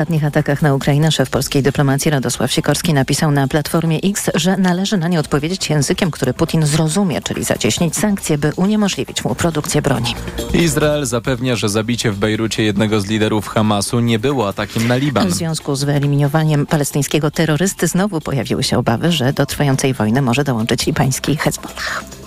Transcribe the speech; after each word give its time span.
W 0.00 0.02
ostatnich 0.02 0.24
atakach 0.24 0.62
na 0.62 0.74
Ukrainę 0.74 1.12
szef 1.12 1.30
polskiej 1.30 1.62
dyplomacji 1.62 2.10
Radosław 2.10 2.52
Sikorski 2.52 2.94
napisał 2.94 3.30
na 3.30 3.48
Platformie 3.48 3.98
X, 4.04 4.30
że 4.34 4.56
należy 4.56 4.96
na 4.96 5.08
nie 5.08 5.20
odpowiedzieć 5.20 5.70
językiem, 5.70 6.10
który 6.10 6.34
Putin 6.34 6.66
zrozumie, 6.66 7.22
czyli 7.22 7.44
zacieśnić 7.44 7.96
sankcje, 7.96 8.38
by 8.38 8.52
uniemożliwić 8.56 9.24
mu 9.24 9.34
produkcję 9.34 9.82
broni. 9.82 10.14
Izrael 10.52 11.06
zapewnia, 11.06 11.56
że 11.56 11.68
zabicie 11.68 12.12
w 12.12 12.18
Bejrucie 12.18 12.62
jednego 12.62 13.00
z 13.00 13.06
liderów 13.06 13.48
Hamasu 13.48 14.00
nie 14.00 14.18
było 14.18 14.48
atakiem 14.48 14.88
na 14.88 14.96
Liban. 14.96 15.28
W 15.28 15.34
związku 15.34 15.76
z 15.76 15.84
wyeliminowaniem 15.84 16.66
palestyńskiego 16.66 17.30
terrorysty 17.30 17.86
znowu 17.86 18.20
pojawiły 18.20 18.62
się 18.62 18.78
obawy, 18.78 19.12
że 19.12 19.32
do 19.32 19.46
trwającej 19.46 19.94
wojny 19.94 20.22
może 20.22 20.44
dołączyć 20.44 20.86
libański 20.86 21.36
Hezbollah. 21.36 22.19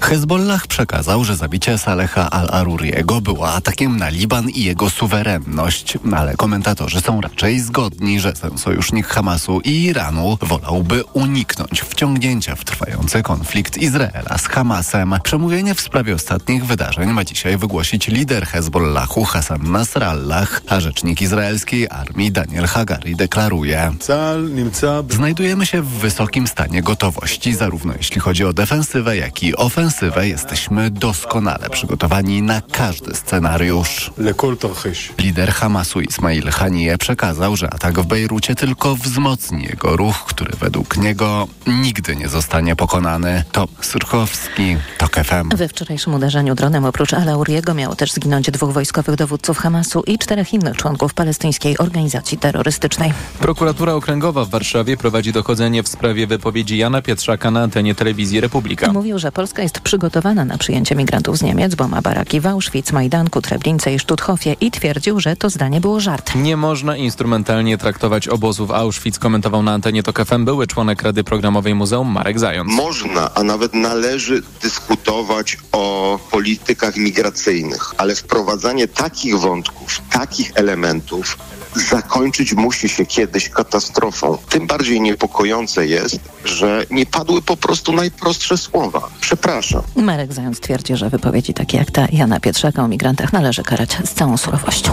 Hezbollah 0.00 0.66
przekazał, 0.66 1.24
że 1.24 1.36
zabicie 1.36 1.78
Saleha 1.78 2.30
al-Aruriego 2.30 3.20
było 3.20 3.52
atakiem 3.52 3.96
na 3.96 4.08
Liban 4.08 4.50
i 4.50 4.64
jego 4.64 4.90
suwerenność, 4.90 5.98
ale 6.16 6.36
komentatorzy 6.36 7.00
są 7.00 7.20
raczej 7.20 7.60
zgodni, 7.60 8.20
że 8.20 8.32
ten 8.32 8.58
sojusznik 8.58 9.06
Hamasu 9.06 9.60
i 9.60 9.84
Iranu 9.84 10.38
wolałby 10.42 11.04
uniknąć 11.04 11.80
wciągnięcia 11.80 12.56
w 12.56 12.64
trwający 12.64 13.22
konflikt 13.22 13.78
Izraela 13.78 14.38
z 14.38 14.46
Hamasem. 14.46 15.14
Przemówienie 15.22 15.74
w 15.74 15.80
sprawie 15.80 16.14
ostatnich 16.14 16.66
wydarzeń 16.66 17.10
ma 17.10 17.24
dzisiaj 17.24 17.58
wygłosić 17.58 18.08
lider 18.08 18.46
Hezbollahu 18.46 19.24
Hassan 19.24 19.72
Nasrallah, 19.72 20.62
a 20.68 20.80
rzecznik 20.80 21.22
izraelskiej 21.22 21.88
armii 21.90 22.32
Daniel 22.32 22.66
Hagari 22.66 23.16
deklaruje: 23.16 23.92
Znajdujemy 25.08 25.66
się 25.66 25.82
w 25.82 25.88
wysokim 25.88 26.46
stanie 26.46 26.82
gotowości, 26.82 27.54
zarówno 27.54 27.92
jeśli 27.96 28.20
chodzi 28.20 28.44
o 28.44 28.52
defensywę, 28.52 29.16
jak 29.16 29.42
i 29.42 29.56
ofensywę 29.56 29.89
ofensywę 29.90 30.28
jesteśmy 30.28 30.90
doskonale 30.90 31.70
przygotowani 31.70 32.42
na 32.42 32.60
każdy 32.60 33.14
scenariusz. 33.14 34.10
Lider 35.18 35.52
Hamasu 35.52 36.00
Ismail 36.00 36.50
Haniyeh 36.50 36.98
przekazał, 36.98 37.56
że 37.56 37.74
atak 37.74 38.00
w 38.00 38.06
Bejrucie 38.06 38.54
tylko 38.54 38.96
wzmocni 38.96 39.64
jego 39.64 39.96
ruch, 39.96 40.24
który 40.26 40.56
według 40.56 40.96
niego 40.96 41.48
nigdy 41.66 42.16
nie 42.16 42.28
zostanie 42.28 42.76
pokonany. 42.76 43.44
To 43.52 43.68
Surchowski, 43.80 44.76
TOK 44.98 45.14
FM. 45.14 45.56
We 45.56 45.68
wczorajszym 45.68 46.14
uderzeniu 46.14 46.54
dronem 46.54 46.84
oprócz 46.84 47.14
Alauriego 47.14 47.74
miało 47.74 47.96
też 47.96 48.12
zginąć 48.12 48.50
dwóch 48.50 48.72
wojskowych 48.72 49.16
dowódców 49.16 49.58
Hamasu 49.58 50.02
i 50.06 50.18
czterech 50.18 50.54
innych 50.54 50.76
członków 50.76 51.14
palestyńskiej 51.14 51.78
organizacji 51.78 52.38
terrorystycznej. 52.38 53.12
Prokuratura 53.38 53.94
Okręgowa 53.94 54.44
w 54.44 54.50
Warszawie 54.50 54.96
prowadzi 54.96 55.32
dochodzenie 55.32 55.82
w 55.82 55.88
sprawie 55.88 56.26
wypowiedzi 56.26 56.78
Jana 56.78 57.02
Pietrzaka 57.02 57.50
na 57.50 57.62
antenie 57.62 57.94
telewizji 57.94 58.40
Republika. 58.40 58.92
Mówił, 58.92 59.18
że 59.18 59.32
Polska 59.32 59.62
jest 59.62 59.79
przygotowana 59.80 60.44
na 60.44 60.58
przyjęcie 60.58 60.94
migrantów 60.94 61.38
z 61.38 61.42
Niemiec, 61.42 61.74
bo 61.74 61.88
ma 61.88 62.02
baraki 62.02 62.40
w 62.40 62.46
Auschwitz, 62.46 62.92
Majdanku, 62.92 63.42
Treblince 63.42 63.94
i 63.94 63.98
Sztuthofie 63.98 64.56
i 64.60 64.70
twierdził, 64.70 65.20
że 65.20 65.36
to 65.36 65.50
zdanie 65.50 65.80
było 65.80 66.00
żartem. 66.00 66.42
Nie 66.42 66.56
można 66.56 66.96
instrumentalnie 66.96 67.78
traktować 67.78 68.28
obozów 68.28 68.70
Auschwitz, 68.70 69.18
komentował 69.18 69.62
na 69.62 69.72
antenie 69.72 70.02
TOK 70.02 70.24
FM 70.26 70.44
były 70.44 70.66
członek 70.66 71.02
Rady 71.02 71.24
Programowej 71.24 71.74
Muzeum 71.74 72.08
Marek 72.08 72.38
Zając. 72.38 72.72
Można, 72.72 73.34
a 73.34 73.42
nawet 73.42 73.74
należy 73.74 74.42
dyskutować 74.62 75.56
o 75.72 76.18
politykach 76.30 76.96
migracyjnych, 76.96 77.94
ale 77.96 78.14
wprowadzanie 78.14 78.88
takich 78.88 79.38
wątków, 79.38 80.00
takich 80.10 80.52
elementów 80.54 81.38
zakończyć 81.74 82.52
musi 82.54 82.88
się 82.88 83.06
kiedyś 83.06 83.48
katastrofą. 83.48 84.38
Tym 84.48 84.66
bardziej 84.66 85.00
niepokojące 85.00 85.86
jest, 85.86 86.20
że 86.44 86.84
nie 86.90 87.06
padły 87.06 87.42
po 87.42 87.56
prostu 87.56 87.92
najprostsze 87.92 88.58
słowa. 88.58 89.10
Przepraszam. 89.20 89.82
Marek 89.96 90.32
Zając 90.32 90.60
twierdzi, 90.60 90.96
że 90.96 91.10
wypowiedzi 91.10 91.54
takie 91.54 91.78
jak 91.78 91.90
ta 91.90 92.06
Jana 92.12 92.40
Pietrzaka 92.40 92.82
o 92.82 92.88
migrantach 92.88 93.32
należy 93.32 93.62
karać 93.62 93.98
z 94.04 94.10
całą 94.10 94.36
surowością. 94.36 94.92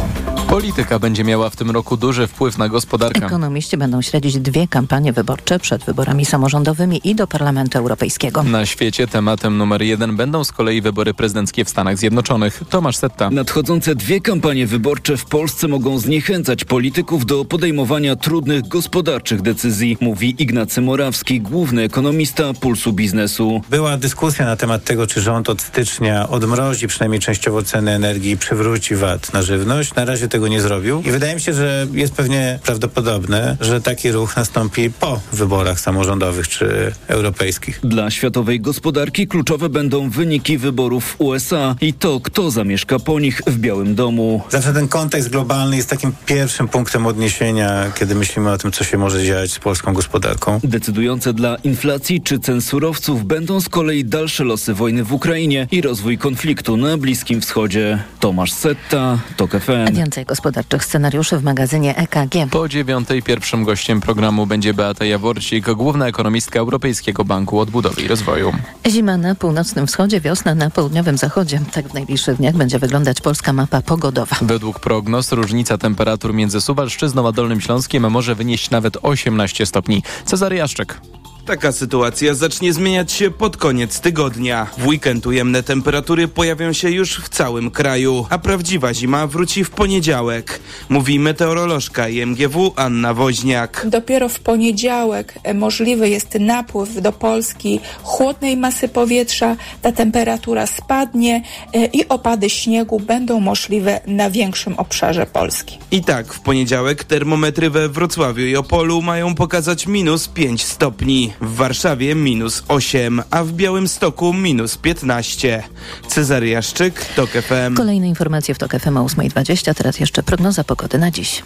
Polityka 0.50 1.00
będzie 1.00 1.24
miała 1.24 1.50
w 1.50 1.56
tym 1.56 1.72
roku 1.72 1.98
duży 1.98 2.28
wpływ 2.28 2.58
na 2.58 2.70
gospodarkę. 2.70 3.26
Ekonomiści 3.26 3.78
będą 3.78 4.02
śledzić 4.02 4.40
dwie 4.40 4.68
kampanie 4.68 5.14
wyborcze 5.14 5.60
przed 5.60 5.86
wyborami 5.86 6.26
samorządowymi 6.26 7.02
i 7.04 7.16
do 7.16 7.28
Parlamentu 7.28 7.78
Europejskiego. 7.78 8.44
Na 8.44 8.66
świecie 8.66 9.08
tematem 9.08 9.58
numer 9.58 9.82
jeden 9.82 10.16
będą 10.16 10.44
z 10.44 10.52
kolei 10.52 10.82
wybory 10.82 11.14
prezydenckie 11.14 11.66
w 11.66 11.70
Stanach 11.70 11.98
Zjednoczonych. 11.98 12.62
Tomasz 12.70 12.98
Setta. 12.98 13.30
Nadchodzące 13.30 13.96
dwie 13.96 14.22
kampanie 14.22 14.68
wyborcze 14.68 15.18
w 15.18 15.26
Polsce 15.26 15.68
mogą 15.68 16.00
zniechęcać 16.00 16.66
polityków 16.68 17.26
do 17.26 17.46
podejmowania 17.46 18.16
trudnych 18.16 18.68
gospodarczych 18.68 19.42
decyzji, 19.42 19.98
mówi 20.02 20.36
Ignacy 20.40 20.82
Morawski, 20.82 21.42
główny 21.42 21.82
ekonomista 21.82 22.54
Pulsu 22.54 22.94
Biznesu. 22.94 23.62
Była 23.70 23.98
dyskusja 23.98 24.46
na 24.46 24.56
temat 24.56 24.84
tego, 24.84 25.08
czy 25.08 25.22
rząd 25.22 25.50
od 25.50 25.62
stycznia 25.62 26.30
odmrozi 26.30 26.88
przynajmniej 26.88 27.22
częściowo 27.22 27.64
ceny 27.64 27.92
energii 27.92 28.32
i 28.32 28.38
przywróci 28.38 28.96
VAT 28.96 29.34
na 29.34 29.42
żywność. 29.42 29.96
Na 29.96 30.06
razie 30.06 30.28
tego 30.28 30.48
nie 30.48 30.62
zrobił 30.62 31.02
i 31.06 31.12
wydaje 31.12 31.36
mi 31.36 31.42
się, 31.42 31.54
że 31.54 31.88
jest 31.94 32.14
pewnie 32.14 32.60
prawdopodobne, 32.64 33.58
że 33.62 33.82
taki 33.82 34.12
ruch 34.12 34.38
nastąpi 34.38 34.90
po 34.90 35.20
wyborach 35.34 35.80
samorządowych 35.80 36.48
czy 36.48 36.94
europejskich. 37.08 37.80
Dla 37.84 38.12
światowej 38.12 38.62
gospodarki 38.62 39.28
kluczowe 39.28 39.70
będą 39.70 40.10
wyniki 40.10 40.58
wyborów 40.58 41.06
w 41.06 41.22
USA 41.22 41.76
i 41.82 41.94
to, 41.94 42.20
kto 42.20 42.52
zamieszka 42.52 43.00
po 43.00 43.20
nich 43.20 43.42
w 43.48 43.58
Białym 43.58 43.96
Domu. 43.96 44.42
Zawsze 44.50 44.74
ten 44.74 44.88
kontekst 44.88 45.30
globalny 45.30 45.78
jest 45.78 45.90
takim 45.90 46.12
pierwszym 46.26 46.57
punktem 46.66 47.08
odniesienia, 47.08 47.92
kiedy 48.00 48.16
myślimy 48.16 48.52
o 48.52 48.58
tym, 48.58 48.72
co 48.72 48.84
się 48.84 48.98
może 48.98 49.24
dziać 49.24 49.52
z 49.52 49.60
polską 49.60 49.94
gospodarką. 49.94 50.60
Decydujące 50.64 51.34
dla 51.34 51.56
inflacji 51.56 52.22
czy 52.22 52.40
cen 52.40 52.62
surowców 52.62 53.26
będą 53.26 53.62
z 53.62 53.70
kolei 53.70 54.06
dalsze 54.06 54.44
losy 54.44 54.74
wojny 54.74 55.04
w 55.04 55.14
Ukrainie 55.14 55.68
i 55.72 55.82
rozwój 55.82 56.18
konfliktu 56.18 56.78
na 56.78 56.98
Bliskim 56.98 57.42
Wschodzie. 57.42 58.04
Tomasz 58.20 58.52
Setta, 58.52 59.20
TOK 59.38 59.52
FM. 59.52 59.94
Więcej 59.94 60.26
gospodarczych 60.26 60.86
scenariuszy 60.86 61.38
w 61.38 61.44
magazynie 61.44 61.96
EKG. 61.96 62.52
Po 62.52 62.70
dziewiątej 62.70 63.24
pierwszym 63.24 63.64
gościem 63.64 64.02
programu 64.02 64.46
będzie 64.46 64.74
Beata 64.74 65.06
Jaworcik, 65.06 65.72
główna 65.72 66.08
ekonomistka 66.08 66.60
Europejskiego 66.60 67.26
Banku 67.26 67.60
Odbudowy 67.60 68.02
i 68.02 68.08
Rozwoju. 68.08 68.54
Zima 68.88 69.18
na 69.18 69.36
północnym 69.36 69.88
wschodzie, 69.88 70.22
wiosna 70.22 70.56
na 70.56 70.70
południowym 70.70 71.18
zachodzie. 71.18 71.60
Tak 71.74 71.90
w 71.90 71.94
najbliższych 71.94 72.38
dniach 72.38 72.56
będzie 72.56 72.80
wyglądać 72.80 73.22
polska 73.22 73.54
mapa 73.54 73.82
pogodowa. 73.82 74.36
Według 74.42 74.80
prognoz 74.80 75.32
różnica 75.32 75.78
temperatur 75.78 76.34
między 76.34 76.47
Suwalszczyzną 76.52 77.28
a 77.28 77.32
Dolnym 77.32 77.62
Śląskiem 77.62 78.12
może 78.12 78.36
wynieść 78.36 78.70
nawet 78.70 78.98
18 79.02 79.66
stopni. 79.66 80.04
Cezary 80.26 80.56
Jaszczek. 80.56 81.02
Taka 81.48 81.72
sytuacja 81.72 82.34
zacznie 82.34 82.74
zmieniać 82.74 83.12
się 83.12 83.32
pod 83.32 83.58
koniec 83.58 84.00
tygodnia. 84.00 84.68
W 84.78 84.88
weekend 84.88 85.28
ujemne 85.28 85.64
temperatury 85.64 86.28
pojawią 86.28 86.74
się 86.74 86.90
już 86.90 87.18
w 87.18 87.30
całym 87.30 87.72
kraju, 87.72 88.26
a 88.30 88.38
prawdziwa 88.38 88.94
zima 88.94 89.28
wróci 89.28 89.64
w 89.64 89.70
poniedziałek. 89.70 90.60
Mówi 90.90 91.20
meteorolożka 91.20 92.10
IMGW 92.10 92.74
Anna 92.76 93.14
Woźniak. 93.14 93.86
Dopiero 93.90 94.30
w 94.30 94.40
poniedziałek 94.40 95.34
możliwy 95.54 96.10
jest 96.10 96.36
napływ 96.40 97.02
do 97.02 97.12
Polski 97.12 97.80
chłodnej 98.04 98.58
masy 98.58 98.88
powietrza, 98.88 99.56
ta 99.82 99.92
temperatura 99.92 100.68
spadnie 100.68 101.44
e, 101.74 101.86
i 101.86 102.08
opady 102.08 102.50
śniegu 102.50 103.00
będą 103.00 103.40
możliwe 103.40 104.02
na 104.08 104.30
większym 104.30 104.74
obszarze 104.80 105.26
Polski. 105.26 105.78
I 105.92 106.04
tak 106.04 106.34
w 106.34 106.40
poniedziałek 106.40 107.04
termometry 107.04 107.70
we 107.70 107.90
Wrocławiu 107.90 108.46
i 108.46 108.56
Opolu 108.56 109.02
mają 109.02 109.36
pokazać 109.36 109.88
minus 109.88 110.28
5 110.28 110.64
stopni 110.64 111.37
w 111.42 111.56
Warszawie 111.56 112.16
minus 112.16 112.64
8, 112.68 113.22
a 113.32 113.44
w 113.44 113.52
Białymstoku 113.52 114.34
minus 114.34 114.78
15. 114.78 115.64
Cezary 116.08 116.48
Jaszczyk, 116.48 117.06
TOK 117.16 117.30
FM. 117.30 117.76
Kolejne 117.76 118.08
informacje 118.08 118.56
w 118.56 118.58
TOK 118.58 118.72
FM 118.72 118.98
o 118.98 119.06
8.20, 119.06 119.74
teraz 119.74 120.00
jeszcze 120.00 120.24
prognoza 120.24 120.64
pogody 120.64 120.98
na 120.98 121.12
dziś. 121.12 121.44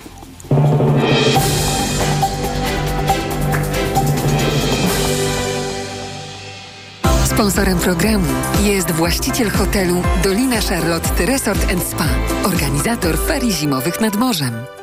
Sponsorem 7.25 7.79
programu 7.79 8.27
jest 8.63 8.91
właściciel 8.91 9.49
hotelu 9.49 10.03
Dolina 10.23 10.61
Charlotte 10.61 11.25
Resort 11.25 11.65
Spa, 11.89 12.07
organizator 12.43 13.17
ferii 13.17 13.51
zimowych 13.51 14.01
nad 14.01 14.15
morzem. 14.15 14.80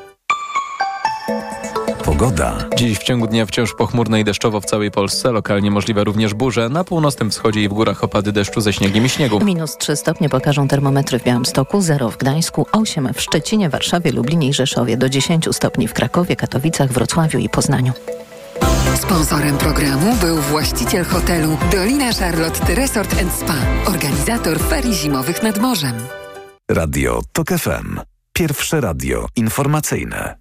Pogoda. 2.08 2.56
Dziś 2.76 2.98
w 2.98 3.02
ciągu 3.02 3.26
dnia 3.26 3.46
wciąż 3.46 3.74
pochmurno 3.74 4.16
i 4.16 4.24
deszczowo 4.24 4.60
w 4.60 4.64
całej 4.64 4.90
Polsce. 4.90 5.32
Lokalnie 5.32 5.70
możliwe 5.70 6.04
również 6.04 6.34
burze. 6.34 6.68
Na 6.68 6.84
północnym 6.84 7.30
wschodzie 7.30 7.62
i 7.62 7.68
w 7.68 7.72
górach 7.72 8.04
opady 8.04 8.32
deszczu 8.32 8.60
ze 8.60 8.72
śniegiem 8.72 9.06
i 9.06 9.08
śniegu. 9.08 9.40
Minus 9.44 9.76
3 9.76 9.96
stopnie 9.96 10.28
pokażą 10.28 10.68
termometry 10.68 11.18
w 11.18 11.24
Białymstoku, 11.24 11.80
0 11.80 12.10
w 12.10 12.16
Gdańsku, 12.16 12.66
8 12.72 13.14
w 13.14 13.20
Szczecinie, 13.20 13.68
Warszawie, 13.68 14.12
Lublinie 14.12 14.48
i 14.48 14.52
Rzeszowie, 14.52 14.96
do 14.96 15.08
10 15.08 15.48
stopni 15.52 15.88
w 15.88 15.92
Krakowie, 15.92 16.36
Katowicach, 16.36 16.92
Wrocławiu 16.92 17.38
i 17.38 17.48
Poznaniu. 17.48 17.92
Sponsorem 18.94 19.58
programu 19.58 20.16
był 20.20 20.36
właściciel 20.36 21.04
hotelu 21.04 21.56
Dolina 21.72 22.12
Charlotte 22.12 22.74
Resort 22.74 23.14
Spa, 23.38 23.56
organizator 23.86 24.58
ferii 24.60 24.94
zimowych 24.94 25.42
nad 25.42 25.58
morzem. 25.58 25.94
Radio 26.70 27.20
TOK 27.32 27.48
FM. 27.48 28.00
Pierwsze 28.32 28.80
radio 28.80 29.26
informacyjne. 29.36 30.38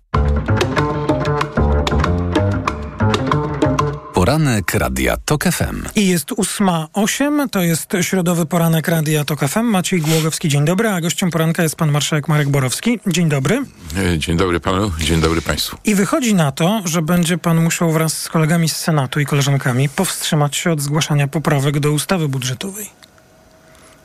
Poranek 4.28 4.74
Radia 4.74 5.18
TOK 5.26 5.44
FM. 5.44 5.84
I 5.96 6.08
jest 6.08 6.32
ósma 6.32 6.88
osiem, 6.94 7.50
to 7.52 7.62
jest 7.62 7.94
środowy 8.02 8.46
poranek 8.46 8.88
Radia 8.88 9.26
TOK 9.26 9.40
FM. 9.40 9.64
Maciej 9.64 10.02
Głogowski, 10.02 10.50
dzień 10.50 10.66
dobry, 10.66 10.90
a 10.90 11.02
gościem 11.02 11.30
poranka 11.30 11.64
jest 11.64 11.76
pan 11.76 11.92
marszałek 11.92 12.28
Marek 12.28 12.50
Borowski. 12.50 13.00
Dzień 13.08 13.30
dobry. 13.30 13.64
E, 13.98 14.18
Dzień 14.18 14.38
dobry 14.38 14.60
panu, 14.60 14.92
dzień 15.00 15.22
dobry 15.22 15.42
państwu. 15.42 15.78
I 15.86 15.96
wychodzi 15.96 16.36
na 16.36 16.52
to, 16.52 16.82
że 16.86 17.02
będzie 17.02 17.38
pan 17.38 17.64
musiał 17.64 17.92
wraz 17.92 18.18
z 18.22 18.30
kolegami 18.30 18.70
z 18.70 18.76
Senatu 18.76 19.20
i 19.20 19.26
koleżankami 19.26 19.90
powstrzymać 19.90 20.56
się 20.56 20.72
od 20.72 20.82
zgłaszania 20.82 21.28
poprawek 21.28 21.80
do 21.80 21.92
ustawy 21.92 22.28
budżetowej. 22.28 22.90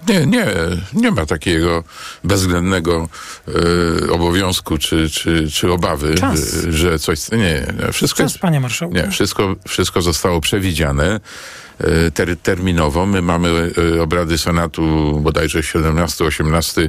Nie, 0.08 0.26
nie, 0.26 0.46
nie 0.92 1.10
ma 1.10 1.26
takiego 1.26 1.84
bezwzględnego 2.24 3.08
e, 3.48 4.10
obowiązku 4.10 4.78
czy, 4.78 5.10
czy, 5.10 5.50
czy 5.50 5.72
obawy, 5.72 6.14
Czas. 6.14 6.64
e, 6.64 6.72
że 6.72 6.98
coś. 6.98 7.30
Nie, 7.30 7.38
nie, 7.38 7.92
wszystko 7.92 8.22
Czas, 8.22 8.38
panie 8.38 8.60
marszałku. 8.60 8.94
Nie, 8.94 9.10
wszystko, 9.10 9.56
wszystko 9.68 10.02
zostało 10.02 10.40
przewidziane 10.40 11.20
e, 11.78 12.10
ter, 12.10 12.36
terminowo. 12.36 13.06
My 13.06 13.22
mamy 13.22 13.72
e, 13.96 14.02
obrady 14.02 14.38
Senatu 14.38 15.18
bodajże 15.22 15.60
17-18 15.60 16.88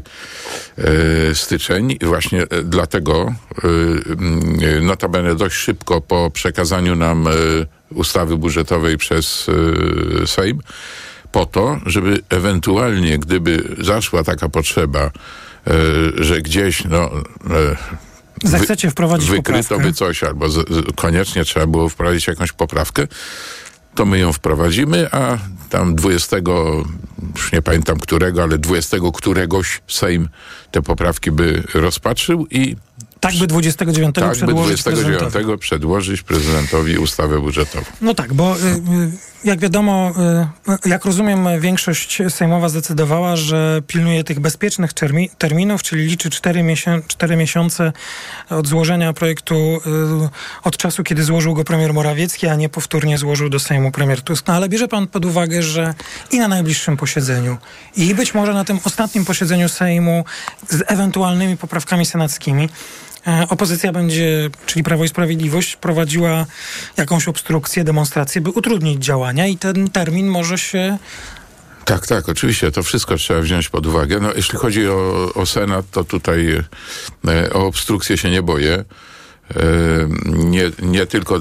e, 0.77 1.35
styczeń 1.35 1.97
i 2.01 2.05
właśnie 2.05 2.43
dlatego 2.63 3.33
mm, 3.63 4.85
notabene 4.85 5.35
dość 5.35 5.55
szybko 5.55 6.01
po 6.01 6.31
przekazaniu 6.31 6.95
nam 6.95 7.27
ustawy 7.89 8.37
budżetowej 8.37 8.97
przez 8.97 9.47
Sejm 10.25 10.59
po 11.33 11.45
to, 11.45 11.79
żeby 11.85 12.19
ewentualnie, 12.29 13.19
gdyby 13.19 13.75
zaszła 13.81 14.23
taka 14.23 14.49
potrzeba, 14.49 15.01
e, 15.01 15.11
że 16.17 16.41
gdzieś 16.41 16.85
no, 16.85 17.09
e, 17.49 17.75
Zechcecie 18.43 18.91
wprowadzić 18.91 19.29
wykryto 19.29 19.61
poprawkę? 19.61 19.83
by 19.85 19.93
coś, 19.93 20.23
albo 20.23 20.49
z, 20.49 20.53
z, 20.53 20.95
koniecznie 20.95 21.45
trzeba 21.45 21.67
było 21.67 21.89
wprowadzić 21.89 22.27
jakąś 22.27 22.51
poprawkę, 22.51 23.07
to 23.95 24.05
my 24.05 24.19
ją 24.19 24.33
wprowadzimy, 24.33 25.11
a 25.11 25.37
tam 25.69 25.95
20, 25.95 26.37
już 27.35 27.51
nie 27.51 27.61
pamiętam 27.61 27.99
którego, 27.99 28.43
ale 28.43 28.57
20 28.57 28.97
któregoś 29.13 29.81
Sejm 29.87 30.29
te 30.71 30.81
poprawki 30.81 31.31
by 31.31 31.63
rozpatrzył 31.73 32.47
i 32.51 32.75
Tak 33.19 33.35
by 33.35 33.47
29 33.47 34.15
tak 34.15 34.29
by 34.29 34.35
przedłożyć 34.35 34.81
29 34.81 35.21
prezydentowi. 35.21 35.57
przedłożyć 35.57 36.21
prezydentowi 36.21 36.97
ustawę 36.97 37.39
budżetową. 37.39 37.85
No 38.01 38.13
tak, 38.13 38.33
bo 38.33 38.55
y, 38.57 38.59
y, 38.59 39.32
jak 39.43 39.59
wiadomo, 39.59 40.11
y, 40.85 40.89
jak 40.89 41.05
rozumiem, 41.05 41.47
większość 41.61 42.21
sejmowa 42.29 42.69
zdecydowała, 42.69 43.35
że 43.35 43.81
pilnuje 43.87 44.23
tych 44.23 44.39
bezpiecznych 44.39 44.93
termi- 44.93 45.29
terminów, 45.37 45.83
czyli 45.83 46.05
liczy 46.05 46.29
4, 46.29 46.63
miesię- 46.63 47.01
4 47.07 47.35
miesiące 47.35 47.93
od 48.49 48.67
złożenia 48.67 49.13
projektu, 49.13 49.55
y, 50.25 50.29
od 50.63 50.77
czasu, 50.77 51.03
kiedy 51.03 51.23
złożył 51.23 51.53
go 51.53 51.63
premier 51.63 51.93
Morawiecki, 51.93 52.47
a 52.47 52.55
nie 52.55 52.69
powtórnie 52.69 53.17
złożył 53.17 53.49
do 53.49 53.59
Sejmu 53.59 53.91
premier 53.91 54.21
Tusk. 54.21 54.47
No 54.47 54.53
ale 54.53 54.69
bierze 54.69 54.87
pan 54.87 55.07
pod 55.07 55.25
uwagę, 55.25 55.63
że 55.63 55.93
i 56.31 56.39
na 56.39 56.47
najbliższym 56.47 56.97
posiedzeniu, 56.97 57.57
i 57.95 58.15
być 58.15 58.33
może 58.33 58.53
na 58.53 58.65
tym 58.65 58.79
ostatnim 58.83 59.25
posiedzeniu 59.25 59.69
Sejmu 59.69 60.25
z 60.69 60.83
ewentualnymi 60.87 61.57
poprawkami 61.57 62.05
senackimi, 62.05 62.69
Opozycja 63.49 63.91
będzie, 63.91 64.49
czyli 64.65 64.83
Prawo 64.83 65.03
i 65.03 65.07
Sprawiedliwość, 65.07 65.75
prowadziła 65.75 66.45
jakąś 66.97 67.27
obstrukcję, 67.27 67.83
demonstrację, 67.83 68.41
by 68.41 68.49
utrudnić 68.49 69.05
działania 69.05 69.47
i 69.47 69.57
ten 69.57 69.89
termin 69.89 70.27
może 70.27 70.57
się. 70.57 70.97
Tak, 71.85 72.07
tak, 72.07 72.29
oczywiście, 72.29 72.71
to 72.71 72.83
wszystko 72.83 73.15
trzeba 73.15 73.41
wziąć 73.41 73.69
pod 73.69 73.85
uwagę. 73.85 74.19
No, 74.19 74.33
jeśli 74.35 74.57
chodzi 74.57 74.87
o, 74.87 75.31
o 75.35 75.45
Senat, 75.45 75.85
to 75.91 76.03
tutaj 76.03 76.63
e, 77.27 77.53
o 77.53 77.65
obstrukcję 77.65 78.17
się 78.17 78.29
nie 78.29 78.41
boję. 78.41 78.85
E, 79.55 79.63
nie, 80.25 80.71
nie 80.81 81.05
tylko 81.05 81.39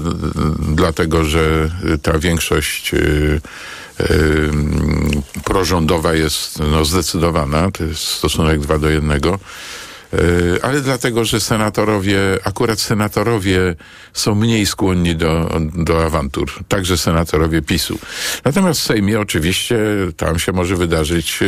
dlatego, 0.59 1.23
że 1.23 1.69
ta 2.01 2.19
większość 2.19 2.93
e, 2.93 2.97
e, 2.99 4.07
prorządowa 5.43 6.13
jest 6.13 6.59
no, 6.59 6.85
zdecydowana, 6.85 7.71
to 7.71 7.83
jest 7.83 8.01
stosunek 8.01 8.59
2 8.59 8.77
do 8.77 8.89
1, 8.89 9.21
ale 10.61 10.81
dlatego, 10.81 11.25
że 11.25 11.39
senatorowie, 11.39 12.19
akurat 12.43 12.79
senatorowie 12.79 13.75
są 14.13 14.35
mniej 14.35 14.65
skłonni 14.65 15.15
do, 15.15 15.59
do 15.75 16.05
awantur, 16.05 16.51
także 16.67 16.97
senatorowie 16.97 17.61
PiSu. 17.61 17.99
Natomiast 18.45 18.79
w 18.79 18.83
Sejmie 18.83 19.19
oczywiście 19.19 19.77
tam 20.17 20.39
się 20.39 20.51
może 20.51 20.75
wydarzyć 20.75 21.39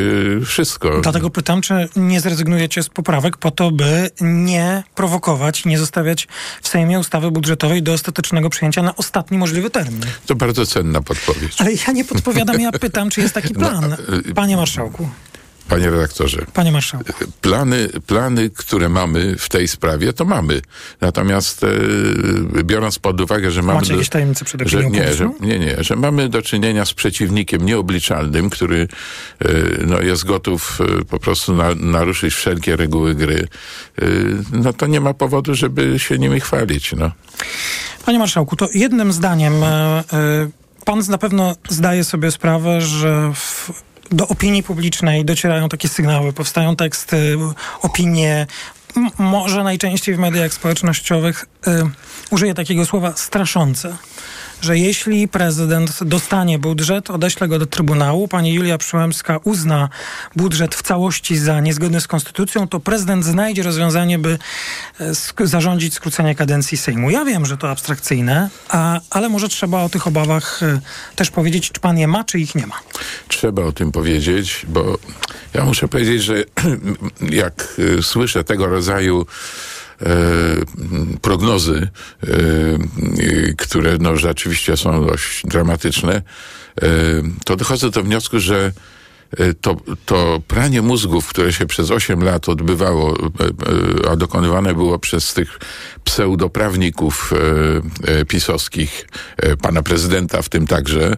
e, 0.42 0.46
wszystko. 0.46 1.02
Dlatego 1.02 1.30
pytam, 1.30 1.62
czy 1.62 1.90
nie 1.96 2.22
zrezygnujecie 2.22 2.84
z 2.84 2.90
poprawek 2.90 3.38
po 3.38 3.52
to, 3.52 3.72
by 3.72 4.10
nie 4.22 4.84
prowokować, 4.96 5.66
nie 5.66 5.80
zostawiać 5.80 6.28
w 6.62 6.68
Sejmie 6.68 7.00
ustawy 7.00 7.32
budżetowej 7.32 7.84
do 7.84 7.94
ostatecznego 7.94 8.50
przyjęcia 8.50 8.82
na 8.84 8.96
ostatni 8.96 9.38
możliwy 9.38 9.70
termin. 9.70 10.02
To 10.26 10.36
bardzo 10.36 10.66
cenna 10.66 11.02
podpowiedź. 11.02 11.62
Ale 11.62 11.72
ja 11.74 11.94
nie 11.94 12.06
podpowiadam, 12.06 12.62
ja 12.62 12.72
pytam, 12.72 13.10
czy 13.10 13.22
jest 13.22 13.34
taki 13.34 13.54
plan. 13.64 13.94
y- 14.30 14.34
Panie 14.34 14.58
marszałku, 14.58 15.10
Panie 15.70 15.90
redaktorze, 15.90 16.46
panie 16.54 16.72
marszałku. 16.72 17.14
plany, 17.42 17.90
plany, 18.08 18.50
które 18.50 18.90
mamy 18.90 19.36
w 19.40 19.50
tej 19.50 19.68
sprawie, 19.68 20.14
to 20.14 20.26
mamy. 20.26 20.62
Natomiast 21.02 21.64
e, 21.64 22.64
biorąc 22.64 23.00
pod 23.00 23.22
uwagę, 23.22 23.52
że 23.52 23.62
mamy... 23.62 23.80
Macie 23.80 23.94
jakieś 23.94 24.10
tajemnice 24.10 24.46
przed 24.46 24.70
że, 24.70 24.90
nie, 24.90 25.14
że, 25.14 25.30
nie, 25.40 25.60
nie, 25.60 25.84
że 25.84 25.96
mamy 25.96 26.30
do 26.30 26.42
czynienia 26.42 26.86
z 26.86 26.94
przeciwnikiem 26.94 27.66
nieobliczalnym, 27.66 28.50
który 28.50 28.88
e, 29.40 29.48
no, 29.86 30.02
jest 30.02 30.26
gotów 30.26 30.80
e, 31.02 31.06
po 31.06 31.20
prostu 31.20 31.54
na, 31.54 31.76
naruszyć 31.76 32.34
wszelkie 32.34 32.76
reguły 32.76 33.16
gry, 33.16 33.48
e, 34.02 34.06
no 34.52 34.74
to 34.74 34.88
nie 34.88 35.02
ma 35.02 35.14
powodu, 35.14 35.56
żeby 35.56 36.00
się 36.00 36.18
nimi 36.18 36.40
chwalić. 36.40 36.94
No. 36.94 37.12
Panie 38.06 38.20
marszałku, 38.20 38.56
to 38.56 38.70
jednym 38.74 39.14
zdaniem 39.14 39.64
e, 39.64 40.04
e, 40.14 40.50
pan 40.86 41.02
na 41.10 41.18
pewno 41.18 41.56
zdaje 41.70 42.04
sobie 42.04 42.32
sprawę, 42.32 42.82
że 42.82 43.32
w, 43.34 43.72
do 44.12 44.28
opinii 44.28 44.64
publicznej 44.64 45.26
docierają 45.26 45.70
takie 45.70 45.88
sygnały, 45.88 46.34
powstają 46.34 46.76
teksty, 46.76 47.38
opinie, 47.82 48.48
może 49.18 49.64
najczęściej 49.64 50.16
w 50.16 50.20
mediach 50.20 50.54
społecznościowych 50.54 51.46
e, 51.68 51.90
użyję 52.32 52.54
takiego 52.54 52.86
słowa 52.86 53.14
straszące. 53.16 53.98
Że 54.62 54.78
jeśli 54.78 55.28
prezydent 55.28 56.04
dostanie 56.04 56.60
budżet, 56.60 57.10
odeśle 57.10 57.48
go 57.48 57.60
do 57.60 57.66
Trybunału, 57.66 58.28
pani 58.28 58.54
Julia 58.54 58.78
Przyłębska 58.78 59.40
uzna 59.44 59.90
budżet 60.36 60.76
w 60.76 60.82
całości 60.82 61.38
za 61.38 61.60
niezgodny 61.60 62.02
z 62.02 62.08
konstytucją, 62.08 62.68
to 62.68 62.80
prezydent 62.80 63.26
znajdzie 63.26 63.64
rozwiązanie, 63.64 64.20
by 64.20 64.38
e, 65.00 65.12
sk- 65.12 65.46
zarządzić 65.48 65.94
skrócenie 65.94 66.36
kadencji 66.36 66.78
Sejmu. 66.78 67.10
Ja 67.10 67.26
wiem, 67.26 67.46
że 67.46 67.58
to 67.58 67.70
abstrakcyjne, 67.70 68.50
a, 68.70 69.00
ale 69.10 69.30
może 69.30 69.50
trzeba 69.50 69.84
o 69.84 69.90
tych 69.90 70.08
obawach 70.08 70.64
e, 70.64 70.80
też 71.16 71.32
powiedzieć, 71.32 71.72
czy 71.72 71.80
pan 71.80 71.98
je 71.98 72.08
ma, 72.08 72.24
czy 72.24 72.40
ich 72.40 72.56
nie 72.56 72.68
ma. 72.68 72.76
Trzeba 73.28 73.64
o 73.64 73.72
tym 73.72 73.92
powiedzieć, 73.92 74.66
bo 74.70 74.98
ja 75.54 75.66
muszę 75.66 75.88
powiedzieć, 75.88 76.24
że 76.24 76.44
jak 77.44 77.68
y, 77.80 78.04
słyszę 78.04 78.44
tego 78.44 78.68
rodzaju 78.68 79.22
e, 79.22 79.75
prognozy, 81.22 81.88
e, 82.24 82.28
które 83.58 83.98
no, 84.00 84.18
rzeczywiście 84.18 84.78
są 84.78 85.08
dość 85.08 85.42
dramatyczne, 85.46 86.14
e, 86.14 86.22
to 87.46 87.56
dochodzę 87.56 87.90
do 87.90 88.04
wniosku, 88.04 88.40
że 88.40 88.72
e, 89.38 89.54
to, 89.54 89.76
to 90.06 90.42
pranie 90.48 90.82
mózgów, 90.82 91.28
które 91.28 91.54
się 91.54 91.66
przez 91.66 91.92
8 91.92 92.24
lat 92.24 92.50
odbywało, 92.50 93.18
e, 93.18 93.24
e, 94.06 94.12
a 94.12 94.16
dokonywane 94.16 94.74
było 94.74 95.00
przez 95.00 95.34
tych 95.34 95.60
pseudoprawników 96.04 97.34
e, 98.08 98.20
e, 98.20 98.26
pisowskich, 98.26 99.08
e, 99.38 99.58
pana 99.58 99.84
prezydenta 99.84 100.42
w 100.42 100.50
tym 100.50 100.68
także, 100.68 101.12
e, 101.12 101.18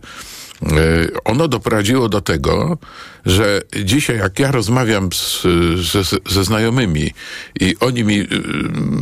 ono 1.23 1.47
doprowadziło 1.47 2.09
do 2.09 2.21
tego, 2.21 2.77
że 3.25 3.61
dzisiaj 3.83 4.17
jak 4.17 4.39
ja 4.39 4.51
rozmawiam 4.51 5.09
z, 5.13 5.43
ze, 5.91 6.03
ze 6.29 6.43
znajomymi 6.43 7.11
i 7.59 7.75
oni 7.79 8.03
mi 8.03 8.19
y, 8.19 8.27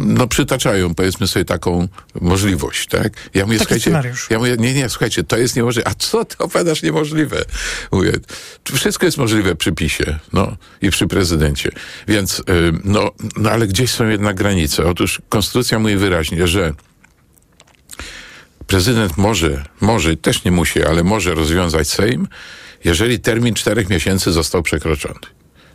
no, 0.06 0.28
przytaczają 0.28 0.96
powiedzmy 0.96 1.28
sobie 1.28 1.46
taką 1.46 1.88
możliwość, 2.22 2.88
tak? 2.88 3.14
Ja 3.34 3.46
mówię, 3.46 3.58
Taki 3.58 3.66
słuchajcie, 3.66 3.82
scenariusz. 3.84 4.28
ja 4.30 4.40
mówię, 4.40 4.56
nie, 4.60 4.74
nie, 4.74 4.90
słuchajcie, 4.90 5.24
to 5.24 5.38
jest 5.38 5.56
niemożliwe. 5.56 5.88
A 5.88 5.94
co 5.94 6.26
ty 6.26 6.38
opowiadasz 6.38 6.84
niemożliwe? 6.84 7.46
Mówię, 7.92 8.12
wszystko 8.74 9.06
jest 9.06 9.18
możliwe 9.18 9.56
przy 9.56 9.72
PiSie, 9.72 10.20
no 10.34 10.58
i 10.82 10.90
przy 10.90 11.08
prezydencie. 11.08 11.72
Więc, 12.08 12.40
y, 12.40 12.44
no, 12.84 13.12
no 13.38 13.52
ale 13.52 13.68
gdzieś 13.68 13.92
są 13.92 14.08
jednak 14.10 14.36
granice. 14.36 14.86
Otóż 14.86 15.22
konstytucja 15.30 15.80
mówi 15.80 15.96
wyraźnie, 15.96 16.48
że 16.48 16.74
prezydent 18.68 19.18
może, 19.18 19.64
może, 19.82 20.18
też 20.18 20.44
nie 20.44 20.52
musi, 20.52 20.84
ale 20.84 21.04
może 21.04 21.36
rozwiązać 21.36 21.88
Sejm, 21.88 22.28
jeżeli 22.84 23.20
termin 23.20 23.54
czterech 23.54 23.90
miesięcy 23.90 24.32
został 24.32 24.64
przekroczony. 24.64 25.20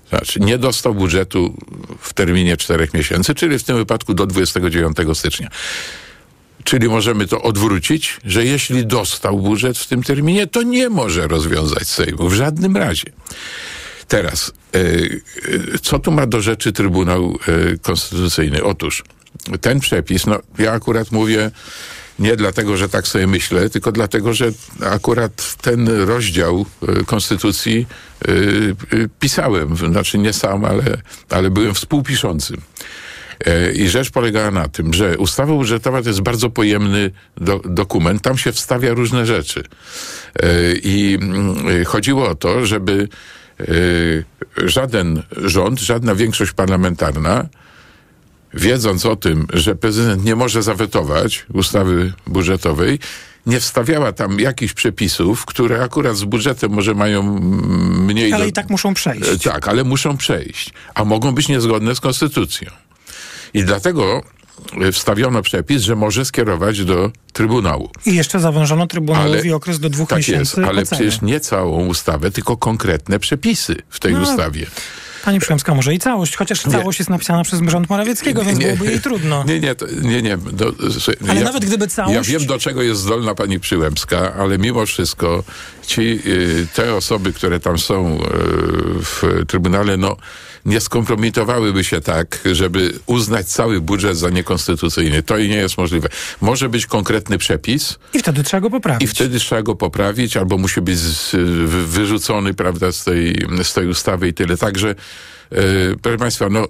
Znaczy, 0.08 0.40
nie 0.40 0.58
dostał 0.58 0.94
budżetu 0.94 1.54
w 2.00 2.12
terminie 2.12 2.56
czterech 2.56 2.94
miesięcy, 2.94 3.34
czyli 3.34 3.58
w 3.58 3.62
tym 3.62 3.76
wypadku 3.76 4.14
do 4.14 4.26
29 4.26 4.96
stycznia. 5.14 5.48
Czyli 6.64 6.88
możemy 6.88 7.26
to 7.26 7.42
odwrócić, 7.42 8.18
że 8.24 8.44
jeśli 8.44 8.86
dostał 8.86 9.38
budżet 9.38 9.78
w 9.78 9.86
tym 9.86 10.02
terminie, 10.02 10.46
to 10.46 10.62
nie 10.62 10.88
może 10.88 11.28
rozwiązać 11.28 11.88
Sejmu 11.88 12.28
w 12.28 12.34
żadnym 12.34 12.76
razie. 12.76 13.12
Teraz, 14.08 14.52
e, 14.74 14.78
e, 14.78 15.78
co 15.82 15.98
tu 15.98 16.12
ma 16.12 16.26
do 16.26 16.40
rzeczy 16.40 16.72
Trybunał 16.72 17.38
e, 17.48 17.78
Konstytucyjny? 17.78 18.64
Otóż 18.64 19.04
ten 19.60 19.80
przepis, 19.80 20.26
no 20.26 20.38
ja 20.58 20.72
akurat 20.72 21.12
mówię 21.12 21.50
Nie 22.20 22.36
dlatego, 22.36 22.76
że 22.76 22.88
tak 22.88 23.08
sobie 23.08 23.26
myślę, 23.26 23.70
tylko 23.70 23.92
dlatego, 23.92 24.34
że 24.34 24.52
akurat 24.90 25.56
ten 25.62 25.88
rozdział 25.88 26.66
y, 27.00 27.04
Konstytucji 27.04 27.86
y, 28.28 28.32
y, 28.92 29.08
pisałem. 29.20 29.76
Znaczy 29.76 30.18
nie 30.18 30.32
sam, 30.32 30.64
ale, 30.64 30.84
ale 31.30 31.50
byłem 31.50 31.74
współpiszącym. 31.74 32.56
E, 33.46 33.72
I 33.72 33.88
rzecz 33.88 34.10
polegała 34.10 34.50
na 34.50 34.68
tym, 34.68 34.94
że 34.94 35.18
ustawa 35.18 35.52
budżetowa 35.52 36.02
to 36.02 36.08
jest 36.08 36.20
bardzo 36.20 36.50
pojemny 36.50 37.10
do, 37.36 37.60
dokument. 37.64 38.22
Tam 38.22 38.38
się 38.38 38.52
wstawia 38.52 38.94
różne 38.94 39.26
rzeczy. 39.26 39.64
E, 40.42 40.72
I 40.72 41.14
mm, 41.14 41.84
chodziło 41.84 42.28
o 42.28 42.34
to, 42.34 42.66
żeby 42.66 43.08
e, 43.60 43.64
żaden 44.68 45.22
rząd, 45.36 45.80
żadna 45.80 46.14
większość 46.14 46.52
parlamentarna, 46.52 47.48
wiedząc 48.54 49.06
o 49.06 49.16
tym, 49.16 49.46
że 49.52 49.74
prezydent 49.74 50.24
nie 50.24 50.36
może 50.36 50.62
zawetować 50.62 51.46
ustawy 51.52 52.12
budżetowej, 52.26 52.98
nie 53.46 53.60
wstawiała 53.60 54.12
tam 54.12 54.40
jakichś 54.40 54.72
przepisów, 54.72 55.46
które 55.46 55.82
akurat 55.82 56.16
z 56.16 56.24
budżetem 56.24 56.72
może 56.72 56.94
mają 56.94 57.20
mm, 57.20 58.04
mniej... 58.04 58.32
Ale 58.32 58.44
do... 58.44 58.48
i 58.48 58.52
tak 58.52 58.70
muszą 58.70 58.94
przejść. 58.94 59.42
Tak, 59.44 59.68
ale 59.68 59.84
muszą 59.84 60.16
przejść. 60.16 60.72
A 60.94 61.04
mogą 61.04 61.32
być 61.32 61.48
niezgodne 61.48 61.94
z 61.94 62.00
konstytucją. 62.00 62.70
I 63.54 63.64
dlatego 63.64 64.22
wstawiono 64.92 65.42
przepis, 65.42 65.82
że 65.82 65.96
może 65.96 66.24
skierować 66.24 66.84
do 66.84 67.10
Trybunału. 67.32 67.90
I 68.06 68.14
jeszcze 68.14 68.40
zawężono 68.40 68.86
Trybunałowi 68.86 69.52
okres 69.52 69.80
do 69.80 69.90
dwóch 69.90 70.08
tak 70.08 70.18
miesięcy. 70.18 70.60
Jest, 70.60 70.70
ale 70.70 70.82
oceny. 70.82 70.86
przecież 70.86 71.22
nie 71.22 71.40
całą 71.40 71.86
ustawę, 71.86 72.30
tylko 72.30 72.56
konkretne 72.56 73.18
przepisy 73.18 73.76
w 73.90 74.00
tej 74.00 74.12
no, 74.12 74.20
ustawie. 74.20 74.66
Pani 75.24 75.40
Przyłębska, 75.40 75.74
może 75.74 75.94
i 75.94 75.98
całość, 75.98 76.36
chociaż 76.36 76.66
nie. 76.66 76.72
całość 76.72 76.98
jest 76.98 77.10
napisana 77.10 77.44
przez 77.44 77.60
rząd 77.68 77.90
Morawieckiego, 77.90 78.44
więc 78.44 78.58
nie, 78.58 78.66
byłoby 78.66 78.86
jej 78.86 79.00
trudno. 79.00 79.44
Nie, 79.44 79.60
nie, 79.60 79.74
to, 79.74 79.86
nie, 80.02 80.22
nie. 80.22 80.36
Do, 80.36 80.72
ale 81.28 81.38
ja, 81.38 81.44
nawet 81.44 81.64
gdyby 81.64 81.88
całość... 81.88 82.14
Ja 82.14 82.38
wiem, 82.38 82.46
do 82.46 82.58
czego 82.58 82.82
jest 82.82 83.00
zdolna 83.00 83.34
pani 83.34 83.60
Przyłębska, 83.60 84.34
ale 84.34 84.58
mimo 84.58 84.86
wszystko 84.86 85.44
ci, 85.86 86.20
y, 86.26 86.66
te 86.74 86.94
osoby, 86.94 87.32
które 87.32 87.60
tam 87.60 87.78
są 87.78 88.16
y, 88.16 88.20
w 89.02 89.44
Trybunale, 89.48 89.96
no 89.96 90.16
nie 90.64 90.80
skompromitowałyby 90.80 91.84
się 91.84 92.00
tak, 92.00 92.38
żeby 92.52 92.92
uznać 93.06 93.46
cały 93.46 93.80
budżet 93.80 94.18
za 94.18 94.30
niekonstytucyjny. 94.30 95.22
To 95.22 95.38
i 95.38 95.48
nie 95.48 95.56
jest 95.56 95.78
możliwe. 95.78 96.08
Może 96.40 96.68
być 96.68 96.86
konkretny 96.86 97.38
przepis. 97.38 97.98
I 98.14 98.18
wtedy 98.18 98.42
trzeba 98.42 98.60
go 98.60 98.70
poprawić. 98.70 99.02
I 99.02 99.14
wtedy 99.14 99.38
trzeba 99.38 99.62
go 99.62 99.74
poprawić, 99.74 100.36
albo 100.36 100.58
musi 100.58 100.80
być 100.80 100.98
z, 100.98 101.36
wyrzucony, 101.86 102.54
prawda, 102.54 102.92
z 102.92 103.04
tej, 103.04 103.46
z 103.62 103.74
tej 103.74 103.86
ustawy 103.86 104.28
i 104.28 104.34
tyle. 104.34 104.56
Także 104.56 104.94
Yy, 105.50 105.96
proszę 106.02 106.18
Państwa, 106.18 106.48
no, 106.48 106.68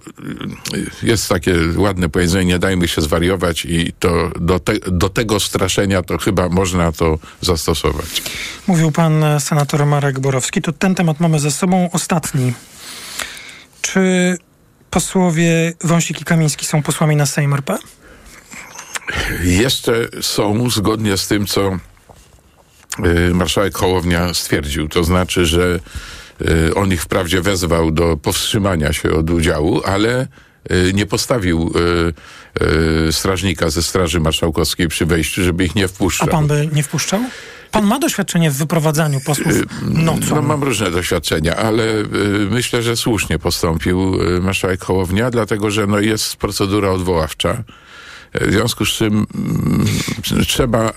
jest 1.03 1.29
takie 1.29 1.55
ładne 1.77 2.09
powiedzenie, 2.09 2.45
nie 2.45 2.59
dajmy 2.59 2.89
się 2.89 3.03
zwariować 3.03 3.65
i 3.65 3.93
to 3.99 4.31
do, 4.41 4.61
te, 4.61 4.73
do 4.93 5.09
tego 5.09 5.41
straszenia 5.41 6.03
to 6.03 6.19
chyba 6.19 6.49
można 6.49 6.93
to 6.93 7.19
zastosować. 7.41 8.23
Mówił 8.67 8.93
pan 8.93 9.25
senator 9.41 9.87
Marek 9.87 10.21
Borowski. 10.21 10.63
To 10.63 10.73
ten 10.73 10.95
temat 10.95 11.21
mamy 11.21 11.41
ze 11.41 11.51
sobą. 11.51 11.91
Ostatni 11.93 12.53
czy 13.81 14.37
posłowie 14.91 15.73
Wąsik 15.85 16.21
i 16.21 16.25
Kamiński 16.25 16.67
są 16.67 16.83
posłami 16.83 17.17
na 17.17 17.27
Sejm 17.27 17.55
RP? 17.55 17.79
Jeszcze 19.43 20.09
są, 20.21 20.71
zgodnie 20.71 21.17
z 21.17 21.29
tym, 21.29 21.47
co 21.47 21.79
y, 23.31 23.35
marszałek 23.35 23.77
Hołownia 23.77 24.35
stwierdził. 24.35 24.89
To 24.89 25.05
znaczy, 25.05 25.47
że 25.47 25.81
y, 26.41 26.75
on 26.75 26.93
ich 26.93 27.03
wprawdzie 27.03 27.41
wezwał 27.41 27.91
do 27.91 28.17
powstrzymania 28.17 28.93
się 28.93 29.11
od 29.11 29.31
udziału, 29.31 29.83
ale 29.85 30.27
y, 30.73 30.93
nie 30.95 31.07
postawił 31.07 31.73
strażnika 33.11 33.71
ze 33.71 33.83
Straży 33.83 34.21
Marszałkowskiej 34.21 34.89
przy 34.89 35.07
wejściu, 35.07 35.45
żeby 35.45 35.65
ich 35.65 35.75
nie 35.75 35.89
wpuszczał. 35.89 36.29
A 36.29 36.33
pan 36.33 36.47
by 36.47 36.69
nie 36.73 36.83
wpuszczał? 36.83 37.21
Pan 37.71 37.87
ma 37.87 37.99
doświadczenie 37.99 38.51
w 38.51 38.57
wyprowadzaniu 38.57 39.21
posłów 39.21 39.57
y, 39.57 39.65
nocą. 39.85 40.35
No 40.35 40.43
mam 40.43 40.65
różne 40.65 40.91
doświadczenia, 40.91 41.57
ale 41.57 41.85
y, 41.85 42.07
myślę, 42.51 42.83
że 42.83 42.97
słusznie 42.97 43.39
postąpił 43.39 44.23
y, 44.23 44.41
marszałek 44.41 44.85
Hołownia, 44.85 45.31
dlatego 45.31 45.71
że 45.71 45.87
no, 45.87 46.01
jest 46.01 46.37
procedura 46.37 46.91
odwoławcza. 46.91 47.63
W 48.35 48.53
związku 48.53 48.85
z 48.85 48.89
czym 48.89 49.27
y, 50.33 50.47
trzeba... 50.47 50.93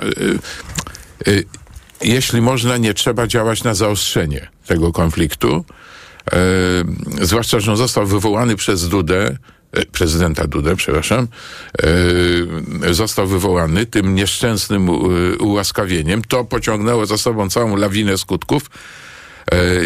Jeśli 2.02 2.42
można, 2.42 2.78
nie 2.78 2.94
trzeba 2.94 3.28
działać 3.28 3.64
na 3.64 3.74
zaostrzenie 3.74 4.48
tego 4.66 4.92
konfliktu. 4.92 5.66
zwłaszcza, 7.22 7.60
że 7.60 7.72
on 7.72 7.78
został 7.78 8.06
wywołany 8.06 8.56
przez 8.56 8.90
Dudę 8.90 9.38
prezydenta 9.92 10.48
Dudę, 10.48 10.76
przepraszam, 10.76 11.28
e, 12.84 12.94
został 12.94 13.28
wywołany 13.28 13.86
tym 13.86 14.16
nieszczęsnym 14.16 14.90
ułaskawieniem. 15.40 16.22
To 16.22 16.46
pociągnęło 16.46 17.06
za 17.06 17.18
sobą 17.18 17.50
całą 17.50 17.76
lawinę 17.76 18.18
skutków, 18.18 18.70
E, 18.70 19.13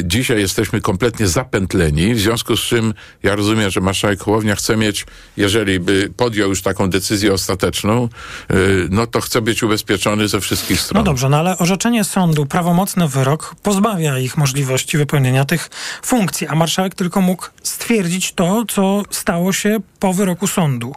dzisiaj 0.03 0.39
jesteśmy 0.39 0.81
kompletnie 0.81 1.27
zapętleni, 1.27 2.13
w 2.13 2.19
związku 2.19 2.57
z 2.57 2.59
czym 2.59 2.93
ja 3.23 3.35
rozumiem, 3.35 3.69
że 3.69 3.81
marszałek 3.81 4.19
Hołownia 4.19 4.55
chce 4.55 4.77
mieć, 4.77 5.05
jeżeli 5.37 5.79
by 5.79 6.13
podjął 6.17 6.49
już 6.49 6.61
taką 6.61 6.89
decyzję 6.89 7.33
ostateczną, 7.33 8.09
e, 8.49 8.55
no 8.89 9.07
to 9.07 9.21
chce 9.21 9.41
być 9.41 9.63
ubezpieczony 9.63 10.27
ze 10.27 10.41
wszystkich 10.41 10.81
stron. 10.81 10.99
No 10.99 11.03
dobrze, 11.03 11.29
no 11.29 11.37
ale 11.37 11.57
orzeczenie 11.57 12.03
sądu, 12.03 12.45
prawomocny 12.45 13.07
wyrok 13.07 13.55
pozbawia 13.63 14.19
ich 14.19 14.37
możliwości 14.37 14.97
wypełnienia 14.97 15.45
tych 15.45 15.69
funkcji, 16.03 16.47
a 16.47 16.55
marszałek 16.55 16.95
tylko 16.95 17.21
mógł 17.21 17.45
stwierdzić 17.63 18.33
to, 18.33 18.63
co 18.67 19.03
stało 19.09 19.53
się 19.53 19.79
po 19.99 20.13
wyroku 20.13 20.47
sądu, 20.47 20.93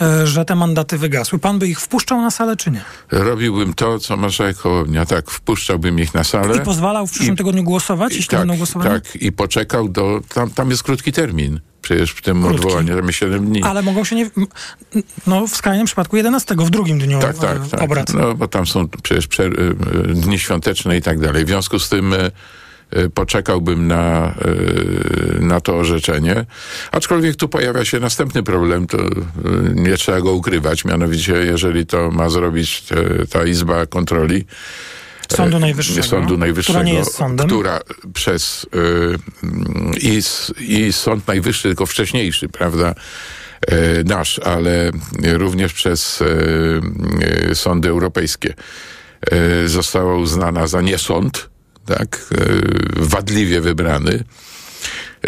e, 0.00 0.26
że 0.26 0.44
te 0.44 0.54
mandaty 0.54 0.98
wygasły. 0.98 1.38
Pan 1.38 1.58
by 1.58 1.68
ich 1.68 1.80
wpuszczał 1.80 2.20
na 2.20 2.30
salę, 2.30 2.56
czy 2.56 2.70
nie? 2.70 2.84
Robiłbym 3.10 3.74
to, 3.74 3.98
co 3.98 4.16
marszałek 4.16 4.56
Hołownia, 4.56 5.06
tak, 5.06 5.30
wpuszczałbym 5.30 5.98
ich 5.98 6.14
na 6.14 6.24
salę. 6.24 6.56
I 6.56 6.60
pozwalał 6.60 7.06
w 7.06 7.10
przyszłym 7.10 7.34
I, 7.34 7.36
tygodniu 7.36 7.64
głosować, 7.64 7.99
jeśli 8.08 8.26
tak, 8.26 8.40
będą 8.40 8.56
głosować? 8.56 8.88
Tak, 8.88 9.22
i 9.22 9.32
poczekał 9.32 9.88
do, 9.88 10.20
tam, 10.34 10.50
tam 10.50 10.70
jest 10.70 10.82
krótki 10.82 11.12
termin. 11.12 11.60
Przecież 11.82 12.10
w 12.10 12.22
tym 12.22 12.42
Krótki. 12.42 12.56
odwołaniu 12.56 12.96
mamy 12.96 13.12
7 13.12 13.46
dni. 13.46 13.62
Ale 13.62 13.82
mogą 13.82 14.04
się 14.04 14.16
nie. 14.16 14.30
No, 15.26 15.46
w 15.46 15.56
skrajnym 15.56 15.86
przypadku 15.86 16.16
11, 16.16 16.54
w 16.54 16.70
drugim 16.70 16.98
dniu 16.98 17.20
tak, 17.20 17.38
tak, 17.38 17.68
tak. 17.68 17.82
obrad. 17.82 18.14
No, 18.14 18.34
bo 18.34 18.48
tam 18.48 18.66
są 18.66 18.88
przecież 19.02 19.26
prze, 19.26 19.44
y, 19.44 19.50
dni 20.06 20.38
świąteczne 20.38 20.96
i 20.96 21.02
tak 21.02 21.20
dalej. 21.20 21.44
W 21.44 21.48
związku 21.48 21.78
z 21.78 21.88
tym 21.88 22.14
Y, 22.96 23.10
poczekałbym 23.10 23.86
na, 23.86 24.34
na 25.40 25.60
to 25.60 25.76
orzeczenie. 25.76 26.44
Aczkolwiek 26.92 27.36
tu 27.36 27.48
pojawia 27.48 27.84
się 27.84 28.00
następny 28.00 28.42
problem, 28.42 28.86
to 28.86 28.98
nie 29.74 29.96
trzeba 29.96 30.20
go 30.20 30.32
ukrywać, 30.32 30.84
mianowicie 30.84 31.32
jeżeli 31.32 31.86
to 31.86 32.10
ma 32.10 32.28
zrobić 32.28 32.84
ta 33.30 33.44
Izba 33.44 33.86
Kontroli, 33.86 34.44
Sądu 35.36 35.58
Najwyższego, 35.58 36.02
Sądu 36.02 36.36
Najwyższego 36.36 36.78
która 36.78 36.84
nie 36.92 36.94
jest 36.94 37.14
sądem. 37.14 37.46
Która 37.46 37.80
przez 38.14 38.66
y, 38.74 39.98
i, 40.00 40.22
i 40.60 40.92
Sąd 40.92 41.28
Najwyższy, 41.28 41.62
tylko 41.62 41.86
wcześniejszy, 41.86 42.48
prawda, 42.48 42.94
y, 43.72 44.04
nasz, 44.04 44.38
ale 44.38 44.90
również 45.32 45.72
przez 45.72 46.20
y, 47.50 47.54
sądy 47.54 47.88
europejskie 47.88 48.54
została 49.66 50.16
uznana 50.16 50.66
za 50.66 50.80
niesąd, 50.80 51.50
tak, 51.86 52.26
e, 52.34 52.44
wadliwie 52.96 53.60
wybrany, 53.60 54.24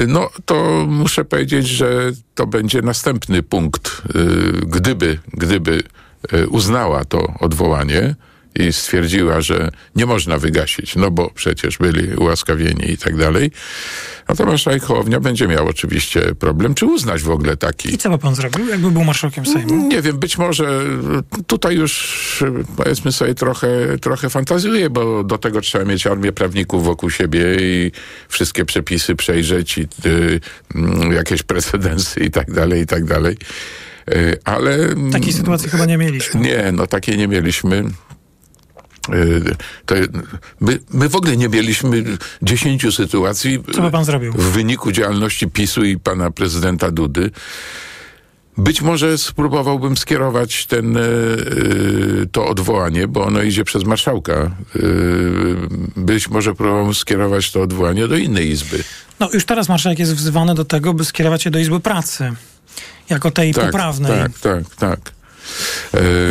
no 0.07 0.31
to 0.45 0.85
muszę 0.89 1.25
powiedzieć, 1.25 1.67
że 1.69 2.13
to 2.35 2.47
będzie 2.47 2.83
następny 2.83 3.43
punkt, 3.43 4.03
e, 4.15 4.19
gdyby, 4.67 5.19
gdyby 5.33 5.83
e, 6.33 6.47
uznała 6.47 7.05
to 7.05 7.35
odwołanie 7.41 8.15
i 8.55 8.73
stwierdziła, 8.73 9.41
że 9.41 9.71
nie 9.97 10.07
można 10.07 10.39
wygasić, 10.39 10.97
no 10.97 11.11
bo 11.11 11.31
przecież 11.31 11.79
byli 11.79 12.15
ułaskawieni 12.15 12.91
i 12.91 12.99
tak 12.99 13.17
dalej. 13.17 13.51
Natomiast 14.29 14.53
marszałek 14.53 14.83
Hołownia 14.83 15.21
będzie 15.21 15.49
miał 15.49 15.69
oczywiście 15.69 16.21
problem, 16.35 16.75
czy 16.75 16.87
uznać 16.87 17.23
w 17.23 17.31
ogóle 17.31 17.57
taki. 17.57 17.95
I 17.95 17.99
co 17.99 18.11
by 18.11 18.19
pan 18.19 18.35
zrobił, 18.35 18.69
jakby 18.69 18.91
był 18.91 19.05
marszałkiem 19.05 19.47
Sejmu? 19.47 19.89
Nie 19.89 20.03
wiem, 20.03 20.19
być 20.19 20.39
może 20.39 20.85
tutaj 21.47 21.77
już 21.77 22.45
powiedzmy 22.77 23.13
sobie 23.13 23.35
trochę, 23.35 23.69
trochę 24.01 24.31
fantazjuję, 24.31 24.91
bo 24.91 25.25
do 25.25 25.39
tego 25.39 25.61
trzeba 25.61 25.85
mieć 25.85 26.07
armię 26.07 26.33
prawników 26.33 26.85
wokół 26.85 27.11
siebie 27.11 27.57
i 27.61 27.93
wszystkie 28.29 28.65
przepisy 28.65 29.17
przejrzeć 29.17 29.79
i 29.79 29.81
y, 29.81 30.41
y, 31.11 31.15
jakieś 31.15 31.43
precedensy 31.43 32.21
i 32.21 32.31
tak 32.31 32.53
dalej, 32.53 32.81
i 32.81 32.87
tak 32.87 33.05
dalej. 33.05 33.37
Y, 34.11 34.39
ale... 34.45 34.79
Takiej 35.13 35.33
sytuacji 35.33 35.71
chyba 35.71 35.85
nie 35.85 35.99
mieliśmy. 35.99 36.41
Nie, 36.41 36.73
no 36.73 36.87
takiej 36.87 37.19
nie 37.19 37.29
mieliśmy. 37.29 37.85
Y, 39.09 39.57
my, 40.61 40.79
my 40.91 41.09
w 41.09 41.17
ogóle 41.17 41.37
nie 41.37 41.49
mieliśmy 41.49 42.05
dziesięciu 42.43 42.93
sytuacji. 42.93 43.63
Co 43.75 43.83
by 43.83 43.91
pan 43.91 44.05
zrobił? 44.05 44.33
W 44.33 44.53
wyniku 44.53 44.93
działalności 44.93 45.49
PiSu 45.49 45.85
i 45.85 45.99
pana 45.99 46.31
prezydenta 46.31 46.91
Dudy. 46.91 47.31
Być 48.59 48.83
może 48.83 49.19
spróbowałbym 49.19 49.97
skierować 49.97 50.67
ten, 50.67 50.97
y, 50.97 52.29
to 52.33 52.47
odwołanie, 52.47 53.09
bo 53.09 53.25
ono 53.25 53.43
idzie 53.43 53.65
przez 53.65 53.85
marszałka. 53.85 54.51
Y, 54.77 55.57
być 55.97 56.29
może 56.29 56.55
próbowałbym 56.55 56.95
skierować 56.95 57.53
to 57.53 57.63
odwołanie 57.63 58.09
do 58.09 58.17
innej 58.17 58.49
izby. 58.49 58.85
No 59.21 59.31
już 59.33 59.45
teraz 59.45 59.69
marszałek 59.69 59.99
jest 59.99 60.15
wzywany 60.15 60.55
do 60.55 60.65
tego, 60.65 60.95
by 60.95 61.05
skierować 61.05 61.45
je 61.45 61.51
do 61.51 61.59
Izby 61.59 61.81
Pracy. 61.81 62.33
Jako 63.09 63.31
tej 63.31 63.55
tak, 63.55 63.65
poprawnej. 63.65 64.13
Tak, 64.13 64.39
tak, 64.39 64.75
tak. 64.75 65.13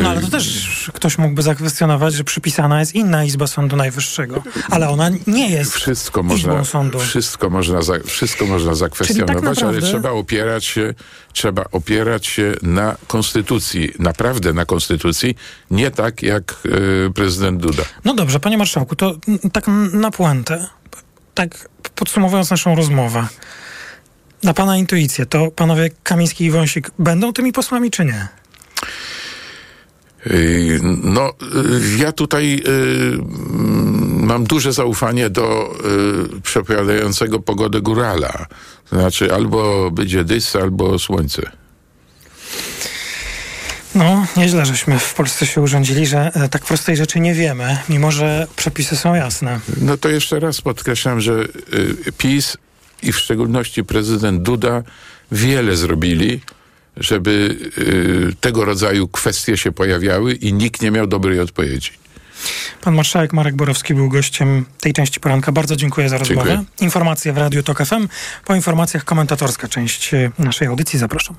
No 0.04 0.10
ale 0.10 0.22
to 0.22 0.28
też 0.28 0.92
ktoś 0.94 1.18
mógłby 1.18 1.42
zakwestionować, 1.42 2.14
że 2.14 2.24
przypisana 2.24 2.80
jest 2.80 2.96
inna 2.96 3.24
Izba 3.24 3.48
Sądu 3.48 3.76
Najwyższego, 3.76 4.44
ale 4.70 4.90
ona 4.90 5.10
nie 5.28 5.50
jest 5.50 5.74
wszystko 5.74 6.22
Izbą 6.22 6.34
można, 6.34 6.66
Sądu. 6.66 7.00
Wszystko 7.00 7.50
można, 7.50 7.82
za, 7.82 7.94
wszystko 8.06 8.46
można 8.46 8.76
zakwestionować, 8.76 9.36
tak 9.36 9.44
naprawdę- 9.44 9.68
ale 9.68 9.82
trzeba 9.82 10.10
opierać 10.10 10.66
się, 10.66 10.94
trzeba 11.34 11.64
opierać 11.72 12.28
się 12.28 12.54
na 12.62 12.96
konstytucji, 13.08 13.92
naprawdę 14.00 14.54
na 14.54 14.66
konstytucji, 14.66 15.36
nie 15.72 15.92
tak 15.92 16.24
jak 16.24 16.56
e, 17.08 17.14
prezydent 17.14 17.62
Duda. 17.62 17.84
No 18.06 18.14
dobrze, 18.14 18.40
panie 18.40 18.58
marszałku, 18.58 18.96
to 18.96 19.16
tak 19.54 19.66
na 19.94 20.12
puentę, 20.12 20.68
tak 21.34 21.70
podsumowując 21.96 22.50
naszą 22.52 22.76
rozmowę, 22.76 23.28
na 24.44 24.54
pana 24.54 24.78
intuicję, 24.78 25.26
to 25.26 25.52
panowie 25.52 25.90
Kamiński 26.04 26.46
i 26.46 26.52
Wąsik 26.52 26.92
będą 27.00 27.34
tymi 27.34 27.52
posłami, 27.54 27.92
czy 27.92 28.06
nie? 28.06 28.28
Yy, 30.26 30.80
No, 31.04 31.34
yy, 31.54 31.98
ja 31.98 32.12
tutaj 32.12 32.50
yy, 32.50 32.64
mm, 33.14 34.26
mam 34.26 34.44
duże 34.44 34.74
zaufanie 34.74 35.30
do 35.30 35.76
przepowiadającego 36.44 37.40
pogodę 37.40 37.82
górala. 37.82 38.46
Znaczy 38.92 39.34
albo 39.34 39.92
będzie 39.92 40.24
dys, 40.24 40.56
albo 40.56 41.00
słońce. 41.00 41.52
No, 43.96 44.28
nieźle, 44.38 44.66
żeśmy 44.66 45.00
w 45.00 45.14
Polsce 45.14 45.46
się 45.46 45.62
urządzili, 45.62 46.06
że 46.06 46.32
e, 46.34 46.50
tak 46.50 46.66
prostej 46.66 46.98
rzeczy 46.98 47.20
nie 47.20 47.34
wiemy, 47.34 47.78
mimo 47.90 48.12
że 48.12 48.48
przepisy 48.56 48.98
są 48.98 49.16
jasne. 49.16 49.60
No 49.82 49.98
to 49.98 50.10
jeszcze 50.10 50.40
raz 50.40 50.62
podkreślam, 50.62 51.22
że 51.22 51.34
y, 51.34 52.12
PiS 52.18 52.58
i 53.04 53.12
w 53.12 53.20
szczególności 53.20 53.84
prezydent 53.84 54.42
Duda 54.42 54.84
wiele 55.32 55.76
zrobili, 55.76 56.42
żeby 57.02 57.58
y, 57.78 58.36
tego 58.42 58.66
rodzaju 58.66 59.08
kwestie 59.08 59.58
się 59.58 59.72
pojawiały 59.72 60.34
i 60.34 60.54
nikt 60.54 60.82
nie 60.82 60.92
miał 60.92 61.08
dobrej 61.08 61.40
odpowiedzi. 61.40 61.92
Pan 62.82 62.96
marszałek 62.96 63.34
Marek 63.34 63.56
Borowski 63.56 63.94
był 63.94 64.10
gościem 64.10 64.66
tej 64.80 64.94
części 64.94 65.20
poranka. 65.20 65.52
Bardzo 65.52 65.76
dziękuję 65.76 66.10
za 66.10 66.18
rozmowę. 66.18 66.50
Dziękuję. 66.50 66.66
Informacje 66.82 67.34
w 67.34 67.38
Radiu 67.38 67.64
Tok 67.64 67.86
FM. 67.86 68.08
Po 68.46 68.56
informacjach 68.56 69.04
komentatorska 69.04 69.68
część 69.68 70.14
e, 70.14 70.32
naszej 70.40 70.68
audycji. 70.68 71.00
Zapraszam. 71.00 71.36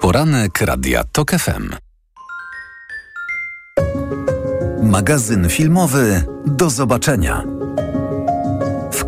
Poranek 0.00 0.60
Radia 0.60 1.04
TOK 1.04 1.30
FM. 1.30 1.74
Magazyn 4.82 5.48
filmowy 5.48 6.24
Do 6.46 6.70
zobaczenia. 6.70 7.57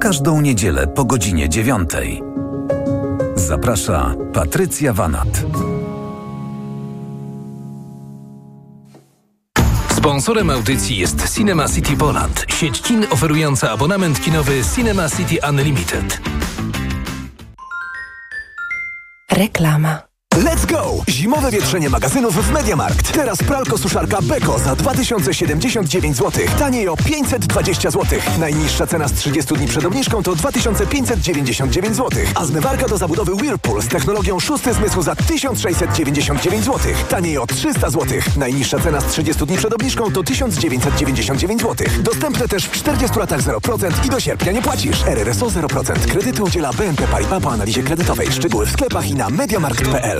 Każdą 0.01 0.41
niedzielę 0.41 0.87
po 0.87 1.05
godzinie 1.05 1.49
dziewiątej. 1.49 2.23
Zaprasza 3.35 4.15
Patrycja 4.33 4.93
Wanat. 4.93 5.45
Sponsorem 9.91 10.51
audycji 10.51 10.97
jest 10.97 11.35
Cinema 11.37 11.69
City 11.69 11.97
Poland, 11.97 12.47
sieć 12.49 12.83
kin 12.83 13.07
oferująca 13.11 13.71
abonament 13.71 14.21
kinowy 14.21 14.53
Cinema 14.75 15.09
City 15.09 15.37
Unlimited. 15.51 16.21
Reklama. 19.33 20.10
Let's 20.37 20.67
go! 20.67 21.03
Zimowe 21.09 21.51
wietrzenie 21.51 21.91
magazynów 21.91 22.35
w 22.35 22.53
Mediamarkt. 22.53 23.13
Teraz 23.13 23.39
pralko 23.39 23.79
suszarka 23.79 24.19
Beko 24.23 24.59
za 24.59 24.77
2079 24.77 26.17
zł. 26.17 26.45
Taniej 26.59 26.89
o 26.89 26.97
520 26.97 27.91
zł. 27.91 28.19
Najniższa 28.39 28.87
cena 28.87 29.09
z 29.09 29.13
30 29.13 29.55
dni 29.55 29.67
przed 29.67 29.85
obniżką 29.85 30.23
to 30.23 30.35
2599 30.35 31.97
zł. 31.97 32.23
A 32.35 32.45
zmywarka 32.45 32.89
do 32.89 32.99
zabudowy 32.99 33.35
Whirlpool 33.35 33.83
z 33.83 33.89
technologią 33.89 34.41
szósty 34.41 34.75
zmysł 34.75 35.03
za 35.03 35.17
1699 35.17 36.65
zł. 36.65 36.93
Taniej 37.09 37.39
o 37.39 37.47
300 37.47 37.91
zł. 37.91 38.07
Najniższa 38.37 38.79
cena 38.79 39.01
z 39.01 39.07
30 39.07 39.47
dni 39.47 39.57
przed 39.57 39.75
obniżką 39.75 40.13
to 40.13 40.23
1999 40.23 41.63
zł. 41.63 41.87
Dostępne 42.01 42.49
też 42.49 42.65
w 42.65 42.73
40 42.73 43.19
latach 43.19 43.41
0% 43.41 44.07
i 44.07 44.09
do 44.09 44.21
sierpnia 44.21 44.53
nie 44.53 44.63
płacisz. 44.63 45.03
RRSO 45.07 45.47
0%. 45.47 46.11
Kredyty 46.11 46.43
udziela 46.43 46.73
BNP 46.73 47.07
Paribas 47.07 47.43
po 47.43 47.53
analizie 47.53 47.83
kredytowej. 47.83 48.33
Szczegóły 48.33 48.67
w 48.67 48.71
sklepach 48.71 49.11
i 49.11 49.15
na 49.15 49.31
mediamarkt.pl. 49.31 50.20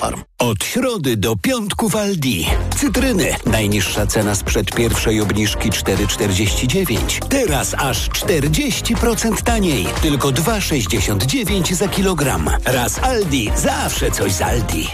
Aflofarm. 0.01 0.23
Od 0.39 0.63
środy 0.63 1.17
do 1.17 1.35
piątku 1.35 1.89
w 1.89 1.95
Aldi. 1.95 2.47
Cytryny. 2.77 3.35
Najniższa 3.45 4.05
cena 4.07 4.35
sprzed 4.35 4.75
pierwszej 4.75 5.21
obniżki 5.21 5.69
4,49. 5.69 7.27
Teraz 7.29 7.75
aż 7.77 8.09
40% 8.09 9.41
taniej. 9.41 9.85
Tylko 10.01 10.29
2,69 10.29 11.73
za 11.73 11.87
kilogram. 11.87 12.49
Raz 12.65 12.99
Aldi. 12.99 13.51
Zawsze 13.55 14.11
coś 14.11 14.31
z 14.31 14.41
Aldi. 14.41 14.87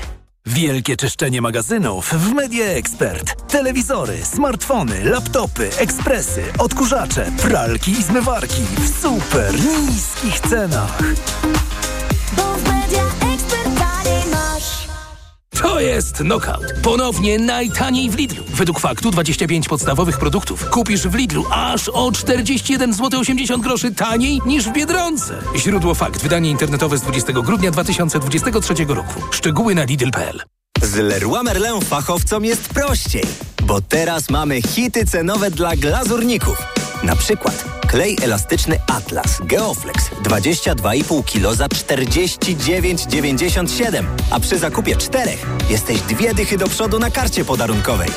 Wielkie 0.46 0.98
czyszczenie 0.98 1.42
magazynów 1.42 2.14
w 2.14 2.34
Media 2.34 2.66
Expert. 2.66 3.52
Telewizory, 3.52 4.26
smartfony, 4.26 5.04
laptopy, 5.04 5.70
ekspresy, 5.78 6.44
odkurzacze, 6.58 7.32
pralki 7.42 7.92
i 7.92 8.04
zmywarki 8.04 8.62
w 8.78 9.02
super 9.02 9.54
niskich 9.54 10.40
cenach. 10.40 11.00
To 15.62 15.80
jest 15.80 16.18
Knockout. 16.18 16.74
Ponownie 16.84 17.40
najtaniej 17.40 18.10
w 18.10 18.16
Lidlu. 18.16 18.44
Według 18.48 18.80
faktu 18.80 19.12
25 19.12 19.68
podstawowych 19.68 20.18
produktów 20.18 20.70
kupisz 20.70 21.08
w 21.08 21.16
Lidlu 21.16 21.46
aż 21.52 21.90
o 21.90 22.12
41 22.12 22.94
zł 22.94 23.20
80 23.20 23.64
groszy 23.64 23.92
taniej 23.92 24.42
niż 24.46 24.66
w 24.66 24.74
Biedronce. 24.74 25.38
Źródło 25.56 25.94
fakt. 25.94 26.22
Wydanie 26.22 26.52
internetowe 26.52 26.98
z 26.98 27.02
20 27.02 27.34
grudnia 27.34 27.72
2023 27.72 28.74
roku. 28.88 29.22
Szczegóły 29.32 29.76
na 29.76 29.84
lidl.pl. 29.84 30.42
Z 30.82 30.96
Leroy 30.96 31.44
Merlin 31.44 31.82
fachowcom 31.82 32.46
jest 32.46 32.70
prościej, 32.70 33.26
bo 33.64 33.82
teraz 33.82 34.30
mamy 34.30 34.62
hity 34.62 35.06
cenowe 35.06 35.52
dla 35.52 35.76
glazurników. 35.76 36.58
Na 37.04 37.16
przykład 37.16 37.66
klej 37.88 38.18
elastyczny 38.22 38.80
Atlas 38.88 39.38
Geoflex 39.44 40.10
22,5 40.24 41.24
kg 41.24 41.56
za 41.56 41.68
49,97, 41.68 44.06
a 44.32 44.40
przy 44.40 44.60
zakupie 44.60 44.96
czterech 44.96 45.46
jesteś 45.70 46.02
dwie 46.02 46.34
dychy 46.34 46.58
do 46.58 46.68
przodu 46.68 47.00
na 47.00 47.12
karcie 47.12 47.46
podarunkowej. 47.46 48.10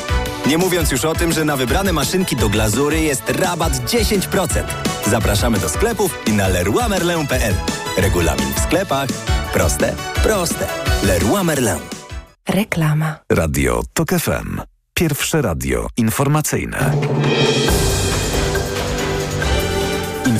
Nie 0.47 0.59
mówiąc 0.59 0.91
już 0.91 1.05
o 1.05 1.15
tym, 1.15 1.33
że 1.33 1.45
na 1.45 1.57
wybrane 1.57 1.93
maszynki 1.93 2.37
do 2.37 2.49
glazury 2.49 3.01
jest 3.01 3.31
rabat 3.31 3.73
10%. 3.73 4.65
Zapraszamy 5.07 5.59
do 5.59 5.69
sklepów 5.69 6.19
i 6.27 6.33
na 6.33 6.49
leroymerlin.pl. 6.49 7.55
Regulamin 7.97 8.55
w 8.55 8.61
sklepach. 8.61 9.09
Proste, 9.53 9.95
proste. 10.23 10.67
Leroy 11.03 11.45
Merlin. 11.45 11.79
Reklama. 12.49 13.17
Radio 13.33 13.83
TOK 13.93 14.11
FM. 14.11 14.61
Pierwsze 14.95 15.43
radio 15.43 15.87
informacyjne. 15.97 16.93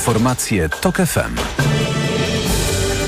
Informacje 0.01 0.69
TOK 0.69 0.97
FM. 0.97 2.00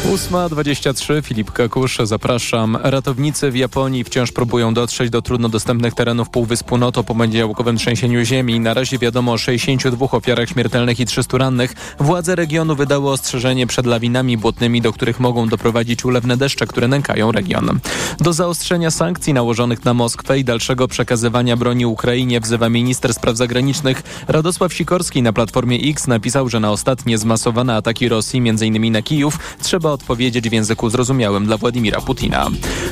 8.23, 0.03 1.23
Filip 1.23 1.53
Kakusz, 1.53 1.99
zapraszam. 2.03 2.79
Ratownicy 2.83 3.51
w 3.51 3.57
Japonii 3.57 4.05
wciąż 4.05 4.33
próbują 4.33 4.75
dotrzeć 4.75 5.11
do 5.11 5.23
trudno 5.23 5.49
dostępnych 5.49 5.95
terenów 5.95 6.31
Półwyspu 6.31 6.79
Noto 6.79 7.05
po 7.05 7.15
poniedziałkowym 7.15 7.77
trzęsieniu 7.77 8.25
ziemi. 8.25 8.61
Na 8.61 8.75
razie 8.75 8.99
wiadomo 8.99 9.33
o 9.33 9.39
62 9.39 10.07
ofiarach 10.11 10.49
śmiertelnych 10.49 11.01
i 11.01 11.07
300 11.07 11.39
rannych. 11.39 11.75
Władze 11.99 12.37
regionu 12.37 12.77
wydały 12.77 13.11
ostrzeżenie 13.11 13.67
przed 13.67 13.87
lawinami 13.87 14.39
błotnymi, 14.39 14.81
do 14.81 14.93
których 14.93 15.21
mogą 15.21 15.49
doprowadzić 15.49 16.05
ulewne 16.05 16.37
deszcze, 16.37 16.67
które 16.67 16.89
nękają 16.89 17.33
region. 17.33 17.81
Do 18.21 18.33
zaostrzenia 18.33 18.91
sankcji 18.91 19.35
nałożonych 19.35 19.85
na 19.85 19.95
Moskwę 19.95 20.39
i 20.39 20.45
dalszego 20.45 20.89
przekazywania 20.89 21.57
broni 21.57 21.87
Ukrainie 21.87 22.41
wzywa 22.41 22.69
minister 22.69 23.15
spraw 23.15 23.37
zagranicznych. 23.37 24.03
Radosław 24.29 24.75
Sikorski 24.75 25.23
na 25.23 25.33
Platformie 25.33 25.77
X 25.77 26.07
napisał, 26.07 26.49
że 26.49 26.61
na 26.61 26.71
ostatnie 26.71 27.19
zmasowane 27.19 27.77
ataki 27.77 28.09
Rosji, 28.09 28.39
m.in. 28.49 28.93
na 28.93 29.03
Kijów, 29.03 29.39
trzeba 29.63 29.92
odpowiedzieć 29.93 30.49
w 30.49 30.53
języku 30.53 30.91
zrozumiałym 30.91 31.47
dla 31.47 31.57
Władimira 31.57 32.01
Putina. 32.01 32.47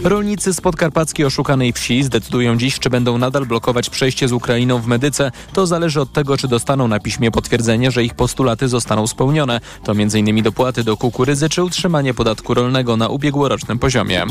Rolnicy 0.04 0.54
z 0.54 0.60
podkarpackiej 0.60 1.26
oszukanej 1.26 1.72
wsi 1.72 2.02
zdecydują 2.02 2.56
dziś, 2.56 2.78
czy 2.78 2.90
będą 2.90 3.18
nadal 3.18 3.46
blokować 3.46 3.90
przejście 3.90 4.28
z 4.28 4.32
Ukrainą 4.32 4.78
w 4.78 4.86
Medyce. 4.86 5.32
To 5.52 5.66
zależy 5.66 6.00
od 6.00 6.12
tego, 6.12 6.36
czy 6.36 6.48
dostaną 6.48 6.88
na 6.88 7.00
piśmie 7.00 7.30
potwierdzenie, 7.30 7.90
że 7.90 8.04
ich 8.04 8.14
postulaty 8.14 8.68
zostaną 8.68 9.06
spełnione. 9.06 9.60
To 9.84 9.92
m.in. 9.92 10.42
dopłaty 10.42 10.84
do 10.84 10.96
kukurydzy 10.96 11.48
czy 11.48 11.64
utrzymanie 11.64 12.14
podatku 12.14 12.54
rolnego 12.54 12.96
na 12.96 13.08
ubiegłorocznym 13.08 13.78
poziomie. 13.78 14.24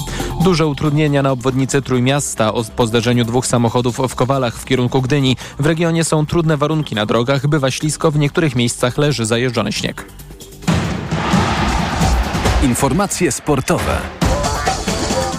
Duże 0.43 0.67
utrudnienia 0.67 1.21
na 1.21 1.31
obwodnicy 1.31 1.81
Trójmiasta 1.81 2.53
po 2.75 2.87
zderzeniu 2.87 3.25
dwóch 3.25 3.47
samochodów 3.47 3.97
w 4.09 4.15
Kowalach 4.15 4.59
w 4.59 4.65
kierunku 4.65 5.01
Gdyni. 5.01 5.37
W 5.59 5.65
regionie 5.65 6.03
są 6.03 6.25
trudne 6.25 6.57
warunki 6.57 6.95
na 6.95 7.05
drogach, 7.05 7.47
bywa 7.47 7.71
ślisko, 7.71 8.11
w 8.11 8.19
niektórych 8.19 8.55
miejscach 8.55 8.97
leży 8.97 9.25
zajeżdżony 9.25 9.71
śnieg. 9.71 10.05
Informacje 12.63 13.31
sportowe. 13.31 14.18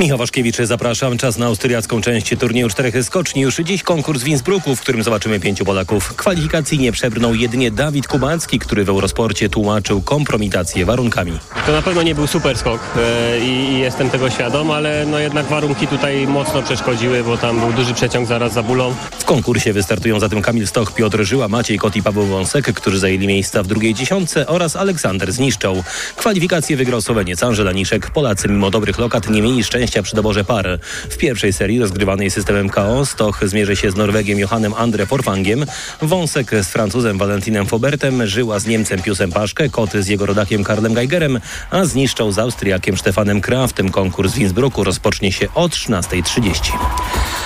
Michał 0.01 0.19
Waszkiewicz, 0.19 0.57
zapraszam. 0.57 1.19
Czas 1.19 1.39
na 1.39 1.47
austriacką 1.47 2.01
część 2.01 2.35
turnieju 2.39 2.69
czterech 2.69 3.05
skoczni. 3.05 3.43
Już 3.43 3.57
dziś 3.57 3.83
konkurs 3.83 4.23
w 4.23 4.29
Innsbrucku, 4.29 4.77
w 4.77 4.81
którym 4.81 5.03
zobaczymy 5.03 5.41
pięciu 5.41 5.65
Polaków. 5.65 6.15
Kwalifikacji 6.15 6.79
nie 6.79 6.93
przebrnął 6.93 7.35
jedynie 7.35 7.71
Dawid 7.71 8.09
Kubacki, 8.09 8.59
który 8.59 8.85
w 8.85 8.89
Eurosporcie 8.89 9.49
tłumaczył 9.49 10.03
kompromitację 10.03 10.85
warunkami. 10.85 11.33
To 11.67 11.73
na 11.73 11.83
pewno 11.83 12.03
nie 12.03 12.15
był 12.15 12.27
super 12.27 12.59
skok 12.59 12.81
e, 12.97 13.39
i, 13.41 13.79
jestem 13.79 14.11
tego 14.11 14.31
świadom, 14.31 14.71
ale 14.71 15.07
no 15.07 15.19
jednak 15.19 15.47
warunki 15.47 15.87
tutaj 15.87 16.27
mocno 16.27 16.63
przeszkodziły, 16.63 17.25
bo 17.25 17.37
tam 17.37 17.61
był 17.61 17.73
duży 17.73 17.95
przeciąg 17.95 18.29
zaraz 18.29 18.53
za 18.53 18.63
bulą. 18.63 18.95
W 19.19 19.25
konkursie 19.25 19.73
wystartują 19.73 20.21
zatem 20.21 20.43
Kamil 20.43 20.67
Stoch, 20.67 20.95
Piotr 20.95 21.25
Żyła, 21.25 21.49
Maciej 21.49 21.79
Kot 21.79 21.97
i 21.97 22.03
Paweł 22.03 22.27
Wąsek, 22.27 22.73
którzy 22.73 22.99
zajęli 22.99 23.27
miejsca 23.27 23.63
w 23.63 23.67
drugiej 23.67 23.95
dziesiątce 23.95 24.47
oraz 24.47 24.77
Aleksander 24.77 25.33
Zniszczał. 25.33 25.83
Kwalifikacje 26.17 26.77
wygrał 26.77 27.01
Słoweniec 27.01 27.43
Angela 27.43 27.73
Niszek. 27.73 28.11
Polacy 28.11 28.49
mimo 28.49 28.71
dobrych 28.71 28.99
lokat 28.99 29.31
nie 29.31 29.43
mieli 29.43 29.65
szczęścia 29.65 29.90
przy 30.03 30.17
doborze 30.17 30.45
par. 30.45 30.79
W 31.11 31.17
pierwszej 31.17 31.53
serii 31.53 31.79
rozgrywanej 31.79 32.31
systemem 32.31 32.69
KO 32.69 33.07
Stoch 33.07 33.49
zmierzy 33.49 33.77
się 33.77 33.91
z 33.91 33.97
Norwegiem 33.97 34.39
Johannem 34.39 34.75
Andre 34.75 35.07
Forfangiem, 35.07 35.67
Wąsek 36.03 36.51
z 36.63 36.69
Francuzem 36.69 37.19
Valentinem 37.19 37.67
Fobertem, 37.67 38.27
Żyła 38.27 38.59
z 38.59 38.67
Niemcem 38.67 39.03
Piusem 39.03 39.33
Paszkę, 39.33 39.69
Kot 39.69 39.93
z 39.93 40.09
jego 40.09 40.27
rodakiem 40.27 40.65
Karlem 40.65 40.95
Geigerem, 40.95 41.41
a 41.71 41.85
zniszczał 41.85 42.33
z 42.33 42.39
Austriakiem 42.39 42.99
Stefanem 42.99 43.41
Kraftem. 43.41 43.91
Konkurs 43.91 44.33
w 44.35 44.39
Innsbrucku 44.39 44.85
rozpocznie 44.85 45.33
się 45.33 45.49
o 45.55 45.69
13.30. 45.69 46.73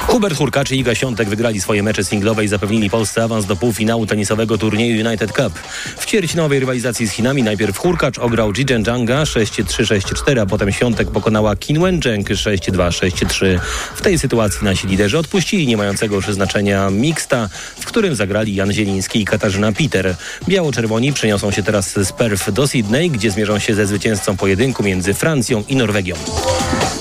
Hubert 0.06 0.36
Hurkacz 0.36 0.70
i 0.70 0.78
Iga 0.78 0.94
Świątek 0.94 1.28
wygrali 1.28 1.60
swoje 1.60 1.82
mecze 1.82 2.04
singlowe 2.04 2.44
i 2.44 2.48
zapewnili 2.48 2.90
Polsce 2.90 3.24
awans 3.24 3.46
do 3.46 3.56
półfinału 3.56 4.06
tenisowego 4.06 4.58
turnieju 4.58 5.06
United 5.06 5.32
Cup. 5.32 5.52
W 5.98 6.06
ćwierćfinałowej 6.06 6.60
rywalizacji 6.60 7.06
z 7.06 7.12
Chinami 7.12 7.42
najpierw 7.42 7.78
Hurkacz 7.78 8.18
ograł 8.18 8.54
Zhizhen 8.54 8.84
Zhanga 8.84 9.22
6-3-6-4, 9.22 10.40
a 10.40 10.46
potem 10.46 10.72
Świątek 10.72 11.10
pokonała 11.10 11.56
Qin 11.56 11.80
Wencheng 11.80 12.28
6-2-6-3. 12.30 13.58
W 13.94 14.02
tej 14.02 14.18
sytuacji 14.18 14.64
nasi 14.64 14.86
liderzy 14.86 15.18
odpuścili 15.18 15.66
nie 15.66 15.76
mającego 15.76 16.14
już 16.14 16.26
znaczenia 16.26 16.90
mixta, 16.90 17.48
w 17.80 17.84
którym 17.84 18.14
zagrali 18.14 18.54
Jan 18.54 18.72
Zieliński 18.72 19.20
i 19.20 19.24
Katarzyna 19.24 19.72
Peter. 19.72 20.16
Biało-czerwoni 20.48 21.12
przeniosą 21.12 21.50
się 21.50 21.62
teraz 21.62 21.92
z 21.92 22.12
Perth 22.12 22.50
do 22.50 22.68
Sydney, 22.68 23.10
gdzie 23.10 23.30
zmierzą 23.30 23.58
się 23.58 23.74
ze 23.74 23.86
zwycięzcą 23.86 24.36
pojedynku 24.36 24.82
między 24.82 25.14
Francją 25.14 25.64
i 25.68 25.76
Norwegią. 25.76 26.14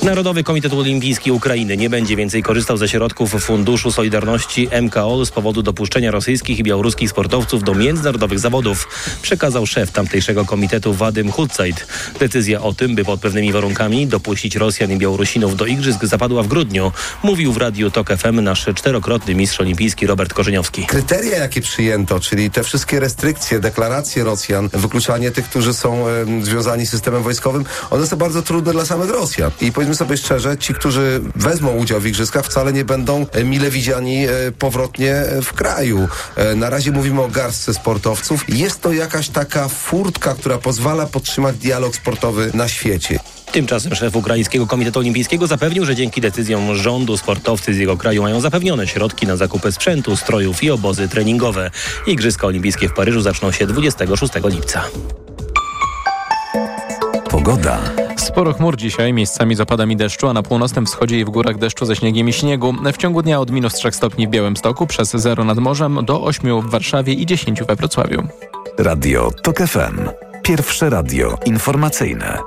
Narodowy 0.04 0.44
Komitet 0.44 0.74
Olimpijski 0.74 1.32
Ukrainy 1.32 1.78
nie 1.78 1.90
będzie 1.90 2.16
więcej 2.16 2.44
korzystał 2.44 2.78
ze 2.78 2.90
środków 2.90 3.32
Funduszu 3.32 3.92
Solidarności 3.92 4.70
MKOL 4.82 5.26
z 5.26 5.32
powodu 5.32 5.62
dopuszczenia 5.62 6.12
rosyjskich 6.12 6.60
i 6.60 6.64
białoruskich 6.64 7.10
sportowców 7.10 7.64
do 7.64 7.76
międzynarodowych 7.76 8.40
zawodów, 8.40 8.88
przekazał 9.22 9.66
szef 9.66 9.92
tamtejszego 9.92 10.46
komitetu 10.46 10.94
Wadym 10.94 11.32
Hutzeit. 11.32 11.88
Decyzja 12.20 12.62
o 12.62 12.74
tym, 12.74 12.96
by 12.96 13.06
pod 13.06 13.20
pewnymi 13.20 13.52
warunkami 13.52 14.08
dopuścić 14.08 14.56
Rosjan 14.56 14.92
i 14.92 14.98
Białorusinów 14.98 15.56
do 15.56 15.66
igrzysk 15.66 16.06
zapadła 16.06 16.44
w 16.44 16.48
grudniu, 16.48 16.92
mówił 17.24 17.54
w 17.54 17.58
Radiu 17.58 17.92
TOK 17.92 18.10
FM 18.18 18.42
nasz 18.42 18.66
czterokrotny 18.76 19.36
mistrz 19.36 19.60
olimpijski 19.62 20.08
Robert 20.08 20.34
Korzeniowski. 20.34 20.86
Kryteria, 20.86 21.38
jakie 21.38 21.62
przyjęto, 21.62 22.20
czyli 22.20 22.52
te 22.52 22.64
wszystkie 22.64 23.00
restrykcje, 23.00 23.60
deklaracje 23.60 24.24
Rosjan, 24.24 24.70
wykluczanie 24.74 25.32
tych, 25.32 25.46
którzy 25.46 25.74
są 25.74 26.06
związani 26.42 26.86
z 26.86 26.90
systemem 26.90 27.24
wojskowym, 27.24 27.66
one 27.90 28.08
są 28.08 28.18
bardzo 28.18 28.42
trudne 28.42 28.72
dla 28.72 28.86
samych 28.86 29.10
Rosjan. 29.10 29.52
I 29.62 29.72
powiedzmy 29.72 29.93
sobie 29.96 30.18
szczerze, 30.18 30.58
ci, 30.58 30.74
którzy 30.74 31.22
wezmą 31.36 31.72
udział 31.72 32.00
w 32.00 32.06
igrzyskach, 32.06 32.46
wcale 32.46 32.74
nie 32.74 32.86
będą 32.86 33.26
e, 33.32 33.44
mile 33.44 33.70
widziani 33.70 34.26
e, 34.26 34.30
powrotnie 34.60 35.16
e, 35.16 35.42
w 35.42 35.54
kraju. 35.54 36.08
Na 36.56 36.70
razie 36.70 36.92
mówimy 36.92 37.22
o 37.22 37.28
garstce 37.28 37.74
sportowców. 37.74 38.46
Jest 38.50 38.82
to 38.82 38.94
jakaś 38.94 39.30
taka 39.30 39.68
furtka, 39.68 40.36
która 40.36 40.58
pozwala 40.58 41.06
podtrzymać 41.06 41.58
dialog 41.58 41.96
sportowy 41.96 42.52
na 42.54 42.68
świecie. 42.68 43.20
Tymczasem 43.52 43.96
szef 43.96 44.16
Ukraińskiego 44.16 44.68
Komitetu 44.68 45.00
Olimpijskiego 45.00 45.48
zapewnił, 45.48 45.86
że 45.86 45.96
dzięki 45.96 46.22
decyzjom 46.22 46.76
rządu 46.76 47.18
sportowcy 47.18 47.74
z 47.74 47.78
jego 47.78 47.98
kraju 47.98 48.22
mają 48.22 48.42
zapewnione 48.42 48.88
środki 48.88 49.28
na 49.28 49.38
zakupy 49.38 49.72
sprzętu, 49.72 50.16
strojów 50.16 50.64
i 50.64 50.72
obozy 50.72 51.08
treningowe. 51.08 51.72
Igrzyska 52.08 52.48
Olimpijskie 52.48 52.90
w 52.90 52.94
Paryżu 52.94 53.22
zaczną 53.22 53.52
się 53.52 53.68
26 53.68 54.34
lipca. 54.46 54.84
Pogoda. 57.30 58.03
Sporo 58.34 58.54
chmur 58.54 58.78
dzisiaj, 58.78 59.14
miejscami 59.14 59.56
z 59.56 59.62
opadami 59.62 59.96
deszczu, 59.96 60.28
a 60.28 60.34
na 60.34 60.44
północnym 60.44 60.86
wschodzie 60.86 61.20
i 61.20 61.26
w 61.26 61.30
górach 61.30 61.58
deszczu 61.58 61.86
ze 61.86 61.96
śniegiem 61.96 62.30
i 62.30 62.34
śniegu. 62.34 62.74
W 62.94 62.98
ciągu 62.98 63.22
dnia 63.22 63.40
od 63.40 63.52
minus 63.52 63.74
3 63.74 63.92
stopni 63.92 64.28
w 64.28 64.30
Białymstoku, 64.30 64.88
przez 64.88 65.12
0 65.12 65.44
nad 65.44 65.58
morzem, 65.58 66.00
do 66.06 66.24
8 66.24 66.62
w 66.62 66.70
Warszawie 66.70 67.14
i 67.14 67.26
10 67.26 67.64
we 67.64 67.76
Wrocławiu. 67.76 68.24
Radio 68.78 69.32
TOK 69.44 69.58
FM. 69.58 70.10
Pierwsze 70.44 70.90
radio 70.90 71.38
informacyjne. 71.46 72.38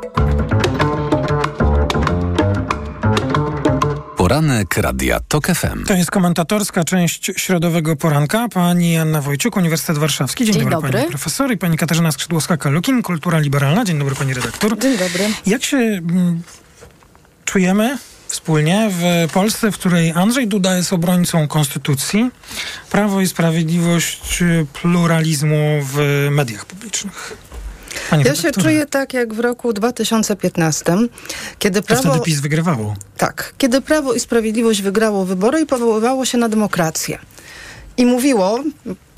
Poranek 4.27 4.77
Radia 4.77 5.21
TOK 5.29 5.47
FM. 5.47 5.85
To 5.85 5.95
jest 5.95 6.11
komentatorska 6.11 6.85
część 6.85 7.31
środowego 7.37 7.97
poranka. 7.97 8.49
Pani 8.49 8.97
Anna 8.97 9.21
Wojciuk, 9.21 9.57
Uniwersytet 9.57 9.99
Warszawski. 9.99 10.45
Dzień, 10.45 10.55
Dzień 10.55 10.63
dobry, 10.63 10.77
dobry. 10.77 10.93
pani 10.93 11.09
profesor. 11.09 11.53
I 11.53 11.59
pani 11.59 11.77
Katarzyna 11.77 12.11
Skrzydłowska-Kalukin, 12.11 13.03
Kultura 13.03 13.39
Liberalna. 13.39 13.85
Dzień 13.85 13.99
dobry, 13.99 14.15
pani 14.15 14.35
redaktor. 14.35 14.79
Dzień 14.79 14.99
dobry. 14.99 15.25
Jak 15.47 15.65
się 15.65 15.77
mm, 15.77 16.43
czujemy 17.45 17.99
wspólnie 18.27 18.91
w 18.93 19.33
Polsce, 19.33 19.73
w 19.73 19.75
której 19.75 20.13
Andrzej 20.13 20.49
Duda 20.49 20.77
jest 20.77 20.93
obrońcą 20.93 21.49
konstytucji, 21.49 22.31
Prawo 22.91 23.21
i 23.21 23.27
Sprawiedliwość 23.27 24.43
y, 24.43 24.67
pluralizmu 24.73 25.81
w 25.83 26.29
mediach 26.31 26.65
publicznych? 26.65 27.37
Pani 28.11 28.25
Ja 28.25 28.35
się 28.35 28.53
czuję 28.53 28.87
tak 28.87 29.15
jak 29.15 29.35
w 29.35 29.41
roku 29.41 29.73
2015, 29.73 30.85
kiedy 31.59 31.81
To 31.83 31.87
prawo... 31.87 32.03
wtedy 32.03 32.25
PiS 32.25 32.41
wygrywało. 32.41 32.95
Tak, 33.17 33.55
kiedy 33.59 33.81
Prawo 33.81 34.13
i 34.13 34.21
Sprawiedliwość 34.21 34.83
wygrało 34.83 35.25
wybory 35.25 35.61
i 35.61 35.67
powoływało 35.67 36.25
się 36.25 36.39
na 36.39 36.49
demokrację. 36.49 37.19
I 37.97 38.07
mówiło, 38.07 38.61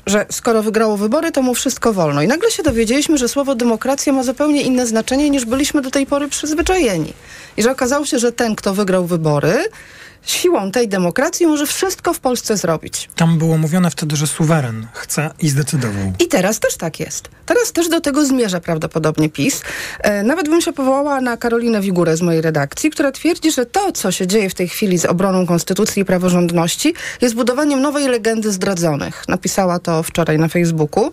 że 0.05 0.25
skoro 0.31 0.63
wygrało 0.63 0.97
wybory, 0.97 1.31
to 1.31 1.41
mu 1.41 1.53
wszystko 1.53 1.93
wolno. 1.93 2.21
I 2.21 2.27
nagle 2.27 2.51
się 2.51 2.63
dowiedzieliśmy, 2.63 3.17
że 3.17 3.29
słowo 3.29 3.55
demokracja 3.55 4.13
ma 4.13 4.23
zupełnie 4.23 4.61
inne 4.61 4.87
znaczenie 4.87 5.29
niż 5.29 5.45
byliśmy 5.45 5.81
do 5.81 5.91
tej 5.91 6.05
pory 6.05 6.27
przyzwyczajeni. 6.27 7.13
I 7.57 7.63
że 7.63 7.71
okazało 7.71 8.05
się, 8.05 8.19
że 8.19 8.31
ten, 8.31 8.55
kto 8.55 8.73
wygrał 8.73 9.05
wybory, 9.05 9.65
siłą 10.31 10.71
tej 10.71 10.87
demokracji 10.87 11.47
może 11.47 11.65
wszystko 11.65 12.13
w 12.13 12.19
Polsce 12.19 12.57
zrobić. 12.57 13.09
Tam 13.15 13.37
było 13.37 13.57
mówione 13.57 13.91
wtedy, 13.91 14.15
że 14.15 14.27
suweren 14.27 14.87
chce 14.93 15.31
i 15.39 15.49
zdecydował. 15.49 16.13
I 16.19 16.27
teraz 16.27 16.59
też 16.59 16.77
tak 16.77 16.99
jest. 16.99 17.29
Teraz 17.45 17.71
też 17.71 17.89
do 17.89 18.01
tego 18.01 18.25
zmierza 18.25 18.59
prawdopodobnie 18.59 19.29
PiS. 19.29 19.61
E, 19.99 20.23
nawet 20.23 20.49
bym 20.49 20.61
się 20.61 20.73
powołała 20.73 21.21
na 21.21 21.37
Karolinę 21.37 21.81
Wigurę 21.81 22.17
z 22.17 22.21
mojej 22.21 22.41
redakcji, 22.41 22.89
która 22.89 23.11
twierdzi, 23.11 23.51
że 23.51 23.65
to, 23.65 23.91
co 23.91 24.11
się 24.11 24.27
dzieje 24.27 24.49
w 24.49 24.53
tej 24.53 24.67
chwili 24.67 24.97
z 24.97 25.05
obroną 25.05 25.45
konstytucji 25.45 26.01
i 26.01 26.05
praworządności, 26.05 26.93
jest 27.21 27.35
budowaniem 27.35 27.81
nowej 27.81 28.07
legendy 28.07 28.51
zdradzonych. 28.51 29.23
Napisała 29.27 29.79
to 29.79 30.03
wczoraj 30.03 30.37
na 30.37 30.47
Facebooku. 30.47 31.11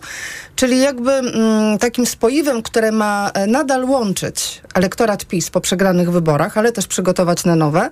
Czyli 0.55 0.79
jakby 0.79 1.11
mm, 1.11 1.77
takim 1.77 2.05
spoiwem, 2.05 2.61
które 2.61 2.91
ma 2.91 3.31
e, 3.33 3.47
nadal 3.47 3.85
łączyć 3.85 4.61
elektorat 4.73 5.25
PiS 5.25 5.49
po 5.49 5.61
przegranych 5.61 6.11
wyborach, 6.11 6.57
ale 6.57 6.71
też 6.71 6.87
przygotować 6.87 7.45
na 7.45 7.55
nowe, 7.55 7.89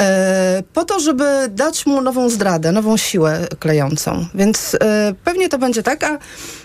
e, 0.00 0.61
po 0.74 0.84
to, 0.84 1.00
żeby 1.00 1.24
dać 1.50 1.86
mu 1.86 2.00
nową 2.00 2.28
zdradę, 2.28 2.72
nową 2.72 2.96
siłę 2.96 3.46
klejącą. 3.58 4.26
Więc 4.34 4.76
e, 4.80 5.14
pewnie 5.24 5.48
to 5.48 5.58
będzie 5.58 5.82
tak, 5.82 6.04
a 6.04 6.18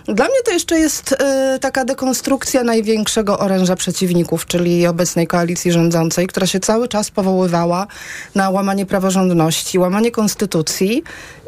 dla 0.07 0.25
mnie 0.25 0.43
to 0.45 0.51
jeszcze 0.51 0.79
jest 0.79 1.15
e, 1.19 1.59
taka 1.61 1.85
dekonstrukcja 1.85 2.63
największego 2.63 3.39
oręża 3.39 3.75
przeciwników, 3.75 4.45
czyli 4.45 4.87
obecnej 4.87 5.27
koalicji 5.27 5.71
rządzącej, 5.71 6.27
która 6.27 6.47
się 6.47 6.59
cały 6.59 6.87
czas 6.87 7.11
powoływała 7.11 7.87
na 8.35 8.49
łamanie 8.49 8.85
praworządności, 8.85 9.79
łamanie 9.79 10.11
konstytucji. 10.11 11.03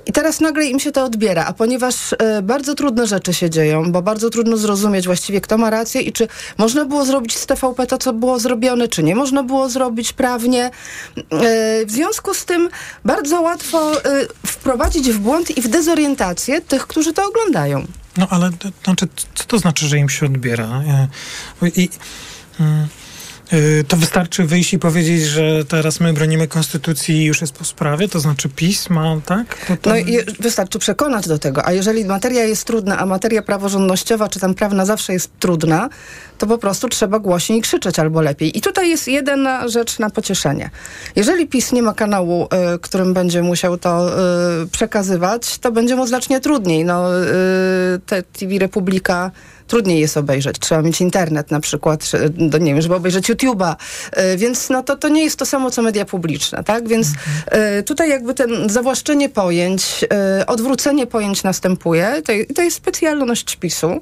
I 0.10 0.12
teraz 0.12 0.40
nagle 0.40 0.66
im 0.66 0.80
się 0.80 0.92
to 0.92 1.04
odbiera, 1.04 1.46
a 1.46 1.54
ponieważ 1.54 1.96
e, 2.20 2.42
bardzo 2.42 2.76
trudne 2.76 3.08
rzeczy 3.08 3.34
się 3.34 3.50
dzieją, 3.50 3.92
bo 3.92 4.02
bardzo 4.02 4.30
trudno 4.30 4.58
zrozumieć 4.58 5.06
właściwie, 5.06 5.42
kto 5.42 5.58
ma 5.58 5.70
rację 5.70 6.02
i 6.02 6.12
czy 6.14 6.28
można 6.58 6.86
było 6.86 7.06
zrobić 7.06 7.38
z 7.38 7.46
TVP 7.46 7.88
to, 7.88 7.98
co 7.98 8.14
było 8.14 8.40
zrobione, 8.40 8.88
czy 8.88 9.04
nie 9.04 9.16
można 9.16 9.44
było 9.44 9.70
zrobić 9.70 10.14
prawnie. 10.14 10.66
E, 10.66 10.72
w 11.86 11.92
związku 11.92 12.34
z 12.34 12.46
tym 12.46 12.70
bardzo 13.06 13.42
łatwo 13.42 14.06
e, 14.06 14.28
wprowadzić 14.46 15.10
w 15.10 15.20
błąd 15.20 15.58
i 15.58 15.62
w 15.62 15.68
dezorientację 15.68 16.62
tych, 16.62 16.88
którzy 16.88 17.14
to 17.14 17.28
oglądają. 17.28 17.86
No 18.18 18.28
ale 18.30 18.52
to, 18.60 18.70
znaczy, 18.84 19.08
co 19.36 19.44
to 19.44 19.60
znaczy, 19.60 19.88
że 19.88 19.98
im 19.98 20.10
się 20.10 20.26
odbiera? 20.26 20.66
E, 20.66 21.08
I, 21.76 21.90
mm, 22.60 22.88
To 23.88 23.98
wystarczy 23.98 24.44
wyjść 24.44 24.74
i 24.74 24.80
powiedzieć, 24.80 25.24
że 25.24 25.66
teraz 25.66 26.00
my 26.00 26.14
bronimy 26.14 26.48
konstytucji 26.48 27.16
i 27.16 27.26
już 27.26 27.42
jest 27.42 27.54
po 27.54 27.66
sprawie, 27.66 28.10
to 28.10 28.20
znaczy 28.20 28.50
PiS 28.50 28.90
ma, 28.90 29.16
tak? 29.26 29.78
No 29.86 29.98
i 29.98 30.18
wystarczy 30.40 30.80
przekonać 30.80 31.28
do 31.28 31.40
tego. 31.40 31.66
A 31.66 31.72
jeżeli 31.72 32.06
materia 32.06 32.44
jest 32.44 32.66
trudna, 32.66 32.98
a 32.98 33.06
materia 33.06 33.42
praworządnościowa 33.42 34.30
czy 34.30 34.40
tam 34.40 34.54
prawna 34.54 34.86
zawsze 34.86 35.14
jest 35.14 35.32
trudna, 35.40 35.90
to 36.38 36.48
po 36.48 36.58
prostu 36.58 36.90
trzeba 36.90 37.20
głośniej 37.20 37.62
krzyczeć 37.62 38.00
albo 38.00 38.22
lepiej. 38.22 38.58
I 38.58 38.62
tutaj 38.62 38.90
jest 38.90 39.08
jedna 39.08 39.68
rzecz 39.68 40.00
na 40.00 40.10
pocieszenie. 40.10 40.70
Jeżeli 41.16 41.48
PiS 41.48 41.72
nie 41.72 41.84
ma 41.84 41.94
kanału, 41.94 42.48
y, 42.76 42.80
którym 42.80 43.14
będzie 43.14 43.42
musiał 43.42 43.78
to 43.78 44.10
y, 44.64 44.68
przekazywać, 44.68 45.58
to 45.58 45.72
będzie 45.72 45.96
mu 45.96 46.08
znacznie 46.08 46.40
trudniej. 46.40 46.86
No, 46.86 47.24
y, 47.24 47.28
te 48.06 48.24
TV 48.24 48.60
Republika 48.60 49.32
trudniej 49.70 50.00
jest 50.00 50.18
obejrzeć. 50.18 50.60
Trzeba 50.60 50.82
mieć 50.82 51.02
internet 51.02 51.52
na 51.52 51.60
przykład, 51.60 52.04
czy, 52.04 52.34
no, 52.38 52.58
nie 52.58 52.74
wiem, 52.74 52.82
żeby 52.82 52.96
obejrzeć 52.96 53.30
YouTube'a. 53.30 53.76
Y, 54.34 54.38
Więc 54.38 54.70
no, 54.70 54.84
to, 54.84 54.96
to 54.96 55.10
nie 55.10 55.24
jest 55.24 55.40
to 55.40 55.46
samo, 55.46 55.72
co 55.72 55.82
media 55.82 56.06
publiczne, 56.06 56.64
tak? 56.64 56.88
Więc 56.88 57.08
y, 57.80 57.84
tutaj 57.84 58.10
jakby 58.10 58.34
ten 58.34 58.70
zawłaszczenie 58.70 59.30
pojęć, 59.30 60.06
y, 60.42 60.46
odwrócenie 60.46 61.08
pojęć 61.08 61.44
następuje. 61.44 62.22
To, 62.26 62.34
to 62.56 62.62
jest 62.62 62.78
specjalność 62.78 63.56
PiSu. 63.56 64.02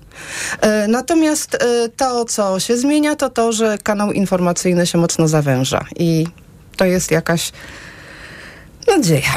Natomiast 0.88 1.58
to, 1.97 2.25
co 2.25 2.60
się 2.60 2.77
zmienia, 2.77 3.15
to 3.15 3.30
to, 3.30 3.51
że 3.51 3.77
kanał 3.84 4.12
informacyjny 4.12 4.88
się 4.88 4.97
mocno 4.97 5.27
zawęża. 5.27 5.86
I 5.99 6.27
to 6.77 6.86
jest 6.86 7.12
jakaś 7.12 7.51
nadzieja. 8.88 9.36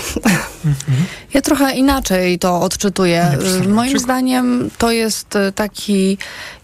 Ja 1.35 1.43
trochę 1.43 1.75
inaczej 1.75 2.39
to 2.39 2.61
odczytuję. 2.61 3.29
Napisałem. 3.33 3.71
Moim 3.71 3.99
zdaniem 3.99 4.71
to 4.79 4.91
jest 4.91 5.37
y, 5.37 5.53
taki 5.53 6.19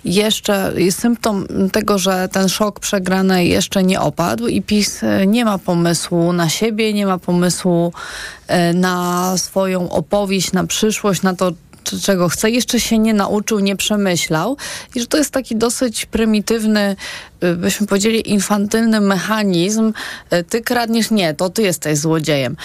jeszcze 0.05 0.73
jest 0.77 0.99
symptom 0.99 1.47
tego, 1.73 1.99
że 1.99 2.29
ten 2.33 2.49
szok 2.49 2.81
przegrany 2.81 3.45
jeszcze 3.45 3.83
nie 3.83 4.01
opadł 4.01 4.47
i 4.47 4.63
PiS 4.63 5.03
y, 5.03 5.27
nie 5.27 5.45
ma 5.45 5.59
pomysłu 5.59 6.33
na 6.33 6.49
siebie, 6.49 6.93
nie 6.93 7.07
ma 7.07 7.19
pomysłu 7.19 7.93
y, 7.93 8.75
na 8.75 9.35
swoją 9.39 9.91
opowieść, 9.91 10.53
na 10.53 10.67
przyszłość, 10.67 11.23
na 11.23 11.35
to, 11.35 11.53
czego 12.03 12.29
chce, 12.29 12.51
jeszcze 12.51 12.81
się 12.81 12.99
nie 12.99 13.15
nauczył, 13.15 13.59
nie 13.59 13.77
przemyślał 13.77 14.57
i 14.95 15.01
że 15.01 15.07
to 15.07 15.19
jest 15.19 15.31
taki 15.31 15.57
dosyć 15.57 16.07
prymitywny, 16.07 16.91
y, 16.91 17.36
byśmy 17.57 17.87
powiedzieli 17.87 18.31
infantylny 18.31 19.01
mechanizm, 19.01 19.93
y, 20.33 20.45
ty 20.45 20.63
kradniesz, 20.63 21.11
nie, 21.11 21.35
to 21.35 21.51
ty 21.51 21.63
jesteś 21.63 21.99
złodziejem. 21.99 22.57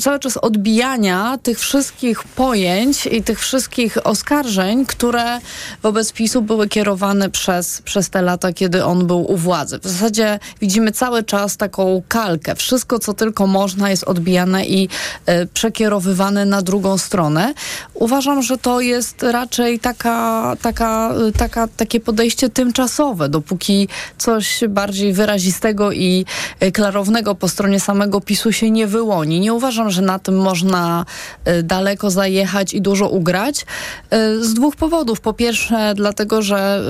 Cały 0.00 0.18
czas 0.18 0.36
odbijania 0.36 1.38
tych 1.42 1.58
wszystkich 1.58 2.24
pojęć 2.24 3.06
i 3.06 3.22
tych 3.22 3.40
wszystkich 3.40 4.06
oskarżeń, 4.06 4.86
które 4.86 5.40
wobec 5.82 6.12
PiSu 6.12 6.42
były 6.42 6.68
kierowane 6.68 7.30
przez, 7.30 7.82
przez 7.82 8.10
te 8.10 8.22
lata, 8.22 8.52
kiedy 8.52 8.84
on 8.84 9.06
był 9.06 9.32
u 9.32 9.36
władzy. 9.36 9.78
W 9.78 9.88
zasadzie 9.88 10.38
widzimy 10.60 10.92
cały 10.92 11.22
czas 11.22 11.56
taką 11.56 12.02
kalkę. 12.08 12.54
Wszystko, 12.54 12.98
co 12.98 13.14
tylko 13.14 13.46
można 13.46 13.90
jest 13.90 14.04
odbijane 14.04 14.66
i 14.66 14.88
y, 15.28 15.48
przekierowywane 15.54 16.44
na 16.44 16.62
drugą 16.62 16.98
stronę. 16.98 17.54
Uważam, 17.94 18.42
że 18.42 18.58
to 18.58 18.80
jest 18.80 19.22
raczej 19.22 19.80
taka, 19.80 20.52
taka, 20.62 21.14
y, 21.28 21.32
taka, 21.32 21.68
takie 21.68 22.00
podejście 22.00 22.48
tymczasowe, 22.48 23.28
dopóki 23.28 23.88
coś 24.18 24.60
bardziej 24.68 25.12
wyrazistego 25.12 25.92
i 25.92 26.24
y, 26.62 26.72
klarownego 26.72 27.34
po 27.34 27.48
stronie 27.48 27.80
samego 27.80 28.20
PiSu 28.20 28.52
się 28.52 28.70
nie 28.70 28.86
wyłoni. 28.86 29.40
Nie 29.40 29.54
uważam, 29.54 29.90
że 29.90 30.02
na 30.02 30.18
tym 30.18 30.36
można 30.36 31.04
y, 31.48 31.62
daleko 31.62 32.10
zajechać 32.10 32.74
i 32.74 32.80
dużo 32.80 33.08
ugrać. 33.08 33.66
Y, 34.14 34.44
Z 34.44 34.54
dwóch 34.54 34.76
powodów. 34.76 35.20
Po 35.20 35.32
pierwsze, 35.32 35.92
dlatego, 35.94 36.42
że 36.42 36.82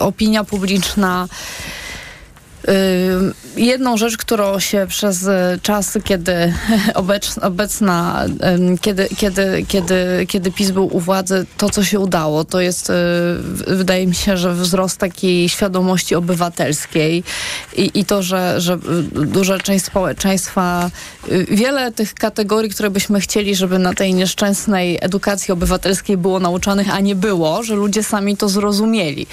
opinia 0.00 0.44
publiczna 0.44 1.28
Jedną 3.56 3.96
rzecz, 3.96 4.16
którą 4.16 4.58
się 4.58 4.86
przez 4.88 5.22
y, 5.22 5.30
czasy, 5.62 6.00
kiedy 6.00 6.54
obecna, 7.42 8.24
kiedy, 8.80 9.08
kiedy, 9.16 9.64
kiedy, 9.68 10.26
kiedy 10.28 10.52
PiS 10.52 10.70
był 10.70 10.96
u 10.96 11.00
władzy, 11.00 11.46
to 11.56 11.70
co 11.70 11.84
się 11.84 12.00
udało, 12.00 12.44
to 12.44 12.60
jest, 12.60 12.90
y, 12.90 12.94
wydaje 13.66 14.06
mi 14.06 14.14
się, 14.14 14.36
że 14.36 14.54
wzrost 14.54 14.98
takiej 14.98 15.48
świadomości 15.48 16.14
obywatelskiej 16.14 17.24
i, 17.76 17.90
i 17.94 18.04
to, 18.04 18.22
że, 18.22 18.60
że 18.60 18.74
y, 18.74 19.26
duża 19.26 19.58
część 19.58 19.84
społeczeństwa, 19.84 20.90
wiele 21.50 21.92
tych 21.92 22.14
kategorii, 22.14 22.70
które 22.70 22.90
byśmy 22.90 23.20
chcieli, 23.20 23.54
żeby 23.54 23.78
na 23.78 23.94
tej 23.94 24.14
nieszczęsnej 24.14 24.98
edukacji 25.00 25.52
obywatelskiej 25.52 26.16
było 26.16 26.40
nauczanych, 26.40 26.94
a 26.94 27.00
nie 27.00 27.14
było, 27.14 27.62
że 27.62 27.74
ludzie 27.74 28.02
sami 28.02 28.36
to 28.36 28.48
zrozumieli. 28.48 29.26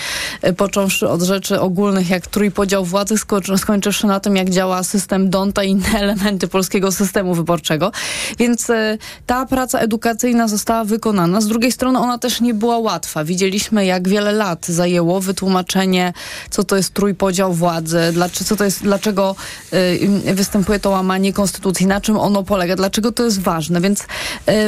Począwszy 0.57 1.09
od 1.09 1.21
rzeczy 1.21 1.59
ogólnych, 1.59 2.09
jak 2.09 2.27
trójpodział 2.27 2.85
władzy, 2.85 3.16
sko- 3.17 3.57
skończywszy 3.57 4.07
na 4.07 4.19
tym, 4.19 4.35
jak 4.35 4.49
działa 4.49 4.83
system 4.83 5.29
Donta 5.29 5.63
i 5.63 5.69
inne 5.69 5.99
elementy 6.03 6.47
polskiego 6.47 6.91
systemu 6.91 7.33
wyborczego. 7.33 7.91
Więc 8.39 8.69
y, 8.69 8.97
ta 9.25 9.45
praca 9.45 9.79
edukacyjna 9.79 10.47
została 10.47 10.83
wykonana. 10.83 11.41
Z 11.41 11.47
drugiej 11.47 11.71
strony 11.71 11.99
ona 11.99 12.17
też 12.17 12.41
nie 12.41 12.53
była 12.53 12.77
łatwa. 12.77 13.23
Widzieliśmy, 13.23 13.85
jak 13.85 14.07
wiele 14.07 14.31
lat 14.31 14.65
zajęło 14.65 15.21
wytłumaczenie, 15.21 16.13
co 16.49 16.63
to 16.63 16.75
jest 16.75 16.93
trójpodział 16.93 17.53
władzy, 17.53 17.99
dlaczego, 18.13 18.45
co 18.45 18.55
to 18.55 18.63
jest, 18.63 18.83
dlaczego 18.83 19.35
y, 19.73 20.33
występuje 20.33 20.79
to 20.79 20.89
łamanie 20.89 21.33
konstytucji, 21.33 21.87
na 21.87 22.01
czym 22.01 22.17
ono 22.17 22.43
polega, 22.43 22.75
dlaczego 22.75 23.11
to 23.11 23.23
jest 23.23 23.41
ważne. 23.41 23.81
Więc 23.81 24.01
y, 24.01 24.05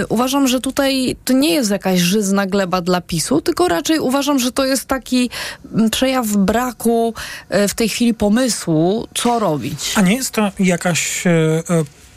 uważam, 0.10 0.48
że 0.48 0.60
tutaj 0.60 1.16
to 1.26 1.34
nie 1.34 1.54
jest 1.54 1.72
jakaś 1.72 2.00
żyzna 2.00 2.46
gleba 2.46 2.82
dla 2.82 3.02
PiSu, 3.02 3.42
tylko 3.42 3.68
raczej 3.68 4.00
uważam, 4.00 4.40
że 4.40 4.52
to 4.52 4.66
jest 4.66 4.86
taki 4.86 5.30
przejaw 5.92 6.28
braku 6.28 7.14
w 7.50 7.74
tej 7.74 7.90
chwili 7.90 8.14
pomysłu, 8.14 8.39
co 9.14 9.40
robić. 9.40 9.94
A 9.96 10.02
nie 10.02 10.16
jest 10.16 10.32
to 10.32 10.52
jakaś 10.60 11.28
e, 11.28 11.30
e, 11.30 11.64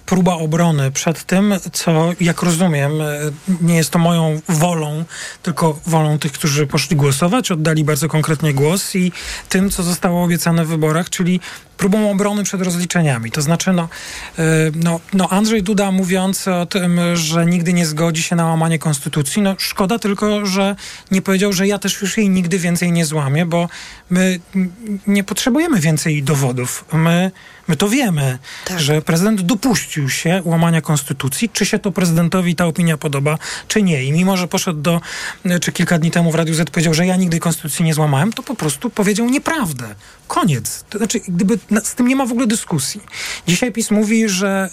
próba 0.07 0.35
obrony 0.35 0.91
przed 0.91 1.25
tym, 1.25 1.55
co, 1.73 2.13
jak 2.21 2.43
rozumiem, 2.43 3.01
e, 3.01 3.19
nie 3.61 3.77
jest 3.77 3.91
to 3.91 3.99
moją 3.99 4.41
wolą, 4.49 5.05
tylko 5.43 5.81
wolą 5.87 6.19
tych, 6.19 6.33
którzy 6.33 6.67
poszli 6.67 6.97
głosować, 6.97 7.51
oddali 7.51 7.85
bardzo 7.85 8.09
konkretnie 8.09 8.55
głos 8.55 8.95
i 8.95 9.13
tym, 9.49 9.71
co 9.71 9.83
zostało 9.83 10.25
obiecane 10.25 10.65
w 10.65 10.69
wyborach, 10.69 11.11
czyli 11.11 11.41
próbą 11.77 12.11
obrony 12.11 12.45
przed 12.45 12.63
rozliczeniami. 12.63 13.31
To 13.31 13.43
znaczy, 13.43 13.73
no, 13.73 13.89
e, 14.39 14.43
no, 14.75 15.01
no 15.13 15.29
Andrzej 15.29 15.63
Duda 15.63 15.91
mówiąc 15.91 16.49
o 16.49 16.67
tym, 16.67 17.01
że 17.15 17.47
nigdy 17.47 17.73
nie 17.73 17.87
zgodzi 17.87 18.23
się 18.23 18.37
na 18.37 18.47
łamanie 18.47 18.79
konstytucji, 18.79 19.43
no 19.43 19.55
szkoda 19.59 19.99
tylko, 19.99 20.47
że 20.47 20.77
nie 21.11 21.23
powiedział, 21.23 21.53
że 21.53 21.67
ja 21.67 21.79
też 21.79 22.01
już 22.01 22.17
jej 22.17 22.31
nigdy 22.31 22.59
więcej 22.59 22.93
nie 22.93 23.07
złamię, 23.07 23.47
bo 23.47 23.69
my 24.11 24.41
nie 25.07 25.25
potrzebujemy 25.25 25.81
więcej 25.81 26.23
dowodów. 26.23 26.85
My, 26.93 27.31
my 27.73 27.77
to 27.77 27.89
wiemy, 27.89 28.39
że 28.77 29.03
prezydent 29.03 29.41
dopuścił 29.41 30.09
się 30.09 30.43
łamania 30.45 30.81
konstytucji. 30.81 31.49
Czy 31.49 31.67
się 31.67 31.79
to 31.79 31.93
prezydentowi 31.93 32.55
ta 32.55 32.67
opinia 32.67 32.97
podoba, 32.97 33.39
czy 33.69 33.83
nie. 33.83 34.05
I 34.05 34.13
mimo, 34.13 34.37
że 34.37 34.49
poszedł 34.49 34.81
do, 34.81 35.01
czy 35.61 35.73
kilka 35.73 35.99
dni 35.99 36.11
temu 36.11 36.33
w 36.33 36.35
Radiu 36.35 36.55
Z 36.55 36.71
powiedział, 36.71 36.95
że 36.95 37.07
ja 37.07 37.17
nigdy 37.17 37.41
konstytucji 37.41 37.85
nie 37.85 37.95
złamałem, 37.95 38.33
to 38.33 38.43
po 38.43 38.55
prostu 38.55 38.91
powiedział 38.91 39.27
nieprawdę. 39.27 39.95
Koniec. 40.29 40.85
To 40.91 40.99
znaczy, 40.99 41.21
gdyby 41.29 41.59
z 41.83 41.95
tym 41.95 42.09
nie 42.09 42.17
ma 42.17 42.27
w 42.27 42.33
ogóle 42.33 42.47
dyskusji. 42.47 43.01
Dzisiaj 43.47 43.73
PiS 43.73 43.91
mówi, 43.91 44.29
że, 44.29 44.69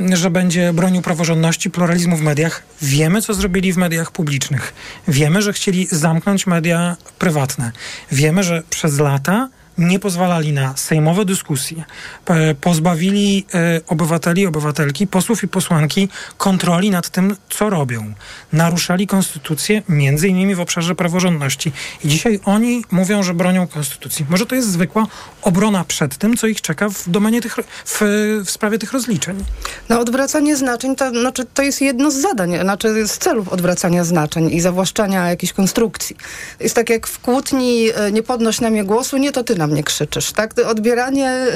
e, 0.00 0.16
że 0.16 0.30
będzie 0.30 0.72
bronił 0.72 1.02
praworządności, 1.02 1.70
pluralizmu 1.70 2.16
w 2.16 2.22
mediach. 2.22 2.62
Wiemy, 2.82 3.22
co 3.22 3.34
zrobili 3.34 3.72
w 3.72 3.76
mediach 3.76 4.10
publicznych. 4.10 4.74
Wiemy, 5.08 5.42
że 5.42 5.52
chcieli 5.52 5.86
zamknąć 5.90 6.46
media 6.46 6.96
prywatne. 7.18 7.72
Wiemy, 8.12 8.42
że 8.42 8.62
przez 8.70 8.98
lata 8.98 9.48
nie 9.78 9.98
pozwalali 9.98 10.52
na 10.52 10.76
sejmowe 10.76 11.24
dyskusje, 11.24 11.84
P- 12.24 12.54
pozbawili 12.60 13.46
e, 13.54 13.80
obywateli, 13.86 14.46
obywatelki, 14.46 15.06
posłów 15.06 15.42
i 15.42 15.48
posłanki 15.48 16.08
kontroli 16.38 16.90
nad 16.90 17.08
tym, 17.08 17.36
co 17.50 17.70
robią. 17.70 18.14
Naruszali 18.52 19.06
konstytucję, 19.06 19.82
między 19.88 20.28
innymi 20.28 20.54
w 20.54 20.60
obszarze 20.60 20.94
praworządności. 20.94 21.72
I 22.04 22.08
dzisiaj 22.08 22.40
oni 22.44 22.84
mówią, 22.90 23.22
że 23.22 23.34
bronią 23.34 23.66
konstytucji. 23.66 24.26
Może 24.28 24.46
to 24.46 24.54
jest 24.54 24.68
zwykła 24.68 25.06
obrona 25.42 25.84
przed 25.84 26.16
tym, 26.16 26.36
co 26.36 26.46
ich 26.46 26.60
czeka 26.60 26.88
w 26.88 27.08
domenie 27.08 27.40
tych, 27.40 27.56
w, 27.84 28.00
w 28.46 28.50
sprawie 28.50 28.78
tych 28.78 28.92
rozliczeń. 28.92 29.44
No 29.88 30.00
odwracanie 30.00 30.56
znaczeń 30.56 30.96
to, 30.96 31.10
znaczy, 31.10 31.44
to 31.54 31.62
jest 31.62 31.80
jedno 31.80 32.10
z 32.10 32.14
zadań, 32.14 32.60
znaczy 32.60 33.08
z 33.08 33.18
celów 33.18 33.48
odwracania 33.48 34.04
znaczeń 34.04 34.50
i 34.52 34.60
zawłaszczania 34.60 35.28
jakiejś 35.28 35.52
konstrukcji. 35.52 36.16
Jest 36.60 36.74
tak 36.74 36.90
jak 36.90 37.06
w 37.06 37.18
kłótni 37.18 37.88
e, 37.94 38.12
nie 38.12 38.22
podnoś 38.22 38.60
na 38.60 38.70
mnie 38.70 38.84
głosu, 38.84 39.16
nie 39.16 39.32
to 39.32 39.44
ty 39.44 39.54
na 39.62 39.66
mnie 39.66 39.82
krzyczysz, 39.82 40.32
tak? 40.32 40.54
Odbieranie 40.66 41.46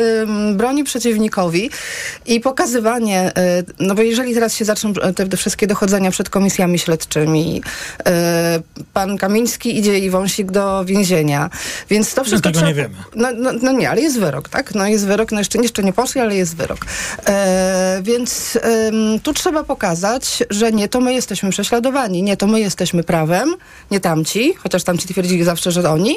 broni 0.54 0.84
przeciwnikowi 0.84 1.70
i 2.26 2.40
pokazywanie, 2.40 3.32
y, 3.38 3.64
no 3.80 3.94
bo 3.94 4.02
jeżeli 4.02 4.34
teraz 4.34 4.54
się 4.54 4.64
zaczną 4.64 4.94
te, 4.94 5.12
te 5.12 5.36
wszystkie 5.36 5.66
dochodzenia 5.66 6.10
przed 6.10 6.30
komisjami 6.30 6.78
śledczymi, 6.78 7.62
y, 8.00 8.02
pan 8.92 9.18
Kamiński 9.18 9.78
idzie 9.78 9.98
i 9.98 10.10
Wąsik 10.10 10.50
do 10.50 10.84
więzienia, 10.84 11.50
więc 11.90 12.14
to 12.14 12.24
wszystko 12.24 12.48
tego 12.48 12.58
trzeba... 12.58 12.68
nie 12.68 12.74
wiemy. 12.74 12.94
No, 13.14 13.28
no, 13.36 13.50
no 13.62 13.72
nie, 13.72 13.90
ale 13.90 14.00
jest 14.00 14.20
wyrok, 14.20 14.48
tak? 14.48 14.74
No 14.74 14.86
jest 14.86 15.06
wyrok, 15.06 15.32
no 15.32 15.38
jeszcze, 15.38 15.58
jeszcze 15.58 15.82
nie 15.82 15.92
poszli, 15.92 16.20
ale 16.20 16.36
jest 16.36 16.56
wyrok. 16.56 16.78
E, 17.26 18.00
więc 18.02 18.58
tu 19.22 19.32
trzeba 19.32 19.64
pokazać, 19.64 20.42
że 20.50 20.72
nie 20.72 20.88
to 20.88 21.00
my 21.00 21.14
jesteśmy 21.14 21.50
prześladowani, 21.50 22.22
nie 22.22 22.36
to 22.36 22.46
my 22.46 22.60
jesteśmy 22.60 23.04
prawem, 23.04 23.54
nie 23.90 24.00
tamci, 24.00 24.54
chociaż 24.54 24.84
tamci 24.84 25.08
twierdzili 25.08 25.44
zawsze, 25.44 25.72
że 25.72 25.90
oni, 25.90 26.16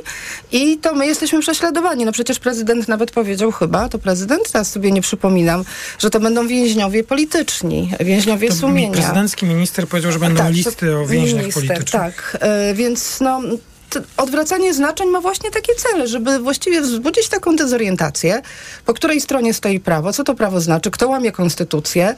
i 0.51 0.77
to 0.77 0.93
my 0.93 1.07
jesteśmy 1.07 1.39
prześladowani. 1.39 1.78
No 2.05 2.11
przecież 2.11 2.39
prezydent 2.39 2.87
nawet 2.87 3.11
powiedział 3.11 3.51
chyba, 3.51 3.89
to 3.89 3.99
prezydent, 3.99 4.51
teraz 4.51 4.71
sobie 4.71 4.91
nie 4.91 5.01
przypominam, 5.01 5.63
że 5.99 6.09
to 6.09 6.19
będą 6.19 6.47
więźniowie 6.47 7.03
polityczni, 7.03 7.91
więźniowie 7.99 8.47
To 8.47 8.53
mi 8.53 8.59
sumienia. 8.59 8.91
prezydencki 8.93 9.45
minister 9.45 9.87
powiedział, 9.87 10.11
że 10.11 10.19
będą 10.19 10.43
Tak, 10.43 10.53
listy 10.53 10.97
o 10.97 11.05
więźniach 11.07 11.41
minister, 11.41 11.67
politycznych. 11.67 12.01
Tak, 12.01 12.37
e, 12.41 12.73
więc 12.73 13.19
no... 13.21 13.41
Odwracanie 14.17 14.73
znaczeń 14.73 15.09
ma 15.09 15.21
właśnie 15.21 15.51
takie 15.51 15.75
cele, 15.75 16.07
żeby 16.07 16.39
właściwie 16.39 16.81
wzbudzić 16.81 17.29
taką 17.29 17.55
dezorientację, 17.55 18.41
po 18.85 18.93
której 18.93 19.21
stronie 19.21 19.53
stoi 19.53 19.79
prawo, 19.79 20.13
co 20.13 20.23
to 20.23 20.35
prawo 20.35 20.61
znaczy, 20.61 20.91
kto 20.91 21.09
łamie 21.09 21.31
konstytucję. 21.31 22.15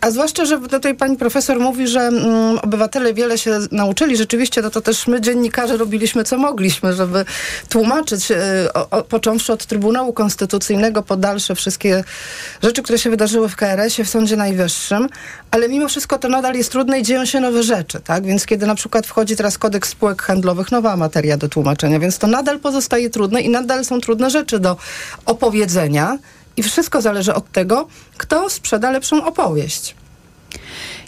A 0.00 0.10
zwłaszcza, 0.10 0.44
że 0.44 0.60
tutaj 0.60 0.94
pani 0.94 1.16
profesor 1.16 1.60
mówi, 1.60 1.88
że 1.88 2.00
mm, 2.00 2.58
obywatele 2.58 3.14
wiele 3.14 3.38
się 3.38 3.58
nauczyli. 3.72 4.16
Rzeczywiście, 4.16 4.62
no 4.62 4.70
to 4.70 4.80
też 4.80 5.06
my, 5.06 5.20
dziennikarze, 5.20 5.76
robiliśmy 5.76 6.24
co 6.24 6.38
mogliśmy, 6.38 6.92
żeby 6.92 7.24
tłumaczyć, 7.68 8.30
y, 8.30 8.36
począwszy 9.08 9.52
od 9.52 9.66
Trybunału 9.66 10.12
Konstytucyjnego 10.12 11.02
po 11.02 11.16
dalsze 11.16 11.54
wszystkie 11.54 12.04
rzeczy, 12.62 12.82
które 12.82 12.98
się 12.98 13.10
wydarzyły 13.10 13.48
w 13.48 13.56
KRS-ie, 13.56 14.06
w 14.06 14.08
Sądzie 14.10 14.36
Najwyższym, 14.36 15.08
ale 15.50 15.68
mimo 15.68 15.88
wszystko 15.88 16.18
to 16.18 16.28
nadal 16.28 16.54
jest 16.54 16.72
trudne 16.72 17.00
i 17.00 17.02
dzieją 17.02 17.24
się 17.24 17.40
nowe 17.40 17.62
rzeczy, 17.62 18.00
tak? 18.00 18.26
Więc 18.26 18.46
kiedy 18.46 18.66
na 18.66 18.74
przykład 18.74 19.06
wchodzi 19.06 19.36
teraz 19.36 19.58
kodeks 19.58 19.93
spółek 19.94 20.22
handlowych, 20.22 20.72
nowa 20.72 20.96
materia 20.96 21.36
do 21.36 21.48
tłumaczenia, 21.48 21.98
więc 21.98 22.18
to 22.18 22.26
nadal 22.26 22.60
pozostaje 22.60 23.10
trudne 23.10 23.40
i 23.40 23.48
nadal 23.48 23.84
są 23.84 24.00
trudne 24.00 24.30
rzeczy 24.30 24.58
do 24.58 24.76
opowiedzenia 25.26 26.18
i 26.56 26.62
wszystko 26.62 27.02
zależy 27.02 27.34
od 27.34 27.52
tego, 27.52 27.88
kto 28.16 28.50
sprzeda 28.50 28.90
lepszą 28.90 29.24
opowieść. 29.24 29.94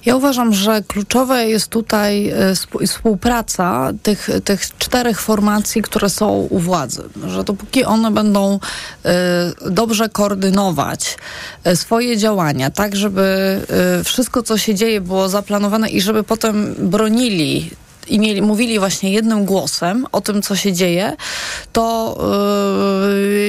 Ja 0.07 0.17
uważam, 0.17 0.55
że 0.55 0.83
kluczowe 0.89 1.49
jest 1.49 1.69
tutaj 1.69 2.29
e, 2.29 2.51
sp- 2.63 2.87
współpraca 2.87 3.93
tych, 4.03 4.29
tych 4.45 4.61
czterech 4.79 5.21
formacji, 5.21 5.83
które 5.83 6.11
są 6.11 6.29
u 6.51 6.59
władzy. 6.59 7.03
Że 7.27 7.45
dopóki 7.45 7.85
one 7.85 8.11
będą 8.11 8.61
e, 9.05 9.53
dobrze 9.71 10.09
koordynować 10.09 11.17
e, 11.65 11.77
swoje 11.77 12.17
działania, 12.17 12.71
tak 12.71 12.97
żeby 12.97 13.27
wszystko, 14.05 14.43
co 14.43 14.59
się 14.59 14.75
dzieje, 14.75 15.01
było 15.01 15.29
zaplanowane 15.29 15.89
i 15.89 16.01
żeby 16.01 16.23
potem 16.23 16.75
bronili 16.79 17.71
i 18.09 18.19
mieli, 18.19 18.43
mówili 18.43 18.79
właśnie 18.79 19.13
jednym 19.13 19.45
głosem 19.45 20.07
o 20.13 20.21
tym, 20.21 20.43
co 20.43 20.57
się 20.57 20.73
dzieje, 20.73 21.17
to 21.73 22.17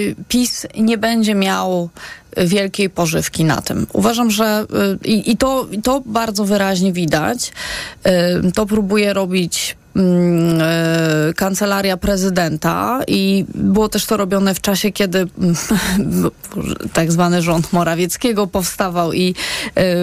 yy, 0.08 0.16
PiS 0.28 0.66
nie 0.78 0.98
będzie 0.98 1.36
miał 1.36 1.90
wielkiej 2.38 2.90
pożywki 2.90 3.44
na 3.44 3.62
tym. 3.62 3.88
Uważam, 3.94 4.32
że 4.32 4.66
y, 5.04 5.08
i, 5.08 5.32
i, 5.32 5.38
to, 5.38 5.68
i 5.72 5.82
to 5.82 6.02
bardzo 6.06 6.46
wyraźnie 6.46 6.94
widać. 6.94 7.52
Y, 8.48 8.52
to 8.52 8.66
próbuje 8.66 9.14
robić 9.14 9.77
kancelaria 11.36 11.98
prezydenta 11.98 13.00
i 13.08 13.46
było 13.56 13.90
też 13.90 14.06
to 14.06 14.18
robione 14.18 14.56
w 14.56 14.62
czasie, 14.62 14.92
kiedy 14.92 15.28
tak 16.94 17.12
zwany 17.12 17.42
rząd 17.42 17.74
Morawieckiego 17.74 18.48
powstawał 18.48 19.14
i 19.14 19.36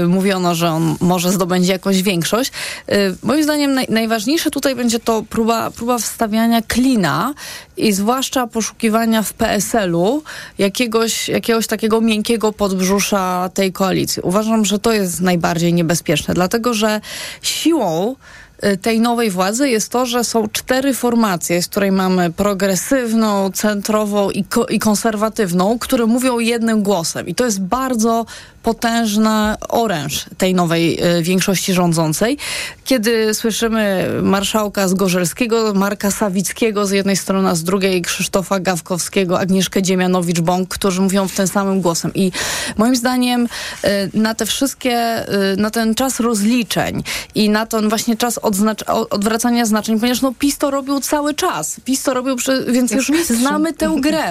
y, 0.02 0.06
mówiono, 0.06 0.54
że 0.54 0.70
on 0.70 0.96
może 1.00 1.32
zdobędzie 1.32 1.72
jakąś 1.72 2.02
większość. 2.02 2.52
Y, 2.92 3.16
moim 3.22 3.44
zdaniem 3.44 3.74
naj, 3.74 3.86
najważniejsze 3.88 4.50
tutaj 4.50 4.74
będzie 4.74 4.98
to 4.98 5.22
próba, 5.30 5.70
próba 5.70 5.98
wstawiania 5.98 6.62
klina 6.62 7.34
i 7.76 7.92
zwłaszcza 7.92 8.46
poszukiwania 8.46 9.22
w 9.22 9.32
PSL-u 9.32 10.22
jakiegoś, 10.58 11.28
jakiegoś 11.28 11.66
takiego 11.66 12.00
miękkiego 12.00 12.52
podbrzusza 12.52 13.50
tej 13.54 13.72
koalicji. 13.72 14.22
Uważam, 14.22 14.64
że 14.64 14.78
to 14.78 14.92
jest 14.92 15.20
najbardziej 15.20 15.74
niebezpieczne, 15.74 16.34
dlatego 16.34 16.74
że 16.74 17.00
siłą 17.42 18.16
tej 18.82 19.00
nowej 19.00 19.30
władzy 19.30 19.68
jest 19.68 19.88
to, 19.92 20.06
że 20.06 20.24
są 20.24 20.48
cztery 20.48 20.94
formacje, 20.94 21.62
z 21.62 21.68
której 21.68 21.92
mamy 21.92 22.32
progresywną, 22.32 23.50
centrową 23.50 24.30
i, 24.30 24.44
ko- 24.44 24.66
i 24.66 24.78
konserwatywną, 24.78 25.78
które 25.78 26.06
mówią 26.06 26.38
jednym 26.38 26.82
głosem. 26.82 27.26
I 27.28 27.34
to 27.34 27.44
jest 27.44 27.60
bardzo 27.62 28.26
potężny 28.64 29.54
oręż 29.68 30.26
tej 30.38 30.54
nowej 30.54 31.04
y, 31.18 31.22
większości 31.22 31.72
rządzącej. 31.72 32.38
Kiedy 32.84 33.34
słyszymy 33.34 34.08
marszałka 34.22 34.88
Zgorzelskiego, 34.88 35.74
Marka 35.74 36.10
Sawickiego 36.10 36.86
z 36.86 36.90
jednej 36.90 37.16
strony, 37.16 37.48
a 37.48 37.54
z 37.54 37.64
drugiej 37.64 38.02
Krzysztofa 38.02 38.60
Gawkowskiego, 38.60 39.40
Agnieszkę 39.40 39.82
Dziemianowicz-Bąk, 39.82 40.68
którzy 40.68 41.00
mówią 41.00 41.28
w 41.28 41.34
tym 41.34 41.46
samym 41.48 41.80
głosem. 41.80 42.10
I 42.14 42.32
moim 42.76 42.96
zdaniem 42.96 43.44
y, 43.44 43.88
na 44.14 44.34
te 44.34 44.46
wszystkie, 44.46 45.24
y, 45.52 45.56
na 45.56 45.70
ten 45.70 45.94
czas 45.94 46.20
rozliczeń 46.20 47.02
i 47.34 47.50
na 47.50 47.66
ten 47.66 47.88
właśnie 47.88 48.16
czas 48.16 48.40
odwracania 49.10 49.66
znaczeń, 49.66 50.00
ponieważ 50.00 50.22
no 50.22 50.32
PiS 50.38 50.58
to 50.58 50.70
robił 50.70 51.00
cały 51.00 51.34
czas. 51.34 51.76
PiS 51.84 52.02
to 52.02 52.14
robił, 52.14 52.36
przy, 52.36 52.66
więc 52.68 52.92
już 52.92 53.12
znamy 53.24 53.72
tę 53.72 53.96
grę. 54.00 54.24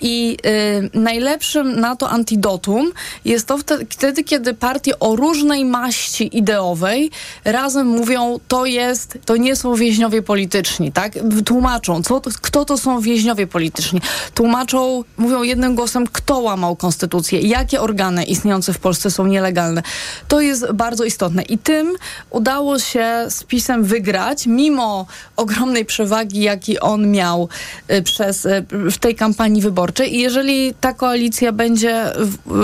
I 0.00 0.36
y, 0.46 0.98
najlepszym 0.98 1.80
na 1.80 1.96
to 1.96 2.10
antidotum 2.10 2.92
jest 3.24 3.46
to 3.46 3.58
wtedy, 3.58 3.69
wtedy, 3.90 4.24
kiedy 4.24 4.54
partie 4.54 4.98
o 4.98 5.16
różnej 5.16 5.64
maści 5.64 6.38
ideowej 6.38 7.10
razem 7.44 7.86
mówią, 7.86 8.40
to 8.48 8.66
jest, 8.66 9.18
to 9.24 9.36
nie 9.36 9.56
są 9.56 9.74
więźniowie 9.74 10.22
polityczni, 10.22 10.92
tak? 10.92 11.12
Tłumaczą, 11.44 12.02
co, 12.02 12.20
to- 12.20 12.30
kto 12.42 12.64
to 12.64 12.78
są 12.78 13.00
więźniowie 13.00 13.46
polityczni. 13.46 14.00
Tłumaczą, 14.34 15.04
mówią 15.16 15.42
jednym 15.42 15.74
głosem, 15.74 16.06
kto 16.12 16.38
łamał 16.38 16.76
konstytucję, 16.76 17.40
jakie 17.40 17.80
organy 17.80 18.24
istniejące 18.24 18.72
w 18.72 18.78
Polsce 18.78 19.10
są 19.10 19.26
nielegalne. 19.26 19.82
To 20.28 20.40
jest 20.40 20.72
bardzo 20.72 21.04
istotne. 21.04 21.42
I 21.42 21.58
tym 21.58 21.96
udało 22.30 22.78
się 22.78 23.26
z 23.28 23.44
PiSem 23.44 23.84
wygrać, 23.84 24.46
mimo 24.46 25.06
ogromnej 25.36 25.84
przewagi, 25.84 26.40
jaki 26.40 26.80
on 26.80 27.10
miał 27.10 27.48
y, 27.90 28.02
przez, 28.02 28.46
y, 28.46 28.64
w 28.72 28.98
tej 28.98 29.14
kampanii 29.14 29.62
wyborczej. 29.62 30.14
I 30.14 30.20
jeżeli 30.20 30.74
ta 30.80 30.92
koalicja 30.92 31.52
będzie, 31.52 32.12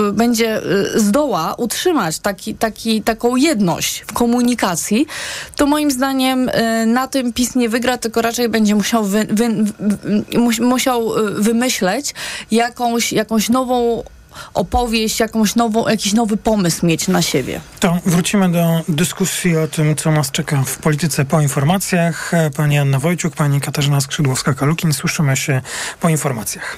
y, 0.09 0.13
będzie 0.13 0.61
zdoła 0.99 1.53
utrzymać 1.57 2.19
taki, 2.19 2.55
taki, 2.55 3.01
taką 3.01 3.35
jedność 3.35 3.99
w 4.07 4.13
komunikacji, 4.13 5.05
to 5.55 5.65
moim 5.65 5.91
zdaniem 5.91 6.49
y, 6.49 6.85
na 6.85 7.07
tym 7.07 7.33
PiS 7.33 7.55
nie 7.55 7.69
wygra, 7.69 7.97
tylko 7.97 8.21
raczej 8.21 8.49
będzie 8.49 8.75
musiał, 8.75 9.03
wy, 9.05 9.25
wy, 9.29 9.49
wy, 9.79 10.39
mus- 10.39 10.59
musiał 10.59 11.17
y, 11.27 11.31
wymyśleć 11.41 12.13
jakąś, 12.51 13.13
jakąś 13.13 13.49
nową 13.49 14.03
opowieść, 14.53 15.19
jakąś 15.19 15.55
nową, 15.55 15.87
jakiś 15.87 16.13
nowy 16.13 16.37
pomysł 16.37 16.85
mieć 16.85 17.07
na 17.07 17.21
siebie. 17.21 17.61
To 17.79 17.97
wrócimy 18.05 18.51
do 18.51 18.81
dyskusji 18.89 19.57
o 19.57 19.67
tym, 19.67 19.95
co 19.95 20.11
nas 20.11 20.31
czeka 20.31 20.63
w 20.65 20.77
polityce 20.77 21.25
po 21.25 21.41
informacjach. 21.41 22.31
Pani 22.55 22.77
Anna 22.77 22.99
Wojciuk, 22.99 23.35
pani 23.35 23.61
Katarzyna 23.61 23.97
Skrzydłowska-Kalukin. 23.99 24.93
Słyszymy 24.93 25.37
się 25.37 25.61
po 25.99 26.09
informacjach. 26.09 26.77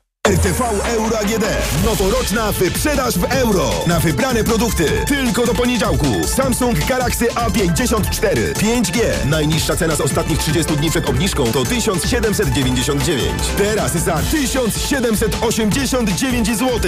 RTV 0.31 0.61
Euro 0.95 1.19
AGD. 1.19 1.45
Noworoczna 1.85 2.51
wyprzedaż 2.51 3.17
w 3.17 3.23
euro. 3.23 3.71
Na 3.87 3.99
wybrane 3.99 4.43
produkty. 4.43 4.85
Tylko 5.07 5.45
do 5.45 5.53
poniedziałku. 5.53 6.27
Samsung 6.27 6.85
Galaxy 6.85 7.25
A54. 7.25 8.53
5G. 8.53 8.99
Najniższa 9.25 9.75
cena 9.75 9.95
z 9.95 10.01
ostatnich 10.01 10.39
30 10.39 10.77
dni 10.77 10.89
przed 10.89 11.09
obniżką 11.09 11.51
to 11.51 11.65
1799. 11.65 13.41
Teraz 13.57 13.91
za 13.91 14.17
1789 14.31 16.47
zł. 16.47 16.79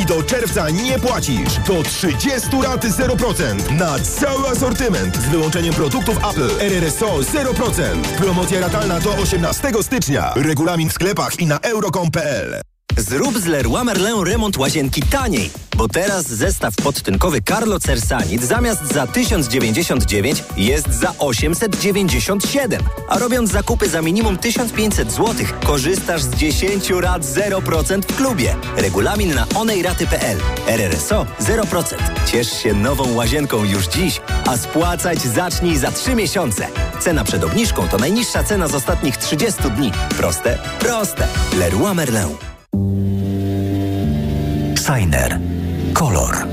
I 0.00 0.06
do 0.06 0.22
czerwca 0.22 0.70
nie 0.70 0.98
płacisz. 0.98 1.58
Do 1.66 1.82
30 1.82 2.48
lat 2.62 2.84
0%. 2.84 3.70
Na 3.78 3.98
cały 3.98 4.48
asortyment. 4.48 5.16
Z 5.16 5.28
wyłączeniem 5.28 5.74
produktów 5.74 6.16
Apple. 6.16 6.50
RRSO 6.60 7.18
0%. 7.18 8.02
Promocja 8.18 8.60
ratalna 8.60 9.00
do 9.00 9.14
18 9.14 9.72
stycznia. 9.82 10.32
Regulamin 10.36 10.88
w 10.88 10.92
sklepach 10.92 11.40
i 11.40 11.46
na 11.46 11.60
euro.com.pl. 11.60 12.60
Zrób 12.96 13.38
z 13.38 13.46
Leroy 13.46 13.84
Merlin 13.84 14.24
remont 14.24 14.56
łazienki 14.56 15.02
taniej, 15.02 15.50
bo 15.76 15.88
teraz 15.88 16.26
zestaw 16.26 16.76
podtynkowy 16.76 17.42
Carlo 17.42 17.80
Cersanit 17.80 18.42
zamiast 18.42 18.84
za 18.94 19.06
1099 19.06 20.44
jest 20.56 20.94
za 20.94 21.12
897. 21.18 22.82
A 23.08 23.18
robiąc 23.18 23.50
zakupy 23.50 23.88
za 23.88 24.02
minimum 24.02 24.38
1500 24.38 25.12
zł, 25.12 25.34
korzystasz 25.66 26.22
z 26.22 26.34
10 26.34 26.90
rat 26.90 27.22
0% 27.22 28.02
w 28.02 28.16
klubie. 28.16 28.56
Regulamin 28.76 29.34
na 29.34 29.46
onejraty.pl. 29.54 30.38
RRSO 30.66 31.26
0%. 31.40 31.94
Ciesz 32.26 32.62
się 32.62 32.74
nową 32.74 33.14
łazienką 33.14 33.64
już 33.64 33.86
dziś, 33.86 34.20
a 34.46 34.56
spłacać 34.56 35.20
zacznij 35.22 35.76
za 35.76 35.90
3 35.90 36.14
miesiące. 36.14 36.68
Cena 37.00 37.24
przed 37.24 37.44
obniżką 37.44 37.88
to 37.88 37.98
najniższa 37.98 38.44
cena 38.44 38.68
z 38.68 38.74
ostatnich 38.74 39.16
30 39.16 39.62
dni. 39.76 39.92
Proste? 40.16 40.58
Proste. 40.78 41.28
Leroy 41.58 41.94
Merlin. 41.94 42.55
Signer. 44.86 45.38
Kolor. 45.92 46.46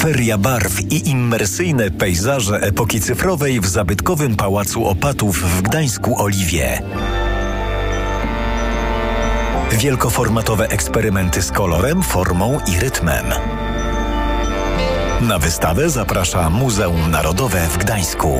Feria 0.00 0.38
barw 0.38 0.80
i 0.90 1.08
immersyjne 1.10 1.90
pejzaże 1.90 2.60
epoki 2.60 3.00
cyfrowej 3.00 3.60
w 3.60 3.66
zabytkowym 3.66 4.36
Pałacu 4.36 4.86
Opatów 4.86 5.42
w 5.42 5.62
Gdańsku 5.62 6.22
Oliwie. 6.22 6.82
Wielkoformatowe 9.72 10.68
eksperymenty 10.68 11.42
z 11.42 11.52
kolorem, 11.52 12.02
formą 12.02 12.58
i 12.66 12.80
rytmem. 12.80 13.24
Na 15.20 15.38
wystawę 15.38 15.90
zaprasza 15.90 16.50
Muzeum 16.50 17.10
Narodowe 17.10 17.68
w 17.68 17.78
Gdańsku. 17.78 18.38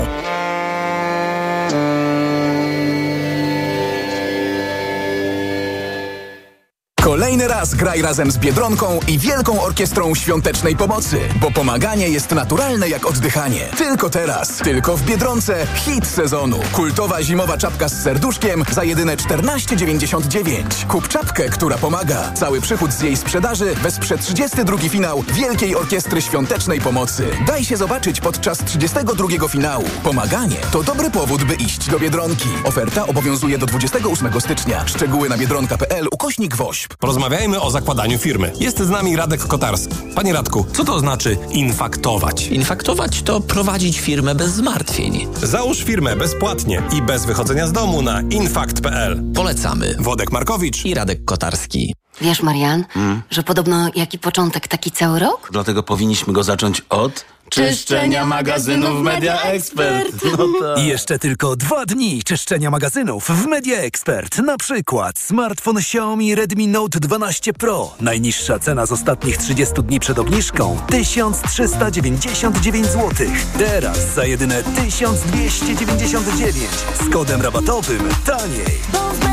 Kolejny 7.08 7.48
raz 7.48 7.74
graj 7.74 8.02
razem 8.02 8.30
z 8.30 8.38
Biedronką 8.38 9.00
i 9.08 9.18
Wielką 9.18 9.62
Orkiestrą 9.62 10.14
Świątecznej 10.14 10.76
Pomocy, 10.76 11.20
bo 11.40 11.50
pomaganie 11.50 12.08
jest 12.08 12.30
naturalne 12.30 12.88
jak 12.88 13.06
oddychanie. 13.06 13.68
Tylko 13.76 14.10
teraz, 14.10 14.56
tylko 14.56 14.96
w 14.96 15.02
Biedronce 15.02 15.66
hit 15.74 16.06
sezonu. 16.06 16.60
Kultowa 16.72 17.22
zimowa 17.22 17.58
czapka 17.58 17.88
z 17.88 18.02
serduszkiem 18.02 18.64
za 18.70 18.84
jedyne 18.84 19.16
14,99. 19.16 20.86
Kup 20.88 21.08
czapkę, 21.08 21.48
która 21.48 21.78
pomaga. 21.78 22.32
Cały 22.32 22.60
przychód 22.60 22.92
z 22.92 23.00
jej 23.00 23.16
sprzedaży 23.16 23.74
wesprze 23.74 24.18
32 24.18 24.78
finał 24.78 25.24
Wielkiej 25.32 25.76
Orkiestry 25.76 26.22
Świątecznej 26.22 26.80
Pomocy. 26.80 27.30
Daj 27.46 27.64
się 27.64 27.76
zobaczyć 27.76 28.20
podczas 28.20 28.58
32 28.58 29.48
finału. 29.48 29.84
Pomaganie 30.04 30.56
to 30.72 30.82
dobry 30.82 31.10
powód, 31.10 31.44
by 31.44 31.54
iść 31.54 31.90
do 31.90 31.98
Biedronki. 31.98 32.48
Oferta 32.64 33.06
obowiązuje 33.06 33.58
do 33.58 33.66
28 33.66 34.40
stycznia. 34.40 34.86
Szczegóły 34.86 35.28
na 35.28 35.38
biedronka.pl 35.38 36.08
ukośnik 36.12 36.56
WOŚP. 36.56 36.97
Porozmawiajmy 36.98 37.60
o 37.60 37.70
zakładaniu 37.70 38.18
firmy. 38.18 38.52
Jest 38.60 38.78
z 38.78 38.90
nami 38.90 39.16
Radek 39.16 39.40
Kotarski. 39.46 39.94
Panie 40.14 40.32
Radku, 40.32 40.66
co 40.72 40.84
to 40.84 40.98
znaczy 40.98 41.36
infaktować? 41.50 42.46
Infaktować 42.46 43.22
to 43.22 43.40
prowadzić 43.40 44.00
firmę 44.00 44.34
bez 44.34 44.50
zmartwień. 44.50 45.26
Załóż 45.42 45.78
firmę 45.84 46.16
bezpłatnie 46.16 46.82
i 46.96 47.02
bez 47.02 47.24
wychodzenia 47.26 47.66
z 47.66 47.72
domu 47.72 48.02
na 48.02 48.20
infakt.pl. 48.20 49.22
Polecamy. 49.34 49.96
Wodek 49.98 50.32
Markowicz 50.32 50.84
i 50.84 50.94
Radek 50.94 51.24
Kotarski. 51.24 51.94
Wiesz, 52.20 52.42
Marian, 52.42 52.84
Hmm? 52.90 53.22
że 53.30 53.42
podobno 53.42 53.90
jaki 53.94 54.18
początek, 54.18 54.68
taki 54.68 54.90
cały 54.90 55.18
rok? 55.18 55.48
Dlatego 55.52 55.82
powinniśmy 55.82 56.32
go 56.32 56.42
zacząć 56.42 56.82
od 56.88 57.24
Czyszczenia 57.50 58.26
magazynów 58.26 59.02
Media 59.02 59.42
Expert. 59.42 60.08
No 60.38 60.46
tak. 60.60 60.84
I 60.84 60.86
jeszcze 60.86 61.18
tylko 61.18 61.56
dwa 61.56 61.86
dni 61.86 62.22
czyszczenia 62.22 62.70
magazynów 62.70 63.24
w 63.28 63.46
Media 63.46 63.78
Expert. 63.78 64.38
Na 64.38 64.56
przykład 64.56 65.18
smartfon 65.18 65.78
Xiaomi 65.78 66.34
Redmi 66.34 66.68
Note 66.68 67.00
12 67.00 67.52
Pro. 67.52 67.94
Najniższa 68.00 68.58
cena 68.58 68.86
z 68.86 68.92
ostatnich 68.92 69.36
30 69.36 69.74
dni 69.82 70.00
przed 70.00 70.18
obniżką 70.18 70.78
1399 70.90 72.86
zł. 72.86 73.10
Teraz 73.58 74.14
za 74.14 74.24
jedyne 74.24 74.62
1299 74.62 76.56
z 77.00 77.12
kodem 77.12 77.42
rabatowym 77.42 78.08
taniej. 78.26 79.27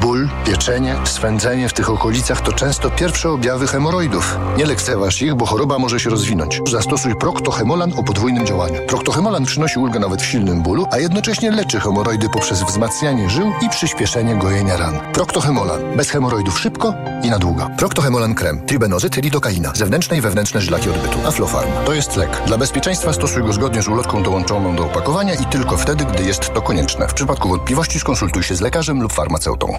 Ból, 0.00 0.28
pieczenie, 0.44 0.96
swędzenie 1.04 1.68
w 1.68 1.72
tych 1.72 1.90
okolicach 1.90 2.40
to 2.40 2.52
często 2.52 2.90
pierwsze 2.90 3.30
objawy 3.30 3.66
hemoroidów. 3.66 4.38
Nie 4.56 4.66
lekceważ 4.66 5.22
ich, 5.22 5.34
bo 5.34 5.46
choroba 5.46 5.78
może 5.78 6.00
się 6.00 6.10
rozwinąć. 6.10 6.60
Zastosuj 6.70 7.16
Proctohemolan 7.16 7.92
o 7.96 8.02
podwójnym 8.02 8.46
działaniu. 8.46 8.80
Proctohemolan 8.86 9.44
przynosi 9.44 9.78
ulgę 9.78 10.00
nawet 10.00 10.22
w 10.22 10.26
silnym 10.26 10.62
bólu, 10.62 10.86
a 10.90 10.98
jednocześnie 10.98 11.50
leczy 11.50 11.80
hemoroidy 11.80 12.28
poprzez 12.32 12.62
wzmacnianie 12.62 13.30
żył 13.30 13.52
i 13.62 13.68
przyspieszenie 13.68 14.36
gojenia 14.36 14.76
ran. 14.76 14.98
Proctohemolan. 15.12 15.96
Bez 15.96 16.10
hemoroidów 16.10 16.60
szybko 16.60 16.94
i 17.22 17.30
na 17.30 17.38
długo. 17.38 17.68
Proctohemolan 17.78 18.34
krem. 18.34 18.66
Tribenozyt, 18.66 19.16
lidokaina. 19.16 19.72
Zewnętrzne 19.74 20.18
i 20.18 20.20
wewnętrzne 20.20 20.60
żylaki 20.60 20.90
odbytu. 20.90 21.18
Aflofarm. 21.26 21.70
To 21.86 21.94
jest 21.94 22.16
lek. 22.16 22.42
Dla 22.46 22.58
bezpieczeństwa 22.58 23.12
stosuj 23.12 23.42
go 23.42 23.52
zgodnie 23.52 23.82
z 23.82 23.88
ulotką 23.88 24.22
dołączoną 24.22 24.76
do 24.76 24.84
opakowania 24.84 25.34
i 25.34 25.46
tylko 25.46 25.76
wtedy, 25.76 26.04
gdy 26.04 26.24
jest 26.24 26.54
to 26.54 26.62
konieczne. 26.62 27.08
W 27.08 27.14
przypadku 27.14 27.48
wątpliwości 27.48 28.00
skonsultuj 28.00 28.42
się 28.42 28.54
z 28.54 28.60
lekarzem 28.60 29.02
lub 29.02 29.12
farmaceutą. 29.12 29.78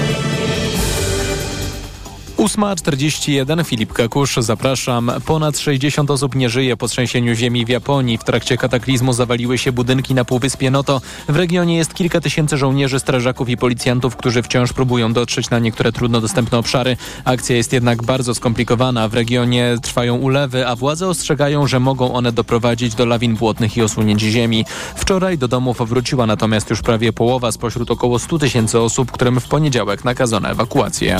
8.41 2.41 3.65
Filip 3.65 3.93
Kakusz, 3.93 4.35
zapraszam. 4.37 5.11
Ponad 5.25 5.59
60 5.59 6.11
osób 6.11 6.35
nie 6.35 6.49
żyje 6.49 6.77
po 6.77 6.87
trzęsieniu 6.87 7.35
ziemi 7.35 7.65
w 7.65 7.69
Japonii. 7.69 8.17
W 8.17 8.23
trakcie 8.23 8.57
kataklizmu 8.57 9.13
zawaliły 9.13 9.57
się 9.57 9.71
budynki 9.71 10.13
na 10.13 10.25
Półwyspie 10.25 10.71
Noto. 10.71 11.01
W 11.29 11.35
regionie 11.35 11.77
jest 11.77 11.93
kilka 11.93 12.21
tysięcy 12.21 12.57
żołnierzy, 12.57 12.99
strażaków 12.99 13.49
i 13.49 13.57
policjantów, 13.57 14.15
którzy 14.15 14.43
wciąż 14.43 14.73
próbują 14.73 15.13
dotrzeć 15.13 15.49
na 15.49 15.59
niektóre 15.59 15.91
trudno 15.91 16.21
dostępne 16.21 16.57
obszary. 16.57 16.97
Akcja 17.25 17.55
jest 17.55 17.73
jednak 17.73 18.03
bardzo 18.03 18.35
skomplikowana. 18.35 19.07
W 19.07 19.13
regionie 19.13 19.77
trwają 19.81 20.15
ulewy, 20.15 20.67
a 20.67 20.75
władze 20.75 21.07
ostrzegają, 21.07 21.67
że 21.67 21.79
mogą 21.79 22.13
one 22.13 22.31
doprowadzić 22.31 22.95
do 22.95 23.05
lawin 23.05 23.35
błotnych 23.35 23.77
i 23.77 23.81
osunięć 23.81 24.21
ziemi. 24.21 24.65
Wczoraj 24.95 25.37
do 25.37 25.47
domów 25.47 25.89
wróciła 25.89 26.25
natomiast 26.25 26.69
już 26.69 26.81
prawie 26.81 27.13
połowa 27.13 27.51
spośród 27.51 27.91
około 27.91 28.19
100 28.19 28.39
tysięcy 28.39 28.79
osób, 28.79 29.11
którym 29.11 29.39
w 29.39 29.47
poniedziałek 29.47 30.05
nakazano 30.05 30.49
ewakuację. 30.49 31.17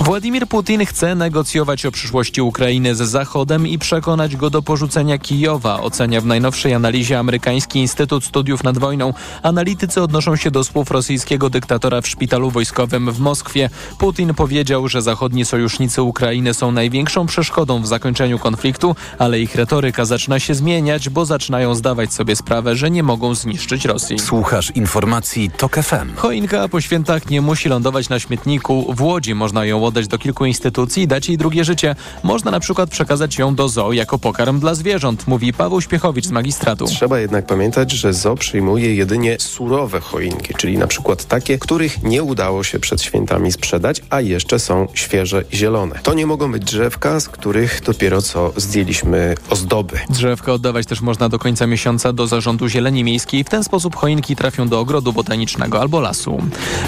Władimir 0.00 0.46
Putin 0.46 0.86
chce 0.86 1.14
negocjować 1.14 1.86
o 1.86 1.90
przyszłości 1.90 2.42
Ukrainy 2.42 2.94
z 2.94 2.98
Zachodem 2.98 3.66
i 3.66 3.78
przekonać 3.78 4.36
go 4.36 4.50
do 4.50 4.62
porzucenia 4.62 5.18
Kijowa, 5.18 5.80
ocenia 5.80 6.20
w 6.20 6.26
najnowszej 6.26 6.74
analizie 6.74 7.18
amerykański 7.18 7.78
Instytut 7.78 8.24
Studiów 8.24 8.64
nad 8.64 8.78
Wojną. 8.78 9.14
Analitycy 9.42 10.02
odnoszą 10.02 10.36
się 10.36 10.50
do 10.50 10.64
słów 10.64 10.90
rosyjskiego 10.90 11.50
dyktatora 11.50 12.00
w 12.00 12.08
szpitalu 12.08 12.50
wojskowym 12.50 13.12
w 13.12 13.20
Moskwie. 13.20 13.70
Putin 13.98 14.34
powiedział, 14.34 14.88
że 14.88 15.02
zachodni 15.02 15.44
sojusznicy 15.44 16.02
Ukrainy 16.02 16.54
są 16.54 16.72
największą 16.72 17.26
przeszkodą 17.26 17.82
w 17.82 17.86
zakończeniu 17.86 18.38
konfliktu, 18.38 18.96
ale 19.18 19.40
ich 19.40 19.54
retoryka 19.54 20.04
zaczyna 20.04 20.40
się 20.40 20.54
zmieniać, 20.54 21.08
bo 21.08 21.24
zaczynają 21.24 21.74
zdawać 21.74 22.12
sobie 22.12 22.36
sprawę, 22.36 22.76
że 22.76 22.90
nie 22.90 23.02
mogą 23.02 23.34
zniszczyć 23.34 23.84
Rosji. 23.84 24.18
Słuchasz 24.18 24.70
informacji 24.70 25.50
TOK 25.56 25.76
FM. 25.76 26.16
Choinka 26.16 26.68
po 26.68 26.80
świętach 26.80 27.30
nie 27.30 27.40
musi 27.40 27.68
lądować 27.68 28.08
na 28.08 28.20
śmietniku. 28.20 28.94
W 28.94 29.02
Łodzi 29.02 29.34
można 29.34 29.64
ją 29.64 29.85
oddać 29.86 30.08
do 30.08 30.18
kilku 30.18 30.44
instytucji 30.46 31.02
i 31.02 31.06
dać 31.06 31.28
jej 31.28 31.38
drugie 31.38 31.64
życie. 31.64 31.96
Można 32.22 32.50
na 32.50 32.60
przykład 32.60 32.90
przekazać 32.90 33.38
ją 33.38 33.54
do 33.54 33.68
zoo 33.68 33.92
jako 33.92 34.18
pokarm 34.18 34.60
dla 34.60 34.74
zwierząt, 34.74 35.26
mówi 35.26 35.52
Paweł 35.52 35.80
Śpiechowicz 35.80 36.26
z 36.26 36.30
magistratu. 36.30 36.86
Trzeba 36.86 37.20
jednak 37.20 37.46
pamiętać, 37.46 37.92
że 37.92 38.12
zoo 38.12 38.36
przyjmuje 38.36 38.94
jedynie 38.94 39.36
surowe 39.40 40.00
choinki, 40.00 40.54
czyli 40.54 40.78
na 40.78 40.86
przykład 40.86 41.24
takie, 41.24 41.58
których 41.58 42.02
nie 42.02 42.22
udało 42.22 42.64
się 42.64 42.78
przed 42.78 43.02
świętami 43.02 43.52
sprzedać, 43.52 44.02
a 44.10 44.20
jeszcze 44.20 44.58
są 44.58 44.88
świeże 44.94 45.44
i 45.52 45.56
zielone. 45.56 45.98
To 46.02 46.14
nie 46.14 46.26
mogą 46.26 46.52
być 46.52 46.64
drzewka, 46.64 47.20
z 47.20 47.28
których 47.28 47.82
dopiero 47.86 48.22
co 48.22 48.52
zdjęliśmy 48.56 49.34
ozdoby. 49.50 49.98
Drzewka 50.10 50.52
oddawać 50.52 50.86
też 50.86 51.00
można 51.00 51.28
do 51.28 51.38
końca 51.38 51.66
miesiąca 51.66 52.12
do 52.12 52.26
Zarządu 52.26 52.68
Zieleni 52.68 53.04
Miejskiej. 53.04 53.44
W 53.44 53.48
ten 53.48 53.64
sposób 53.64 53.96
choinki 53.96 54.36
trafią 54.36 54.68
do 54.68 54.80
ogrodu 54.80 55.12
botanicznego 55.12 55.80
albo 55.80 56.00
lasu. 56.00 56.38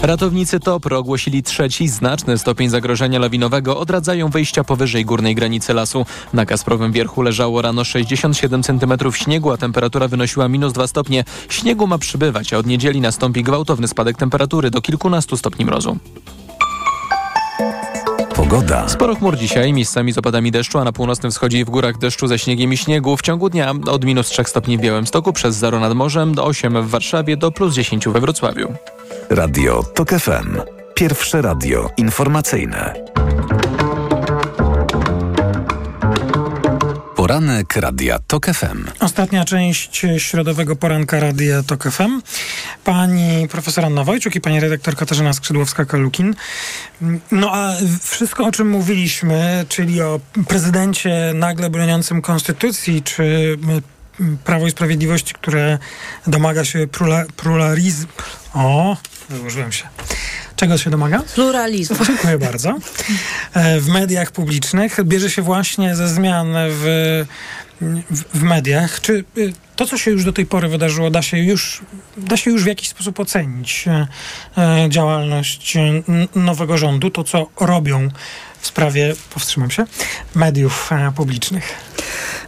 Ratownicy 0.03 0.61
TOPR 0.61 0.94
ogłosili 0.94 1.42
trzeci 1.42 1.88
znaczny 1.88 2.38
stopień 2.38 2.68
zagrożenia 2.68 2.88
zagrożenia 2.89 3.18
lawinowego 3.18 3.78
odradzają 3.78 4.28
wyjścia 4.28 4.64
powyżej 4.64 5.05
górnej 5.05 5.34
granicy 5.34 5.74
lasu. 5.74 6.07
Na 6.32 6.47
Kasprowym 6.47 6.93
Wierchu 6.93 7.22
leżało 7.22 7.62
rano 7.62 7.84
67 7.84 8.62
cm 8.62 9.12
śniegu, 9.12 9.51
a 9.51 9.57
temperatura 9.57 10.09
wynosiła 10.09 10.49
minus 10.49 10.72
2 10.72 10.86
stopnie. 10.86 11.24
Śniegu 11.49 11.86
ma 11.86 11.99
przybywać, 11.99 12.53
a 12.53 12.59
od 12.59 12.66
niedzieli 12.66 13.01
nastąpi 13.01 13.43
gwałtowny 13.43 13.89
spadek 13.89 14.16
temperatury 14.16 14.70
do 14.70 14.80
kilkunastu 14.80 15.36
stopni 15.36 15.64
mrozu. 15.64 15.99
Pogoda. 18.34 18.89
Sporo 18.89 19.14
chmur 19.14 19.36
dzisiaj, 19.36 19.72
miejscami 19.72 20.12
z 20.12 20.18
opadami 20.18 20.51
deszczu, 20.51 20.78
a 20.78 20.84
na 20.84 20.93
północnym 20.93 21.32
wschodzie 21.32 21.59
i 21.59 21.64
w 21.64 21.70
górach 21.70 21.99
deszczu 21.99 22.26
ze 22.26 22.39
śniegiem 22.39 22.72
i 22.72 22.76
śniegu. 22.76 23.16
W 23.16 23.22
ciągu 23.22 23.51
dnia 23.51 23.74
od 23.91 24.05
minus 24.05 24.28
3 24.28 24.45
stopni 24.45 24.78
w 24.78 24.80
Białymstoku 24.80 25.32
przez 25.32 25.57
0 25.57 25.80
nad 25.80 25.95
morzem 25.95 26.34
do 26.34 26.45
8 26.45 26.82
w 26.82 26.91
Warszawie 26.91 27.36
do 27.36 27.51
plus 27.51 27.74
10 27.74 28.09
we 28.09 28.20
Wrocławiu. 28.20 28.74
Radio 29.30 29.82
TOK 29.82 30.11
FM. 30.11 30.77
Pierwsze 30.99 31.42
radio 31.42 31.90
informacyjne. 31.96 32.94
Poranek 37.16 37.76
Radia 37.76 38.18
TOK 38.26 38.46
FM. 38.46 38.84
Ostatnia 39.01 39.44
część 39.44 40.07
środowego 40.18 40.76
poranka 40.76 41.20
Radia 41.20 41.62
TOK 41.62 41.90
FM. 41.90 42.22
Pani 42.84 43.49
profesor 43.49 43.84
Anna 43.84 44.05
Wojciuk 44.05 44.34
i 44.36 44.40
pani 44.40 44.61
redaktor 44.61 44.96
Katarzyna 44.96 45.30
Skrzydłowska-Kalukin. 45.30 46.34
No 47.32 47.51
a 47.55 47.72
wszystko, 48.03 48.46
o 48.46 48.53
czym 48.53 48.70
mówiliśmy, 48.70 49.64
czyli 49.68 50.03
o 50.03 50.20
prezydencie 50.49 51.32
nagle 51.34 51.70
broniącym 51.70 52.22
konstytucji, 52.22 53.03
czy 53.03 53.59
Prawo 54.44 54.66
i 54.66 54.70
Sprawiedliwości, 54.70 55.34
które 55.34 55.78
domaga 56.26 56.64
się 56.64 56.86
pluralizmu. 57.36 58.12
O, 58.55 58.96
wyłożyłem 59.28 59.72
się. 59.72 59.88
Czego 60.59 60.78
się 60.78 60.90
domaga? 60.90 61.22
Pluralizmu. 61.34 61.96
Dziękuję 62.06 62.38
bardzo. 62.38 62.74
W 63.80 63.88
mediach 63.88 64.32
publicznych 64.32 65.04
bierze 65.04 65.30
się 65.30 65.42
właśnie 65.42 65.96
ze 65.96 66.09
zmian 66.09 66.46
w, 66.54 67.24
w, 68.11 68.38
w, 68.38 68.42
mediach. 68.42 69.00
Czy 69.00 69.24
to, 69.76 69.86
co 69.86 69.98
się 69.98 70.11
już 70.11 70.24
do 70.24 70.32
tej 70.32 70.46
pory 70.46 70.68
wydarzyło, 70.68 71.11
da 71.11 71.22
się 71.22 71.38
już, 71.38 71.80
da 72.16 72.36
się 72.36 72.50
już 72.50 72.64
w 72.64 72.66
jakiś 72.66 72.88
sposób 72.88 73.20
ocenić 73.20 73.84
działalność 74.88 75.76
nowego 76.34 76.78
rządu, 76.78 77.11
to, 77.11 77.24
co 77.24 77.46
robią 77.61 78.09
w 78.61 78.66
sprawie, 78.66 79.14
powstrzymam 79.34 79.70
się, 79.70 79.84
mediów 80.34 80.90
publicznych? 81.16 81.74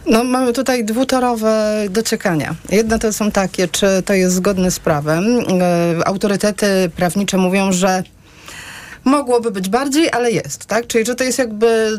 No, 0.05 0.23
mamy 0.23 0.53
tutaj 0.53 0.85
dwutorowe 0.85 1.85
dociekania. 1.89 2.55
Jedne 2.69 2.99
to 2.99 3.13
są 3.13 3.31
takie, 3.31 3.67
czy 3.67 4.03
to 4.05 4.13
jest 4.13 4.35
zgodne 4.35 4.71
z 4.71 4.79
prawem. 4.79 5.39
E, 5.39 6.07
autorytety 6.07 6.65
prawnicze 6.95 7.37
mówią, 7.37 7.71
że 7.71 8.03
mogłoby 9.05 9.51
być 9.51 9.69
bardziej, 9.69 10.11
ale 10.11 10.31
jest, 10.31 10.65
tak? 10.65 10.87
Czyli 10.87 11.05
że 11.05 11.15
to 11.15 11.23
jest 11.23 11.39
jakby 11.39 11.97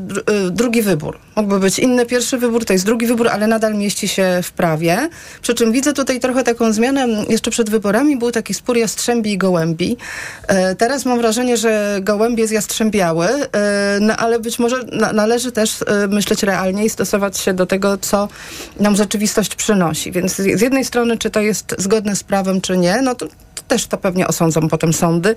drugi 0.50 0.82
wybór. 0.82 1.18
Mógłby 1.36 1.60
być 1.60 1.78
inny 1.78 2.06
pierwszy 2.06 2.38
wybór, 2.38 2.64
to 2.64 2.72
jest 2.72 2.84
drugi 2.84 3.06
wybór, 3.06 3.28
ale 3.28 3.46
nadal 3.46 3.74
mieści 3.74 4.08
się 4.08 4.40
w 4.42 4.52
prawie. 4.52 5.08
Przy 5.42 5.54
czym 5.54 5.72
widzę 5.72 5.92
tutaj 5.92 6.20
trochę 6.20 6.44
taką 6.44 6.72
zmianę. 6.72 7.06
Jeszcze 7.28 7.50
przed 7.50 7.70
wyborami 7.70 8.16
był 8.16 8.30
taki 8.30 8.54
spór 8.54 8.76
jastrzębi 8.76 9.32
i 9.32 9.38
gołębi. 9.38 9.96
E, 10.48 10.74
teraz 10.74 11.04
mam 11.04 11.18
wrażenie, 11.18 11.56
że 11.56 11.98
gołębie 12.02 12.46
zjastrzębiały, 12.46 13.26
e, 13.26 13.98
no 14.00 14.16
ale 14.16 14.38
być 14.38 14.58
może 14.58 14.82
na, 14.92 15.12
należy 15.12 15.52
też 15.52 15.84
myśleć 16.08 16.42
realnie 16.42 16.84
i 16.84 16.90
stosować 16.90 17.38
się 17.38 17.54
do 17.54 17.66
tego, 17.66 17.98
co 17.98 18.28
nam 18.80 18.96
rzeczywistość 18.96 19.54
przynosi. 19.54 20.12
Więc 20.12 20.36
z 20.36 20.60
jednej 20.60 20.84
strony, 20.84 21.18
czy 21.18 21.30
to 21.30 21.40
jest 21.40 21.74
zgodne 21.78 22.16
z 22.16 22.24
prawem, 22.24 22.60
czy 22.60 22.78
nie, 22.78 23.02
no 23.02 23.14
to 23.14 23.26
też 23.72 23.86
to 23.86 23.98
pewnie 23.98 24.28
osądzą 24.28 24.68
potem 24.68 24.92
sądy. 24.92 25.34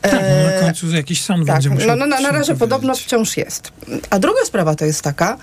Tak, 0.00 0.12
no 0.12 0.52
na 0.52 0.60
końcu 0.60 0.90
jakiś 0.96 1.22
sąd 1.22 1.46
tak, 1.46 1.56
będzie 1.56 1.70
musiał... 1.70 1.88
No, 1.88 1.96
no 1.96 2.06
na, 2.06 2.20
na 2.20 2.30
razie 2.30 2.54
podobno 2.54 2.94
wciąż 2.94 3.36
jest. 3.36 3.72
A 4.10 4.18
druga 4.18 4.44
sprawa 4.44 4.74
to 4.74 4.84
jest 4.84 5.02
taka, 5.02 5.36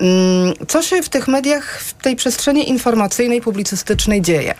mm, 0.00 0.54
co 0.68 0.82
się 0.82 1.02
w 1.02 1.08
tych 1.08 1.28
mediach, 1.28 1.80
w 1.80 1.94
tej 1.94 2.16
przestrzeni 2.16 2.68
informacyjnej, 2.70 3.40
publicystycznej 3.40 4.22
dzieje. 4.22 4.54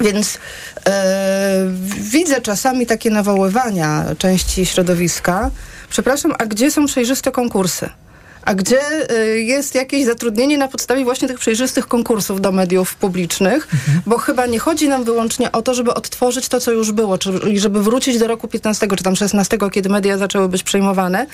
Więc 0.00 0.38
e, 0.86 1.66
widzę 2.00 2.40
czasami 2.40 2.86
takie 2.86 3.10
nawoływania 3.10 4.04
części 4.18 4.66
środowiska. 4.66 5.50
Przepraszam, 5.90 6.34
a 6.38 6.46
gdzie 6.46 6.70
są 6.70 6.86
przejrzyste 6.86 7.30
konkursy? 7.30 7.90
A 8.46 8.54
gdzie 8.54 8.80
y, 9.12 9.40
jest 9.40 9.74
jakieś 9.74 10.04
zatrudnienie 10.04 10.58
na 10.58 10.68
podstawie 10.68 11.04
właśnie 11.04 11.28
tych 11.28 11.38
przejrzystych 11.38 11.86
konkursów 11.86 12.40
do 12.40 12.52
mediów 12.52 12.94
publicznych, 12.94 13.68
mhm. 13.74 14.00
bo 14.06 14.18
chyba 14.18 14.46
nie 14.46 14.58
chodzi 14.58 14.88
nam 14.88 15.04
wyłącznie 15.04 15.52
o 15.52 15.62
to, 15.62 15.74
żeby 15.74 15.94
odtworzyć 15.94 16.48
to, 16.48 16.60
co 16.60 16.72
już 16.72 16.92
było, 16.92 17.18
czyli 17.18 17.60
żeby 17.60 17.82
wrócić 17.82 18.18
do 18.18 18.26
roku 18.26 18.48
15 18.48 18.88
czy 18.96 19.04
tam 19.04 19.16
16, 19.16 19.58
kiedy 19.72 19.88
media 19.88 20.18
zaczęły 20.18 20.48
być 20.48 20.62
przejmowane, 20.62 21.26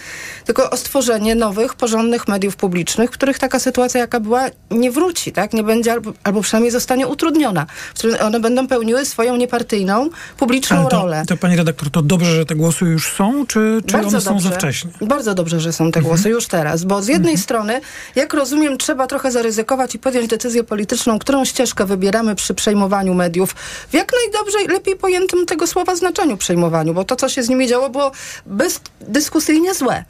tylko 0.45 0.71
o 0.71 0.77
stworzenie 0.77 1.35
nowych, 1.35 1.75
porządnych 1.75 2.29
mediów 2.29 2.57
publicznych, 2.57 3.11
których 3.11 3.39
taka 3.39 3.59
sytuacja, 3.59 4.01
jaka 4.01 4.21
była, 4.21 4.45
nie 4.71 4.91
wróci, 4.91 5.33
tak? 5.33 5.53
Nie 5.53 5.63
będzie, 5.63 5.93
albo, 5.93 6.13
albo 6.25 6.41
przynajmniej 6.41 6.71
zostanie 6.71 7.07
utrudniona, 7.07 7.67
w 7.95 7.99
którym 7.99 8.17
one 8.21 8.41
będą 8.41 8.69
pełniły 8.69 9.05
swoją 9.05 9.37
niepartyjną, 9.37 10.11
publiczną 10.37 10.87
to, 10.87 10.97
rolę. 10.97 11.23
To 11.29 11.37
pani 11.37 11.57
redaktor, 11.57 11.91
to 11.91 12.03
dobrze, 12.03 12.37
że 12.37 12.47
te 12.47 12.55
głosy 12.55 12.85
już 12.85 13.13
są, 13.13 13.47
czy, 13.47 13.81
czy 13.87 13.99
one 13.99 14.21
są 14.21 14.33
dobrze, 14.35 14.49
za 14.49 14.55
wcześnie? 14.55 14.91
Bardzo 15.01 15.35
dobrze, 15.35 15.61
że 15.61 15.73
są 15.73 15.93
te 15.93 16.01
Mhm. 16.01 16.05
głosy 16.05 16.29
już 16.29 16.47
teraz, 16.47 16.85
bo 16.85 17.02
z 17.03 17.09
jednej 17.09 17.39
strony, 17.39 17.81
jak 18.17 18.35
rozumiem, 18.35 18.79
trzeba 18.79 19.07
trochę 19.07 19.31
zaryzykować 19.33 19.95
i 19.95 19.99
podjąć 19.99 20.29
decyzję 20.29 20.65
polityczną, 20.65 21.19
którą 21.19 21.45
ścieżkę 21.45 21.85
wybieramy 21.87 22.35
przy 22.35 22.55
przejmowaniu 22.55 23.15
mediów 23.15 23.53
w 23.91 23.95
jak 23.95 24.13
najdobrzej, 24.25 24.69
lepiej 24.69 24.97
pojętym 24.97 25.47
tego 25.47 25.67
słowa 25.67 25.97
znaczeniu 25.97 26.37
przejmowaniu, 26.37 26.95
bo 26.95 27.05
to, 27.05 27.17
co 27.17 27.29
się 27.29 27.43
z 27.43 27.49
nimi 27.49 27.69
działo, 27.69 27.91
było 27.91 28.13
bezdyskusyjnie 28.47 29.75
złe. 29.75 30.05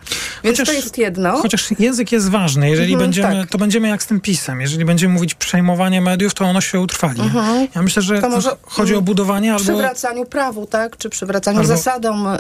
Więc 0.45 0.59
Chociaż- 0.59 0.69
to 0.69 0.73
jest 0.83 0.99
jedno. 0.99 1.37
Chociaż 1.43 1.71
język 1.79 2.13
jest 2.13 2.29
ważny. 2.31 2.71
Jeżeli 2.71 2.93
Mhm, 2.93 3.11
będziemy, 3.11 3.41
tak. 3.41 3.51
to 3.51 3.59
będziemy 3.59 3.89
jak 3.89 4.03
z 4.03 4.07
tym 4.07 4.21
pisem. 4.21 4.61
Jeżeli 4.61 4.85
będziemy 4.85 5.15
mówić 5.15 5.35
przejmowanie 5.35 6.01
mediów, 6.01 6.35
to 6.35 6.45
ono 6.45 6.61
się 6.61 6.81
utrwali. 6.81 7.21
Mhm. 7.21 7.69
Ja 7.75 7.83
myślę, 7.83 8.03
że 8.03 8.21
To 8.21 8.29
może, 8.29 8.51
chodzi 8.63 8.93
o 8.93 8.97
mm, 8.97 9.05
budowanie 9.05 9.53
albo... 9.53 9.65
Przywracaniu 9.65 10.25
prawu, 10.25 10.67
tak? 10.67 10.97
Czy 10.97 11.11
przywracaniu 11.11 11.59
Albo- 11.59 11.67
zasadom 11.77 12.27
y, 12.27 12.39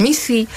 misji. 0.00 0.48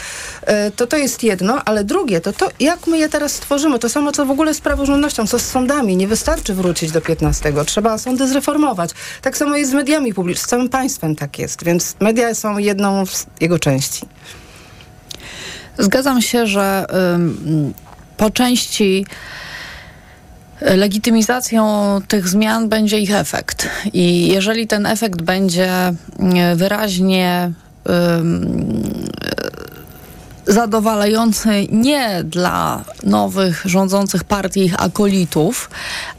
Y, 0.67 0.71
to 0.75 0.87
to 0.87 0.97
jest 0.97 1.23
jedno, 1.23 1.61
ale 1.65 1.83
drugie, 1.83 2.21
to 2.21 2.33
to 2.33 2.49
jak 2.59 2.87
my 2.87 2.97
je 2.97 3.09
teraz 3.11 3.31
stworzymy. 3.31 3.79
To 3.79 3.89
samo, 3.89 4.11
co 4.11 4.25
w 4.25 4.31
ogóle 4.31 4.53
z 4.53 4.61
praworządnością, 4.61 5.27
co 5.27 5.39
z 5.39 5.45
sądami. 5.45 5.97
Nie 5.97 6.07
wystarczy 6.07 6.53
wrócić 6.53 6.91
do 6.91 7.01
15. 7.01 7.53
Trzeba 7.65 7.97
sądy 7.97 8.27
zreformować. 8.27 8.91
Tak 9.21 9.37
samo 9.37 9.57
jest 9.57 9.71
z 9.71 9.73
mediami 9.73 10.13
publicznymi. 10.13 10.45
Z 10.45 10.49
całym 10.49 10.69
państwem 10.69 11.15
tak 11.15 11.39
jest. 11.39 11.63
Więc 11.63 11.95
media 11.99 12.35
są 12.35 12.57
jedną 12.57 13.05
z 13.05 13.25
jego 13.41 13.59
części. 13.59 14.05
Zgadzam 15.77 16.21
się, 16.21 16.47
że 16.47 16.85
po 18.17 18.29
części 18.29 19.05
legitymizacją 20.61 21.65
tych 22.07 22.27
zmian 22.27 22.69
będzie 22.69 22.99
ich 22.99 23.15
efekt. 23.15 23.69
I 23.93 24.27
jeżeli 24.27 24.67
ten 24.67 24.85
efekt 24.85 25.21
będzie 25.21 25.89
y, 25.89 26.55
wyraźnie 26.55 27.51
zadowalający 30.47 31.49
nie 31.71 32.23
dla 32.23 32.83
nowych 33.03 33.61
rządzących 33.65 34.23
partii 34.23 34.65
ich 34.65 34.81
akolitów, 34.81 35.69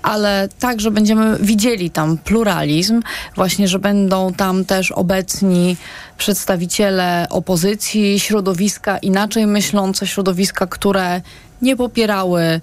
ale 0.03 0.49
tak, 0.59 0.81
że 0.81 0.91
będziemy 0.91 1.37
widzieli 1.41 1.91
tam 1.91 2.19
pluralizm, 2.19 3.03
właśnie, 3.37 3.69
że 3.69 3.79
będą 3.79 4.33
tam 4.33 4.65
też 4.65 4.93
obecni 4.93 5.77
przedstawiciele 6.19 7.27
opozycji, 7.31 8.21
środowiska 8.21 8.99
inaczej 8.99 9.47
myślące, 9.47 10.07
środowiska, 10.07 10.67
które 10.67 11.21
nie 11.63 11.77
popierały 11.77 12.61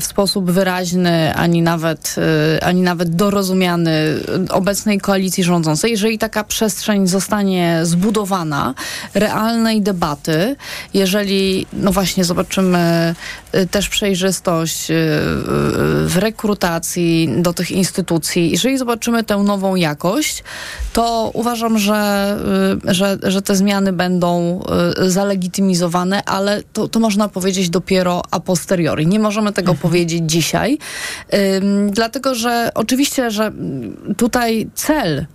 w 0.00 0.04
sposób 0.04 0.50
wyraźny, 0.50 1.34
ani 1.34 1.62
nawet, 1.62 2.14
y, 2.56 2.62
ani 2.62 2.82
nawet 2.82 3.16
dorozumiany 3.16 3.92
obecnej 4.50 5.00
koalicji 5.00 5.44
rządzącej. 5.44 5.90
Jeżeli 5.90 6.18
taka 6.18 6.44
przestrzeń 6.44 7.06
zostanie 7.06 7.80
zbudowana, 7.82 8.74
realnej 9.14 9.82
debaty, 9.82 10.56
jeżeli, 10.94 11.66
no 11.72 11.92
właśnie, 11.92 12.24
zobaczymy 12.24 13.14
y, 13.54 13.66
też 13.66 13.88
przejrzystość 13.88 14.90
y, 14.90 14.94
y, 14.94 14.98
w 16.08 16.16
rekrutacji 16.16 17.34
do 17.38 17.52
tych 17.52 17.70
instytucji, 17.70 18.50
jeżeli 18.50 18.78
zobaczymy 18.78 19.24
tę 19.24 19.36
nową 19.36 19.76
jakość, 19.76 20.44
to 20.92 21.30
uważam, 21.34 21.78
że, 21.78 22.36
y, 22.88 22.94
że, 22.94 23.18
że 23.22 23.42
te 23.42 23.56
zmiany 23.56 23.92
będą 23.92 24.60
y, 25.00 25.10
zalegitymizowane, 25.10 26.24
ale 26.24 26.62
to, 26.72 26.88
to 26.88 27.00
można 27.00 27.28
powiedzieć 27.28 27.70
dopiero 27.70 28.22
a 28.30 28.40
posteriori. 28.40 29.06
Nie 29.06 29.18
możemy 29.32 29.52
tego 29.52 29.74
powiedzieć 29.74 30.22
dzisiaj, 30.26 30.78
dlatego 31.88 32.34
że 32.34 32.70
oczywiście, 32.74 33.30
że 33.30 33.52
tutaj 34.16 34.70
cel 34.74 35.26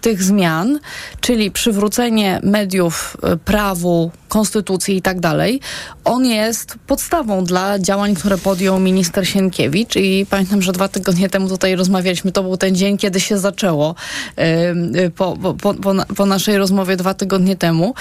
tych 0.00 0.22
zmian, 0.22 0.78
czyli 1.20 1.50
przywrócenie 1.50 2.40
mediów 2.42 3.16
y, 3.32 3.36
prawu, 3.36 4.10
konstytucji 4.28 4.96
i 4.96 5.02
tak 5.02 5.20
dalej, 5.20 5.60
on 6.04 6.26
jest 6.26 6.76
podstawą 6.86 7.44
dla 7.44 7.78
działań, 7.78 8.14
które 8.14 8.38
podjął 8.38 8.80
minister 8.80 9.28
Sienkiewicz. 9.28 9.96
I 9.96 10.26
pamiętam, 10.30 10.62
że 10.62 10.72
dwa 10.72 10.88
tygodnie 10.88 11.28
temu 11.28 11.48
tutaj 11.48 11.76
rozmawialiśmy, 11.76 12.32
to 12.32 12.42
był 12.42 12.56
ten 12.56 12.74
dzień, 12.74 12.98
kiedy 12.98 13.20
się 13.20 13.38
zaczęło 13.38 13.94
y, 14.38 15.10
po, 15.10 15.36
po, 15.60 15.74
po, 15.74 15.94
po 16.16 16.26
naszej 16.26 16.58
rozmowie 16.58 16.96
dwa 16.96 17.14
tygodnie 17.14 17.56
temu. 17.56 17.94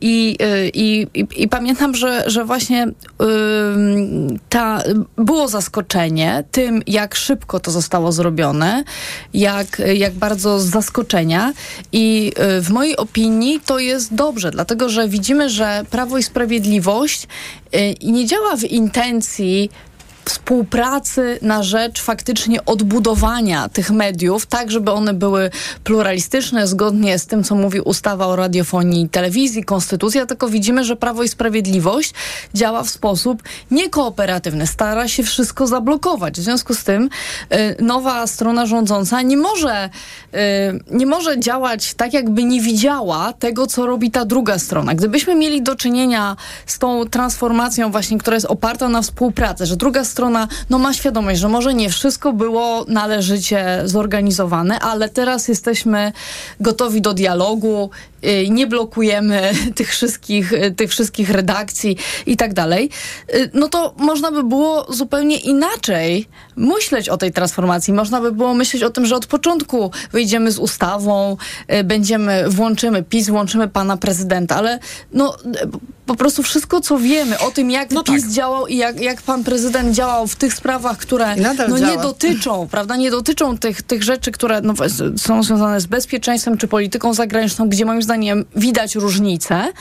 I, 0.00 0.36
i, 0.74 1.06
i, 1.14 1.26
i 1.42 1.48
pamiętam, 1.48 1.94
że, 1.94 2.24
że 2.26 2.44
właśnie 2.44 2.86
ta, 4.48 4.82
było 5.16 5.48
zaskoczenie 5.48 6.44
tym, 6.50 6.82
jak 6.86 7.14
szybko 7.14 7.60
to 7.60 7.70
zostało 7.70 8.12
zrobione, 8.12 8.84
jak, 9.34 9.82
jak 9.94 10.12
bardzo 10.12 10.60
z 10.60 10.70
zaskoczenia 11.14 11.52
i 11.92 12.32
w 12.60 12.70
mojej 12.70 12.96
opinii 12.96 13.60
to 13.66 13.78
jest 13.78 14.14
dobrze, 14.14 14.50
dlatego 14.50 14.88
że 14.88 15.08
widzimy, 15.08 15.50
że 15.50 15.84
Prawo 15.90 16.18
i 16.18 16.22
Sprawiedliwość 16.22 17.26
nie 18.02 18.26
działa 18.26 18.56
w 18.56 18.64
intencji 18.64 19.70
współpracy 20.24 21.38
na 21.42 21.62
rzecz 21.62 22.02
faktycznie 22.02 22.64
odbudowania 22.64 23.68
tych 23.68 23.90
mediów, 23.90 24.46
tak 24.46 24.70
żeby 24.70 24.90
one 24.90 25.14
były 25.14 25.50
pluralistyczne, 25.84 26.66
zgodnie 26.66 27.18
z 27.18 27.26
tym, 27.26 27.44
co 27.44 27.54
mówi 27.54 27.80
ustawa 27.80 28.26
o 28.26 28.36
radiofonii 28.36 29.02
i 29.04 29.08
telewizji, 29.08 29.64
konstytucja, 29.64 30.26
tylko 30.26 30.48
widzimy, 30.48 30.84
że 30.84 30.96
Prawo 30.96 31.22
i 31.22 31.28
Sprawiedliwość 31.28 32.14
działa 32.54 32.82
w 32.82 32.90
sposób 32.90 33.42
niekooperatywny, 33.70 34.66
stara 34.66 35.08
się 35.08 35.22
wszystko 35.22 35.66
zablokować. 35.66 36.34
W 36.34 36.42
związku 36.42 36.74
z 36.74 36.84
tym 36.84 37.02
y, 37.52 37.82
nowa 37.82 38.26
strona 38.26 38.66
rządząca 38.66 39.22
nie 39.22 39.36
może, 39.36 39.90
y, 40.34 40.38
nie 40.90 41.06
może 41.06 41.40
działać 41.40 41.94
tak, 41.94 42.12
jakby 42.12 42.44
nie 42.44 42.60
widziała 42.60 43.32
tego, 43.32 43.66
co 43.66 43.86
robi 43.86 44.10
ta 44.10 44.24
druga 44.24 44.58
strona. 44.58 44.94
Gdybyśmy 44.94 45.34
mieli 45.34 45.62
do 45.62 45.76
czynienia 45.76 46.36
z 46.66 46.78
tą 46.78 47.04
transformacją 47.04 47.90
właśnie, 47.90 48.18
która 48.18 48.34
jest 48.34 48.46
oparta 48.46 48.88
na 48.88 49.02
współpracy, 49.02 49.66
że 49.66 49.76
druga 49.76 50.04
strona 50.04 50.13
no, 50.70 50.78
ma 50.78 50.92
świadomość, 50.92 51.40
że 51.40 51.48
może 51.48 51.74
nie 51.74 51.90
wszystko 51.90 52.32
było 52.32 52.84
należycie 52.88 53.82
zorganizowane, 53.84 54.80
ale 54.80 55.08
teraz 55.08 55.48
jesteśmy 55.48 56.12
gotowi 56.60 57.02
do 57.02 57.14
dialogu, 57.14 57.90
nie 58.50 58.66
blokujemy 58.66 59.52
tych 59.74 59.90
wszystkich, 59.90 60.52
y, 60.52 60.70
tych 60.70 60.90
wszystkich 60.90 61.30
redakcji 61.30 61.96
i 62.26 62.36
tak 62.36 62.54
dalej, 62.54 62.90
y, 63.34 63.50
no 63.54 63.68
to 63.68 63.94
można 63.98 64.30
by 64.30 64.42
było 64.42 64.92
zupełnie 64.92 65.36
inaczej 65.36 66.28
myśleć 66.56 67.08
o 67.08 67.16
tej 67.16 67.32
transformacji. 67.32 67.92
Można 67.92 68.20
by 68.20 68.32
było 68.32 68.54
myśleć 68.54 68.82
o 68.82 68.90
tym, 68.90 69.06
że 69.06 69.16
od 69.16 69.26
początku 69.26 69.90
wyjdziemy 70.12 70.52
z 70.52 70.58
ustawą, 70.58 71.36
będziemy, 71.84 72.44
włączymy 72.48 73.02
PiS, 73.02 73.28
włączymy 73.28 73.68
pana 73.68 73.96
prezydenta, 73.96 74.56
ale 74.56 74.78
no 75.12 75.36
po 76.06 76.16
prostu 76.16 76.42
wszystko, 76.42 76.80
co 76.80 76.98
wiemy 76.98 77.38
o 77.38 77.50
tym, 77.50 77.70
jak 77.70 77.90
no 77.90 78.02
PiS 78.02 78.22
tak. 78.22 78.32
działał 78.32 78.66
i 78.66 78.76
jak, 78.76 79.00
jak 79.00 79.22
pan 79.22 79.44
prezydent 79.44 79.94
działał 79.94 80.26
w 80.26 80.36
tych 80.36 80.54
sprawach, 80.54 80.98
które 80.98 81.36
no, 81.68 81.78
nie 81.78 81.96
dotyczą, 81.96 82.66
prawda, 82.70 82.96
nie 82.96 83.10
dotyczą 83.10 83.58
tych, 83.58 83.82
tych 83.82 84.02
rzeczy, 84.02 84.32
które 84.32 84.60
no, 84.60 84.74
są 85.16 85.42
związane 85.42 85.80
z 85.80 85.86
bezpieczeństwem 85.86 86.58
czy 86.58 86.68
polityką 86.68 87.14
zagraniczną, 87.14 87.68
gdzie 87.68 87.84
moim 87.84 88.02
zdaniem 88.02 88.13
widać 88.56 88.94
różnice, 88.94 89.72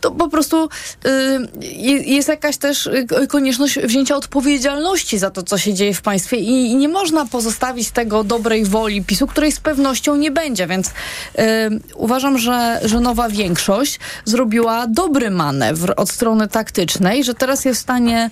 to 0.00 0.10
po 0.10 0.28
prostu 0.28 0.68
y, 1.06 1.68
jest 2.06 2.28
jakaś 2.28 2.56
też 2.56 2.86
y, 2.86 3.06
konieczność 3.28 3.78
wzięcia 3.78 4.16
odpowiedzialności 4.16 5.18
za 5.18 5.30
to, 5.30 5.42
co 5.42 5.58
się 5.58 5.74
dzieje 5.74 5.94
w 5.94 6.02
państwie 6.02 6.36
i, 6.36 6.76
nie 6.76 6.88
można 6.88 7.26
pozostawić 7.26 7.90
tego 7.90 8.24
dobrej 8.24 8.64
woli 8.64 9.04
PiSu, 9.04 9.26
której 9.26 9.52
z 9.52 9.60
pewnością 9.60 10.16
nie 10.16 10.30
będzie, 10.30 10.66
więc 10.66 10.88
y, 10.88 10.92
uważam, 11.94 12.38
że, 12.38 12.80
że 12.84 13.00
nowa 13.00 13.28
większość 13.28 13.98
zrobiła 14.24 14.86
dobry 14.86 15.30
manewr 15.30 15.94
od 15.96 16.10
strony 16.10 16.48
taktycznej, 16.48 17.24
że 17.24 17.34
teraz 17.34 17.64
jest 17.64 17.80
w 17.80 17.82
stanie 17.82 18.30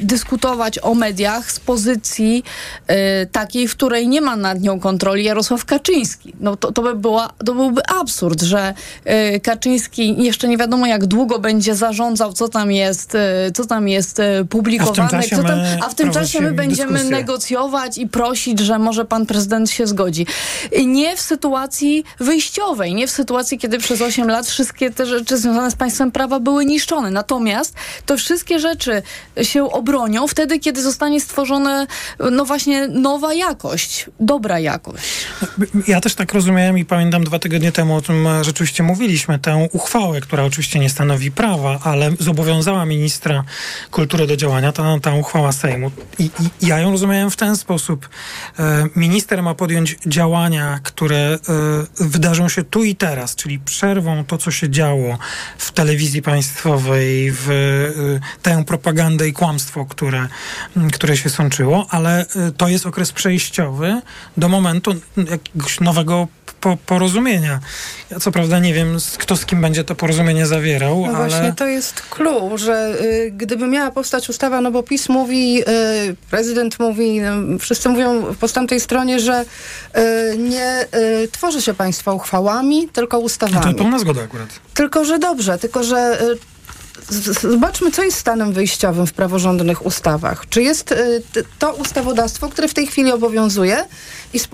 dyskutować 0.00 0.78
o 0.82 0.94
mediach 0.94 1.52
z 1.52 1.60
pozycji 1.60 2.44
takiej, 3.32 3.68
w 3.68 3.76
której 3.76 4.08
nie 4.08 4.20
ma 4.20 4.36
nad 4.36 4.60
nią 4.60 4.80
kontroli 4.80 5.24
Jarosław 5.24 5.64
Kaczyński. 5.64 6.34
No 6.40 6.56
to, 6.56 6.72
to, 6.72 6.82
by 6.82 6.94
była, 6.94 7.28
to 7.46 7.54
byłby 7.54 7.86
absurd, 7.86 8.42
że 8.50 8.74
y, 9.36 9.40
Kaczyński 9.40 10.22
jeszcze 10.22 10.48
nie 10.48 10.56
wiadomo 10.56 10.86
jak 10.86 11.06
długo 11.06 11.38
będzie 11.38 11.74
zarządzał, 11.74 12.32
co 12.32 12.48
tam 12.48 12.72
jest, 12.72 13.14
y, 13.14 13.18
co 13.54 13.66
tam 13.66 13.88
jest 13.88 14.22
publikowane, 14.50 15.02
a 15.02 15.06
w 15.06 15.10
tym 15.10 15.20
czasie, 15.20 15.42
my, 15.42 15.78
a 15.82 15.88
w 15.88 15.94
tym 15.94 16.12
czasie 16.12 16.40
my 16.40 16.52
będziemy 16.52 16.92
dyskusję. 16.92 17.16
negocjować 17.16 17.98
i 17.98 18.08
prosić, 18.08 18.58
że 18.58 18.78
może 18.78 19.04
pan 19.04 19.26
prezydent 19.26 19.70
się 19.70 19.86
zgodzi. 19.86 20.26
Nie 20.86 21.16
w 21.16 21.20
sytuacji 21.20 22.04
wyjściowej, 22.20 22.94
nie 22.94 23.06
w 23.06 23.10
sytuacji, 23.10 23.58
kiedy 23.58 23.78
przez 23.78 24.02
8 24.02 24.28
lat 24.28 24.46
wszystkie 24.46 24.90
te 24.90 25.06
rzeczy 25.06 25.38
związane 25.38 25.70
z 25.70 25.74
państwem 25.74 26.12
prawa 26.12 26.40
były 26.40 26.64
niszczone. 26.64 27.10
Natomiast 27.10 27.74
to 28.06 28.16
wszystkie 28.16 28.58
rzeczy 28.58 29.02
się 29.42 29.70
obronią 29.70 30.26
wtedy, 30.26 30.58
kiedy 30.58 30.82
zostanie 30.82 31.20
stworzona 31.20 31.86
no 32.30 32.44
właśnie 32.44 32.88
nowa 32.88 33.34
jakość, 33.34 34.06
dobra 34.20 34.58
jakość. 34.58 35.26
Ja 35.86 36.00
też 36.00 36.14
tak 36.14 36.32
rozumiałem 36.32 36.78
i 36.78 36.84
pamiętam 36.84 37.24
dwa 37.24 37.38
tygodnie 37.38 37.72
temu 37.72 37.96
o 37.96 38.00
tym 38.00 38.26
e, 38.26 38.39
rzeczywiście 38.44 38.82
mówiliśmy, 38.82 39.38
tę 39.38 39.68
uchwałę, 39.72 40.20
która 40.20 40.44
oczywiście 40.44 40.78
nie 40.78 40.90
stanowi 40.90 41.30
prawa, 41.30 41.78
ale 41.82 42.10
zobowiązała 42.18 42.84
ministra 42.84 43.44
kultury 43.90 44.26
do 44.26 44.36
działania, 44.36 44.72
ta, 44.72 45.00
ta 45.00 45.14
uchwała 45.14 45.52
Sejmu. 45.52 45.90
I, 46.18 46.24
I, 46.24 46.66
ja 46.66 46.78
ją 46.78 46.90
rozumiałem 46.90 47.30
w 47.30 47.36
ten 47.36 47.56
sposób. 47.56 48.08
E, 48.58 48.86
minister 48.96 49.42
ma 49.42 49.54
podjąć 49.54 49.96
działania, 50.06 50.80
które 50.82 51.16
e, 51.16 51.38
wydarzą 52.00 52.48
się 52.48 52.64
tu 52.64 52.84
i 52.84 52.96
teraz, 52.96 53.36
czyli 53.36 53.58
przerwą 53.58 54.24
to, 54.24 54.38
co 54.38 54.50
się 54.50 54.70
działo 54.70 55.18
w 55.58 55.72
telewizji 55.72 56.22
państwowej, 56.22 57.32
w 57.32 57.50
e, 57.50 58.40
tę 58.42 58.64
propagandę 58.64 59.28
i 59.28 59.32
kłamstwo, 59.32 59.84
które, 59.84 60.28
które 60.92 61.16
się 61.16 61.30
sączyło, 61.30 61.86
ale 61.90 62.26
to 62.56 62.68
jest 62.68 62.86
okres 62.86 63.12
przejściowy 63.12 64.00
do 64.36 64.48
momentu 64.48 64.94
jakiegoś 65.30 65.80
nowego 65.80 66.28
po, 66.60 66.76
porozumienia. 66.86 67.60
Ja 68.10 68.20
co 68.20 68.32
prawda 68.32 68.58
nie 68.58 68.74
wiem, 68.74 68.96
kto 69.18 69.36
z 69.36 69.46
kim 69.46 69.60
będzie 69.60 69.84
to 69.84 69.94
porozumienie 69.94 70.46
zawierał, 70.46 71.06
no 71.06 71.06
ale... 71.06 71.28
właśnie 71.28 71.52
to 71.52 71.66
jest 71.66 72.02
clue, 72.02 72.58
że 72.58 72.94
y, 73.02 73.32
gdyby 73.36 73.66
miała 73.66 73.90
powstać 73.90 74.28
ustawa, 74.28 74.60
no 74.60 74.70
bo 74.70 74.82
PiS 74.82 75.08
mówi, 75.08 75.62
y, 75.62 75.64
prezydent 76.30 76.80
mówi, 76.80 77.20
y, 77.54 77.58
wszyscy 77.58 77.88
mówią 77.88 78.34
po 78.40 78.48
tamtej 78.48 78.80
stronie, 78.80 79.20
że 79.20 79.44
y, 79.44 80.38
nie 80.38 80.86
y, 81.22 81.28
tworzy 81.28 81.62
się 81.62 81.74
państwa 81.74 82.12
uchwałami, 82.12 82.88
tylko 82.88 83.18
ustawami. 83.18 83.66
A 83.66 83.72
to 83.72 83.74
pełna 83.74 83.98
zgoda 83.98 84.22
akurat. 84.22 84.48
Tylko, 84.74 85.04
że 85.04 85.18
dobrze, 85.18 85.58
tylko, 85.58 85.84
że 85.84 86.18
zobaczmy, 87.40 87.90
co 87.90 88.02
jest 88.02 88.18
stanem 88.18 88.52
wyjściowym 88.52 89.06
w 89.06 89.12
praworządnych 89.12 89.86
ustawach. 89.86 90.48
Czy 90.48 90.62
jest 90.62 90.92
y, 90.92 91.22
to 91.58 91.72
ustawodawstwo, 91.74 92.48
które 92.48 92.68
w 92.68 92.74
tej 92.74 92.86
chwili 92.86 93.12
obowiązuje 93.12 93.84
i 94.34 94.38
z, 94.38 94.48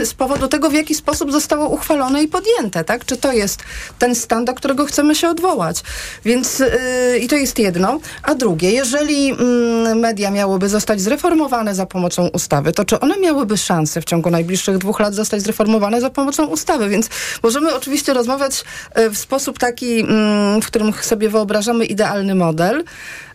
y, 0.00 0.06
z, 0.10 0.14
powodu 0.14 0.48
tego, 0.48 0.70
w 0.70 0.72
jaki 0.72 0.94
sposób 0.94 1.32
zostało 1.32 1.68
uchwalone 1.68 2.22
i 2.22 2.28
podjęte, 2.28 2.84
tak? 2.84 3.04
Czy 3.04 3.16
to 3.16 3.32
jest 3.32 3.62
ten 3.98 4.14
stan, 4.14 4.44
do 4.44 4.54
którego 4.54 4.84
chcemy 4.84 5.14
się 5.14 5.28
odwołać? 5.28 5.82
Więc 6.24 6.60
y, 6.60 7.18
i 7.20 7.28
to 7.28 7.36
jest 7.36 7.58
jedno. 7.58 8.00
A 8.22 8.34
drugie, 8.34 8.70
jeżeli 8.70 9.30
mm, 9.30 9.98
media 9.98 10.30
miałyby 10.30 10.68
zostać 10.68 11.00
zreformowane 11.00 11.74
za 11.74 11.86
pomocą 11.86 12.28
ustawy, 12.28 12.72
to 12.72 12.84
czy 12.84 13.00
one 13.00 13.18
miałyby 13.18 13.58
szansę 13.58 14.00
w 14.00 14.04
ciągu 14.04 14.30
najbliższych 14.30 14.78
dwóch 14.78 15.00
lat 15.00 15.14
zostać 15.14 15.42
zreformowane 15.42 16.00
za 16.00 16.10
pomocą 16.10 16.46
ustawy? 16.46 16.88
Więc 16.88 17.08
możemy 17.42 17.74
oczywiście 17.74 18.14
rozmawiać 18.14 18.64
w 19.10 19.18
sposób 19.18 19.58
taki, 19.58 20.00
mm, 20.00 20.62
w 20.62 20.66
którym 20.66 20.92
sobie 20.92 21.28
wyobrażamy 21.28 21.84
idealny 21.84 22.34
model. 22.34 22.84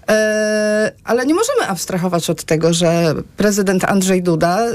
E, 0.09 0.91
ale 1.03 1.25
nie 1.25 1.33
możemy 1.33 1.67
abstrahować 1.67 2.29
od 2.29 2.43
tego, 2.43 2.73
że 2.73 3.13
prezydent 3.37 3.83
Andrzej 3.83 4.23
Duda, 4.23 4.59
e, 4.59 4.71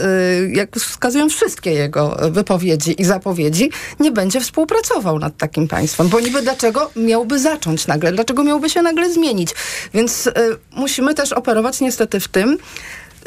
jak 0.52 0.76
wskazują 0.76 1.28
wszystkie 1.28 1.72
jego 1.72 2.16
wypowiedzi 2.30 3.02
i 3.02 3.04
zapowiedzi, 3.04 3.70
nie 4.00 4.10
będzie 4.10 4.40
współpracował 4.40 5.18
nad 5.18 5.36
takim 5.36 5.68
państwem. 5.68 6.08
Bo 6.08 6.20
niby 6.20 6.42
dlaczego 6.42 6.90
miałby 6.96 7.38
zacząć 7.38 7.86
nagle? 7.86 8.12
Dlaczego 8.12 8.44
miałby 8.44 8.70
się 8.70 8.82
nagle 8.82 9.12
zmienić? 9.12 9.54
Więc 9.94 10.26
e, 10.26 10.32
musimy 10.76 11.14
też 11.14 11.32
operować 11.32 11.80
niestety 11.80 12.20
w 12.20 12.28
tym, 12.28 12.58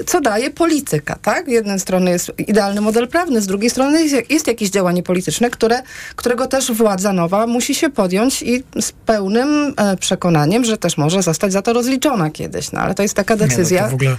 co 0.05 0.21
daje 0.21 0.49
polityka, 0.49 1.15
tak? 1.21 1.45
Z 1.45 1.51
jednej 1.51 1.79
strony 1.79 2.11
jest 2.11 2.31
idealny 2.37 2.81
model 2.81 3.07
prawny, 3.07 3.41
z 3.41 3.47
drugiej 3.47 3.69
strony 3.69 4.03
jest, 4.03 4.31
jest 4.31 4.47
jakieś 4.47 4.69
działanie 4.69 5.03
polityczne, 5.03 5.49
które, 5.49 5.81
którego 6.15 6.47
też 6.47 6.71
władza 6.71 7.13
nowa 7.13 7.47
musi 7.47 7.75
się 7.75 7.89
podjąć 7.89 8.41
i 8.41 8.63
z 8.81 8.91
pełnym 8.91 9.73
e, 9.77 9.97
przekonaniem, 9.97 10.65
że 10.65 10.77
też 10.77 10.97
może 10.97 11.23
zostać 11.23 11.51
za 11.51 11.61
to 11.61 11.73
rozliczona 11.73 12.29
kiedyś. 12.29 12.71
No 12.71 12.81
ale 12.81 12.95
to 12.95 13.03
jest 13.03 13.15
taka 13.15 13.35
decyzja 13.35 13.77
nie, 13.77 13.83
no 13.83 13.91
w 13.91 13.93
ogóle 13.93 14.15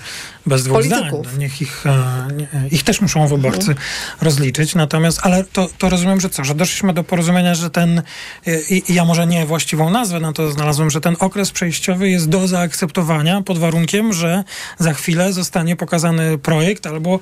bez 0.46 0.64
dwóch 0.64 0.76
polityków. 0.76 1.26
Zdań. 1.26 1.40
Niech 1.40 1.62
ich, 1.62 1.86
e, 1.86 2.28
ich 2.70 2.82
też 2.82 3.00
muszą 3.00 3.28
wyborcy 3.28 3.70
mhm. 3.70 3.76
rozliczyć. 4.20 4.74
Natomiast, 4.74 5.20
ale 5.22 5.44
to, 5.44 5.68
to 5.78 5.88
rozumiem, 5.88 6.20
że 6.20 6.30
co? 6.30 6.44
Że 6.44 6.54
doszliśmy 6.54 6.92
do 6.92 7.04
porozumienia, 7.04 7.54
że 7.54 7.70
ten, 7.70 8.02
e, 8.46 8.60
i, 8.70 8.94
ja 8.94 9.04
może 9.04 9.26
nie 9.26 9.46
właściwą 9.46 9.90
nazwę 9.90 10.20
na 10.20 10.32
to 10.32 10.52
znalazłem, 10.52 10.90
że 10.90 11.00
ten 11.00 11.16
okres 11.18 11.50
przejściowy 11.50 12.08
jest 12.08 12.28
do 12.28 12.48
zaakceptowania 12.48 13.42
pod 13.42 13.58
warunkiem, 13.58 14.12
że 14.12 14.44
za 14.78 14.94
chwilę 14.94 15.32
zostanie 15.32 15.63
zostanie 15.64 15.76
pokazany 15.76 16.38
projekt 16.38 16.86
albo 16.86 17.18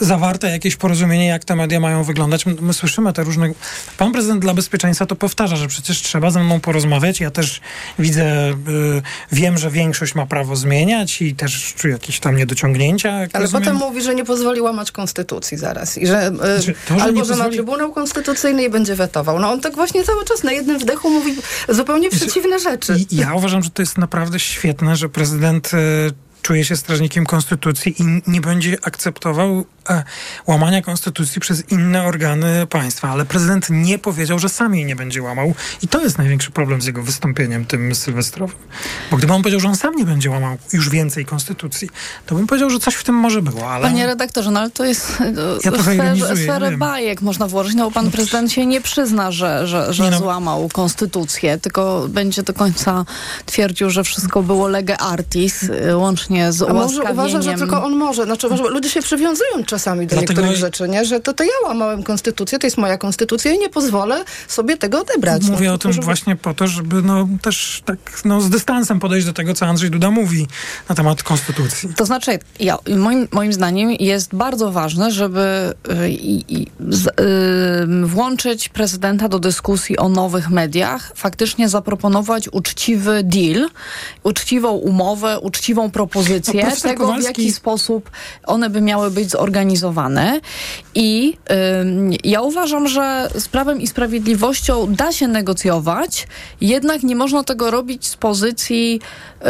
zawarte 0.00 0.50
jakieś 0.50 0.76
porozumienie, 0.76 1.26
jak 1.26 1.44
te 1.44 1.56
media 1.56 1.80
mają 1.80 2.04
wyglądać. 2.04 2.46
My 2.46 2.72
słyszymy 2.72 3.12
te 3.12 3.24
różne... 3.24 3.52
Pan 3.98 4.12
prezydent 4.12 4.40
dla 4.40 4.54
bezpieczeństwa 4.54 5.06
to 5.06 5.16
powtarza, 5.16 5.56
że 5.56 5.68
przecież 5.68 6.02
trzeba 6.02 6.30
ze 6.30 6.44
mną 6.44 6.60
porozmawiać. 6.60 7.20
Ja 7.20 7.30
też 7.30 7.60
widzę, 7.98 8.50
y, 8.50 9.02
wiem, 9.32 9.58
że 9.58 9.70
większość 9.70 10.14
ma 10.14 10.26
prawo 10.26 10.56
zmieniać 10.56 11.22
i 11.22 11.34
też 11.34 11.74
czuję 11.74 11.92
jakieś 11.92 12.20
tam 12.20 12.36
niedociągnięcia. 12.36 13.12
Ale 13.12 13.28
rozumiem. 13.32 13.62
potem 13.62 13.76
mówi, 13.76 14.02
że 14.02 14.14
nie 14.14 14.24
pozwoli 14.24 14.60
łamać 14.60 14.92
konstytucji 14.92 15.58
zaraz. 15.58 15.98
I 15.98 16.06
że, 16.06 16.28
y, 16.28 16.36
Znaczy, 16.36 16.74
to, 16.88 16.98
że 16.98 17.04
albo, 17.04 17.24
że 17.24 17.36
ma 17.36 17.44
pozwoli- 17.44 17.54
Trybunał 17.54 17.92
Konstytucyjny 17.92 18.64
i 18.64 18.70
będzie 18.70 18.94
wetował. 18.94 19.38
No 19.38 19.52
on 19.52 19.60
tak 19.60 19.74
właśnie 19.74 20.04
cały 20.04 20.24
czas 20.24 20.42
na 20.42 20.52
jednym 20.52 20.78
wdechu 20.78 21.10
mówi 21.10 21.32
zupełnie 21.68 22.10
przeciwne 22.10 22.58
rzeczy. 22.58 23.04
Ja 23.10 23.34
uważam, 23.34 23.62
że 23.62 23.70
to 23.70 23.82
jest 23.82 23.98
naprawdę 23.98 24.40
świetne, 24.40 24.96
że 24.96 25.08
prezydent 25.08 25.70
e, 25.74 26.29
czuje 26.42 26.64
się 26.64 26.76
strażnikiem 26.76 27.26
konstytucji 27.26 28.02
i 28.02 28.20
nie 28.26 28.40
będzie 28.40 28.76
akceptował 28.82 29.64
e, 29.90 30.04
łamania 30.46 30.82
konstytucji 30.82 31.40
przez 31.40 31.70
inne 31.70 32.02
organy 32.02 32.66
państwa. 32.66 33.08
Ale 33.10 33.24
prezydent 33.24 33.66
nie 33.70 33.98
powiedział, 33.98 34.38
że 34.38 34.48
sam 34.48 34.74
jej 34.74 34.84
nie 34.84 34.96
będzie 34.96 35.22
łamał. 35.22 35.54
I 35.82 35.88
to 35.88 36.00
jest 36.00 36.18
największy 36.18 36.50
problem 36.50 36.82
z 36.82 36.86
jego 36.86 37.02
wystąpieniem 37.02 37.64
tym 37.64 37.94
sylwestrowym. 37.94 38.56
Bo 39.10 39.16
gdyby 39.16 39.32
on 39.32 39.42
powiedział, 39.42 39.60
że 39.60 39.68
on 39.68 39.76
sam 39.76 39.96
nie 39.96 40.04
będzie 40.04 40.30
łamał 40.30 40.56
już 40.72 40.90
więcej 40.90 41.24
konstytucji, 41.24 41.88
to 42.26 42.34
bym 42.34 42.46
powiedział, 42.46 42.70
że 42.70 42.78
coś 42.78 42.94
w 42.94 43.04
tym 43.04 43.14
może 43.14 43.42
było. 43.42 43.70
Ale 43.70 43.86
Panie 43.88 44.06
redaktorze, 44.06 44.50
no 44.50 44.60
ale 44.60 44.70
to 44.70 44.84
jest 44.84 45.22
Ja 45.64 45.72
trochę 45.72 45.94
sfer, 45.94 46.16
ja 46.16 46.36
sferę 46.36 46.76
bajek 46.76 47.22
można 47.22 47.46
włożyć. 47.48 47.74
No 47.74 47.84
bo 47.84 47.90
pan 47.90 48.10
prezydent 48.10 48.52
się 48.52 48.66
nie 48.66 48.80
przyzna, 48.80 49.30
że, 49.30 49.66
że, 49.66 49.92
że 49.92 50.10
no. 50.10 50.18
złamał 50.18 50.68
konstytucję, 50.68 51.58
tylko 51.58 52.06
będzie 52.08 52.42
do 52.42 52.54
końca 52.54 53.04
twierdził, 53.46 53.90
że 53.90 54.04
wszystko 54.04 54.42
było 54.42 54.68
lege 54.68 54.98
artis, 54.98 55.62
y, 55.62 55.96
z 56.50 56.62
A 56.62 56.72
może 56.72 57.02
uważa, 57.02 57.42
że 57.42 57.54
tylko 57.54 57.84
on 57.84 57.96
może. 57.96 58.24
Znaczy, 58.24 58.48
może 58.48 58.62
ludzie 58.62 58.90
się 58.90 59.02
przywiązują 59.02 59.64
czasami 59.66 60.06
do 60.06 60.16
Dlatego- 60.16 60.32
niektórych 60.40 60.60
rzeczy, 60.60 60.88
nie? 60.88 61.04
Że 61.04 61.20
to, 61.20 61.32
to 61.34 61.44
ja 61.44 61.50
łamałem 61.64 62.02
konstytucję, 62.02 62.58
to 62.58 62.66
jest 62.66 62.78
moja 62.78 62.98
konstytucja 62.98 63.52
i 63.52 63.58
nie 63.58 63.68
pozwolę 63.68 64.24
sobie 64.48 64.76
tego 64.76 65.00
odebrać. 65.00 65.42
Mówię 65.48 65.68
no, 65.68 65.74
o 65.74 65.78
tym 65.78 65.92
żeby- 65.92 66.04
właśnie 66.04 66.36
po 66.36 66.54
to, 66.54 66.66
żeby 66.66 67.02
no, 67.02 67.28
też 67.42 67.82
tak 67.84 67.98
no, 68.24 68.40
z 68.40 68.50
dystansem 68.50 69.00
podejść 69.00 69.26
do 69.26 69.32
tego, 69.32 69.54
co 69.54 69.66
Andrzej 69.66 69.90
Duda 69.90 70.10
mówi 70.10 70.46
na 70.88 70.94
temat 70.94 71.22
konstytucji. 71.22 71.88
To 71.96 72.06
znaczy, 72.06 72.38
ja, 72.60 72.78
moim, 72.96 73.28
moim 73.32 73.52
zdaniem 73.52 73.90
jest 73.90 74.34
bardzo 74.34 74.72
ważne, 74.72 75.10
żeby 75.10 75.74
y, 76.04 76.10
i, 76.10 76.54
i, 76.62 76.66
z, 76.88 77.06
y, 77.06 78.06
włączyć 78.06 78.68
prezydenta 78.68 79.28
do 79.28 79.38
dyskusji 79.38 79.98
o 79.98 80.08
nowych 80.08 80.50
mediach, 80.50 81.12
faktycznie 81.14 81.68
zaproponować 81.68 82.48
uczciwy 82.52 83.22
deal, 83.24 83.68
uczciwą 84.22 84.70
umowę, 84.70 85.40
uczciwą 85.40 85.90
propozycję 85.90 86.19
No, 86.54 86.62
profesor 86.62 86.90
tego, 86.90 87.04
w 87.04 87.08
Kowalski- 87.08 87.26
jaki 87.26 87.52
sposób 87.52 88.10
one 88.46 88.70
by 88.70 88.80
miały 88.80 89.10
być 89.10 89.30
zorganizowane. 89.30 90.40
I 90.94 91.36
ym, 91.80 92.10
ja 92.24 92.40
uważam, 92.40 92.88
że 92.88 93.30
z 93.34 93.48
Prawem 93.48 93.80
i 93.80 93.86
Sprawiedliwością 93.86 94.94
da 94.94 95.12
się 95.12 95.28
negocjować, 95.28 96.26
jednak 96.60 97.02
nie 97.02 97.16
można 97.16 97.44
tego 97.44 97.70
robić 97.70 98.06
z 98.06 98.16
pozycji 98.16 99.00
y, 99.42 99.48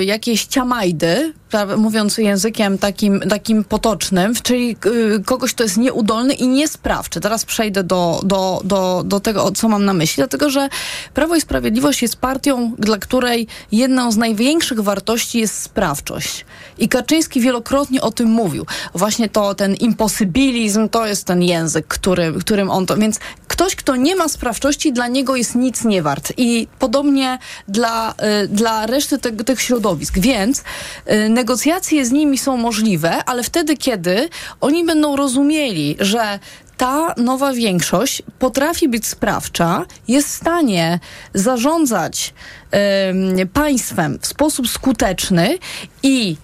y, 0.00 0.04
jakiejś 0.04 0.44
ciamajdy, 0.44 1.32
mówiąc 1.76 2.18
językiem 2.18 2.78
takim, 2.78 3.20
takim 3.20 3.64
potocznym, 3.64 4.34
czyli 4.42 4.76
y, 4.86 5.22
kogoś, 5.24 5.54
kto 5.54 5.62
jest 5.62 5.76
nieudolny 5.76 6.34
i 6.34 6.48
niesprawczy. 6.48 7.20
Teraz 7.20 7.44
przejdę 7.44 7.84
do, 7.84 8.20
do, 8.24 8.60
do, 8.64 9.02
do 9.06 9.20
tego, 9.20 9.50
co 9.50 9.68
mam 9.68 9.84
na 9.84 9.92
myśli, 9.92 10.16
dlatego 10.16 10.50
że 10.50 10.68
Prawo 11.14 11.36
i 11.36 11.40
Sprawiedliwość 11.40 12.02
jest 12.02 12.16
partią, 12.16 12.74
dla 12.78 12.98
której 12.98 13.46
jedną 13.72 14.12
z 14.12 14.16
największych 14.16 14.80
wartości 14.80 15.38
jest 15.38 15.62
sprawczość. 15.62 16.44
I 16.78 16.88
Kaczyński 16.88 17.40
wielokrotnie 17.40 18.02
o 18.02 18.10
tym 18.10 18.28
mówił. 18.28 18.66
Właśnie 18.94 19.28
to, 19.28 19.54
ten 19.54 19.74
imposybilizm, 19.74 20.88
to 20.88 21.06
jest 21.06 21.24
ten 21.24 21.42
język, 21.42 21.86
który, 21.86 22.32
którym 22.32 22.70
on 22.70 22.86
to... 22.86 22.96
Więc 22.96 23.20
ktoś, 23.48 23.76
kto 23.76 23.96
nie 23.96 24.16
ma 24.16 24.28
sprawczości, 24.28 24.92
dla 24.92 25.08
niego 25.08 25.36
jest 25.36 25.54
nic 25.54 25.84
nie 25.84 26.02
wart. 26.02 26.32
I 26.36 26.68
podobnie 26.78 27.38
dla, 27.68 28.14
y, 28.44 28.48
dla 28.48 28.86
reszty 28.86 29.18
te, 29.18 29.32
tych 29.32 29.60
środowisk. 29.60 30.18
Więc 30.18 30.58
y, 30.60 31.28
negocjacje 31.42 32.06
z 32.06 32.12
nimi 32.12 32.38
są 32.38 32.56
możliwe, 32.56 33.24
ale 33.24 33.42
wtedy, 33.42 33.76
kiedy 33.76 34.28
oni 34.60 34.84
będą 34.84 35.16
rozumieli, 35.16 35.96
że 36.00 36.38
ta 36.76 37.14
nowa 37.16 37.52
większość 37.52 38.22
potrafi 38.38 38.88
być 38.88 39.06
sprawcza, 39.06 39.84
jest 40.08 40.28
w 40.28 40.30
stanie 40.30 41.00
zarządzać 41.34 42.34
em, 42.70 43.48
państwem 43.52 44.18
w 44.20 44.26
sposób 44.26 44.68
skuteczny 44.68 45.58
i 46.02 46.36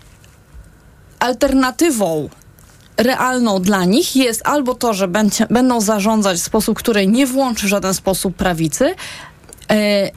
alternatywą 1.19 2.29
realną 2.97 3.63
dla 3.63 3.85
nich 3.85 4.17
jest 4.17 4.43
albo 4.45 4.75
to, 4.75 4.95
że 4.95 5.09
będzie, 5.09 5.47
będą 5.51 5.81
zarządzać 5.81 6.39
w 6.39 6.43
sposób, 6.43 6.79
który 6.79 7.07
nie 7.07 7.27
włączy 7.27 7.67
w 7.67 7.71
żaden 7.71 7.95
sposób 7.95 8.37
prawicy, 8.37 8.95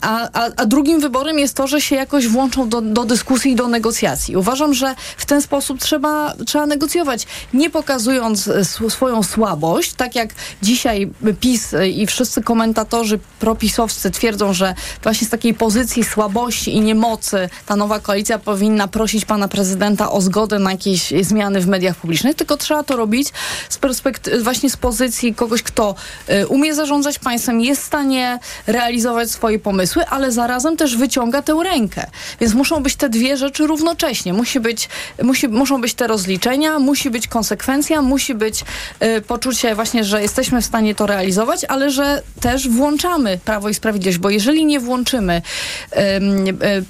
A, 0.01 0.29
a, 0.33 0.49
a 0.57 0.65
drugim 0.65 0.99
wyborem 0.99 1.39
jest 1.39 1.55
to, 1.55 1.67
że 1.67 1.81
się 1.81 1.95
jakoś 1.95 2.27
włączą 2.27 2.69
do, 2.69 2.81
do 2.81 3.05
dyskusji 3.05 3.51
i 3.51 3.55
do 3.55 3.67
negocjacji. 3.67 4.35
Uważam, 4.35 4.73
że 4.73 4.95
w 5.17 5.25
ten 5.25 5.41
sposób 5.41 5.79
trzeba, 5.79 6.33
trzeba 6.45 6.65
negocjować, 6.65 7.27
nie 7.53 7.69
pokazując 7.69 8.47
e, 8.47 8.59
sw- 8.59 8.89
swoją 8.89 9.23
słabość, 9.23 9.93
tak 9.93 10.15
jak 10.15 10.29
dzisiaj 10.61 11.11
PiS 11.39 11.73
e, 11.73 11.89
i 11.89 12.07
wszyscy 12.07 12.43
komentatorzy 12.43 13.19
propisowscy 13.39 14.11
twierdzą, 14.11 14.53
że 14.53 14.75
właśnie 15.03 15.27
z 15.27 15.29
takiej 15.29 15.53
pozycji 15.53 16.03
słabości 16.03 16.75
i 16.75 16.81
niemocy 16.81 17.49
ta 17.65 17.75
nowa 17.75 17.99
koalicja 17.99 18.39
powinna 18.39 18.87
prosić 18.87 19.25
pana 19.25 19.47
prezydenta 19.47 20.11
o 20.11 20.21
zgodę 20.21 20.59
na 20.59 20.71
jakieś 20.71 21.13
zmiany 21.21 21.61
w 21.61 21.67
mediach 21.67 21.95
publicznych, 21.95 22.35
tylko 22.35 22.57
trzeba 22.57 22.83
to 22.83 22.95
robić 22.95 23.29
z 23.69 23.77
perspektywy, 23.77 24.43
właśnie 24.43 24.69
z 24.69 24.77
pozycji 24.77 25.35
kogoś, 25.35 25.63
kto 25.63 25.95
e, 26.27 26.47
umie 26.47 26.75
zarządzać 26.75 27.19
państwem, 27.19 27.61
jest 27.61 27.81
w 27.81 27.85
stanie 27.85 28.39
realizować 28.67 29.31
pomysły, 29.59 30.05
ale 30.07 30.31
zarazem 30.31 30.77
też 30.77 30.97
wyciąga 30.97 31.41
tę 31.41 31.55
rękę. 31.63 32.05
Więc 32.39 32.53
muszą 32.53 32.83
być 32.83 32.95
te 32.95 33.09
dwie 33.09 33.37
rzeczy 33.37 33.67
równocześnie. 33.67 34.33
Musi 34.33 34.59
być, 34.59 34.89
musi, 35.23 35.47
muszą 35.47 35.81
być 35.81 35.93
te 35.93 36.07
rozliczenia, 36.07 36.79
musi 36.79 37.09
być 37.09 37.27
konsekwencja, 37.27 38.01
musi 38.01 38.35
być 38.35 38.63
e, 38.99 39.21
poczucie 39.21 39.75
właśnie, 39.75 40.03
że 40.03 40.21
jesteśmy 40.21 40.61
w 40.61 40.65
stanie 40.65 40.95
to 40.95 41.05
realizować, 41.05 41.65
ale 41.65 41.91
że 41.91 42.21
też 42.39 42.69
włączamy 42.69 43.39
Prawo 43.45 43.69
i 43.69 43.73
Sprawiedliwość, 43.73 44.17
bo 44.17 44.29
jeżeli 44.29 44.65
nie 44.65 44.79
włączymy 44.79 45.41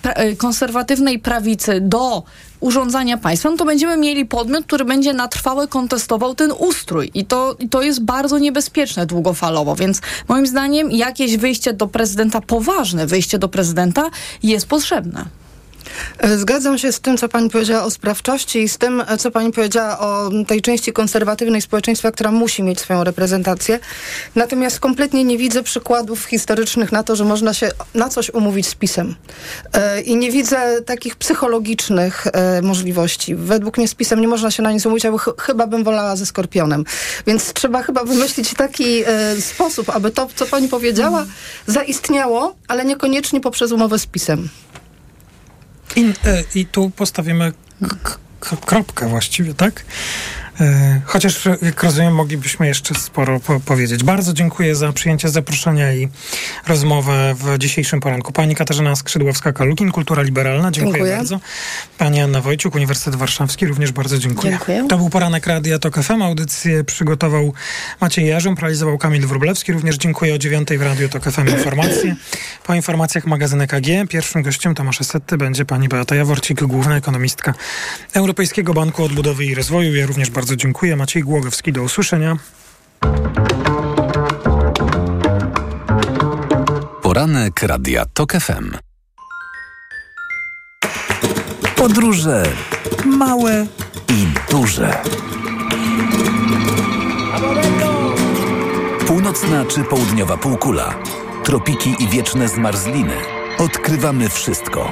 pra, 0.02 0.14
e, 0.14 0.36
konserwatywnej 0.36 1.20
prawicy 1.20 1.82
do 1.82 2.24
urządzania 2.62 3.18
państwem, 3.18 3.58
to 3.58 3.66
będziemy 3.66 3.98
mieli 3.98 4.26
podmiot, 4.26 4.66
który 4.66 4.86
będzie 4.86 5.14
na 5.14 5.28
trwałe 5.28 5.68
kontestował 5.68 6.36
ten 6.36 6.52
ustrój. 6.52 7.12
I 7.14 7.26
to, 7.26 7.56
I 7.60 7.70
to 7.70 7.82
jest 7.82 8.04
bardzo 8.04 8.38
niebezpieczne 8.40 9.06
długofalowo. 9.06 9.76
Więc 9.76 10.02
moim 10.28 10.48
zdaniem 10.48 10.92
jakieś 10.92 11.38
wyjście 11.38 11.74
do 11.74 11.88
prezydenta, 11.88 12.42
poważne 12.42 13.08
wyjście 13.08 13.40
do 13.40 13.48
prezydenta 13.48 14.10
jest 14.44 14.68
potrzebne. 14.68 15.41
Zgadzam 16.38 16.78
się 16.78 16.92
z 16.92 17.00
tym, 17.00 17.18
co 17.18 17.30
pani 17.30 17.50
powiedziała 17.50 17.84
o 17.84 17.92
sprawczości 17.92 18.60
i 18.60 18.70
z 18.70 18.78
tym, 18.78 19.04
co 19.20 19.32
pani 19.32 19.52
powiedziała 19.52 20.00
o 20.00 20.30
tej 20.48 20.62
części 20.62 20.94
konserwatywnej 20.94 21.62
społeczeństwa, 21.62 22.12
która 22.12 22.32
musi 22.32 22.64
mieć 22.64 22.80
swoją 22.80 23.04
reprezentację. 23.04 23.80
Natomiast 24.36 24.80
kompletnie 24.80 25.24
nie 25.24 25.38
widzę 25.38 25.64
przykładów 25.64 26.26
historycznych 26.26 26.92
na 26.92 27.04
to, 27.04 27.16
że 27.16 27.26
można 27.26 27.54
się 27.54 27.72
na 27.94 28.10
coś 28.10 28.30
umówić 28.30 28.68
z 28.68 28.76
pisem. 28.76 29.16
E, 29.74 30.02
I 30.02 30.16
nie 30.16 30.32
widzę 30.32 30.82
takich 30.82 31.16
psychologicznych 31.16 32.28
e, 32.28 32.62
możliwości. 32.62 33.36
Według 33.36 33.78
mnie 33.78 33.88
z 33.88 33.96
pisem 33.96 34.22
nie 34.22 34.28
można 34.28 34.52
się 34.52 34.64
na 34.64 34.72
nic 34.72 34.86
umówić, 34.86 35.06
albo 35.06 35.18
ch 35.18 35.30
chyba 35.40 35.68
bym 35.68 35.84
wolała 35.84 36.16
ze 36.16 36.26
Skorpionem. 36.26 36.86
Więc 37.28 37.54
trzeba 37.54 37.84
chyba 37.84 38.04
wymyślić 38.04 38.54
taki 38.54 39.04
e, 39.06 39.42
sposób, 39.42 39.90
aby 39.90 40.12
to, 40.12 40.28
co 40.36 40.46
pani 40.46 40.68
powiedziała, 40.68 41.26
zaistniało, 41.68 42.56
ale 42.68 42.86
niekoniecznie 42.86 43.42
poprzez 43.42 43.72
umowę 43.72 44.00
z 44.00 44.06
pisem. 44.06 44.50
I, 45.96 46.14
e, 46.26 46.44
I 46.56 46.66
tu 46.66 46.90
postawimy 46.90 47.54
kropkę 48.66 49.10
właściwie, 49.10 49.54
tak? 49.54 49.86
E, 50.62 51.02
Chociaż, 51.06 51.46
jak 51.62 51.84
rozumiem, 51.84 52.14
moglibyśmy 52.16 52.68
jeszcze 52.68 52.96
sporo 52.96 53.40
po 53.40 53.60
powiedzieć. 53.60 54.04
Bardzo 54.04 54.34
dziękuję 54.34 54.76
za 54.76 54.94
przyjęcie 54.94 55.30
zaproszenia 55.30 55.94
i 55.94 56.10
rozmowę 56.68 57.36
w 57.40 57.58
dzisiejszym 57.58 58.00
poranku. 58.00 58.32
Pani 58.32 58.56
Katarzyna 58.56 58.94
Skrzydłowska-Kalukin, 58.94 59.92
Kultura 59.92 60.24
Liberalna, 60.24 60.72
dziękuję, 60.72 60.94
Dziękuję. 60.94 61.16
bardzo. 61.16 61.40
Pani 61.98 62.22
Anna 62.22 62.42
Wojciuk, 62.42 62.76
Uniwersytet 62.76 63.16
Warszawski, 63.16 63.68
również 63.68 63.92
bardzo 63.92 64.18
dziękuję. 64.18 64.52
Dziękuję. 64.52 64.86
To 64.90 64.98
był 64.98 65.10
poranek 65.10 65.48
Radia 65.48 65.80
Tok 65.80 66.04
FM. 66.04 66.22
Audycję 66.22 66.84
przygotował 66.84 67.54
Maciej 68.02 68.28
Jarząb, 68.28 68.60
realizował 68.60 68.98
Kamil 68.98 69.28
Wróblewski. 69.28 69.74
Również 69.74 69.98
dziękuję 69.98 70.36
o 70.36 70.38
dziewiątej 70.38 70.78
w 70.78 70.82
Radiu 70.82 71.10
Tok 71.10 71.24
FM 71.24 71.50
informacje. 71.50 72.16
Po 72.66 72.76
informacjach 72.76 73.26
magazyny 73.28 73.68
KG 73.68 74.08
pierwszym 74.10 74.42
gościem 74.44 74.76
Tomasza 74.76 75.04
Setty 75.04 75.38
będzie 75.38 75.66
pani 75.66 75.88
Beata 75.88 76.16
Jaworcik, 76.16 76.64
główna 76.64 76.98
ekonomistka 76.98 77.54
Europejskiego 78.14 78.74
Banku 78.74 79.04
Odbudowy 79.04 79.46
i 79.46 79.56
Rozwoju. 79.56 79.96
Ja 79.96 80.06
również 80.06 80.30
bardzo 80.30 80.51
dziękuję. 80.56 80.96
Maciej 80.96 81.24
Głogowski, 81.24 81.72
do 81.74 81.84
usłyszenia. 81.84 82.38
Poranek 87.02 87.64
Radia 87.64 88.06
TOK 88.14 88.34
FM. 88.34 88.72
Podróże 91.76 92.44
małe 93.06 93.66
i 94.10 94.52
duże. 94.52 95.02
Północna 99.08 99.66
czy 99.66 99.84
południowa 99.84 100.38
półkula, 100.38 100.94
tropiki 101.44 101.96
i 102.00 102.08
wieczne 102.08 102.48
zmarzliny. 102.48 103.16
Odkrywamy 103.58 104.30
wszystko. 104.30 104.92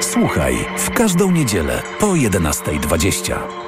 Słuchaj 0.00 0.54
w 0.78 0.90
każdą 0.90 1.30
niedzielę 1.30 1.82
po 2.00 2.06
11.20. 2.06 3.67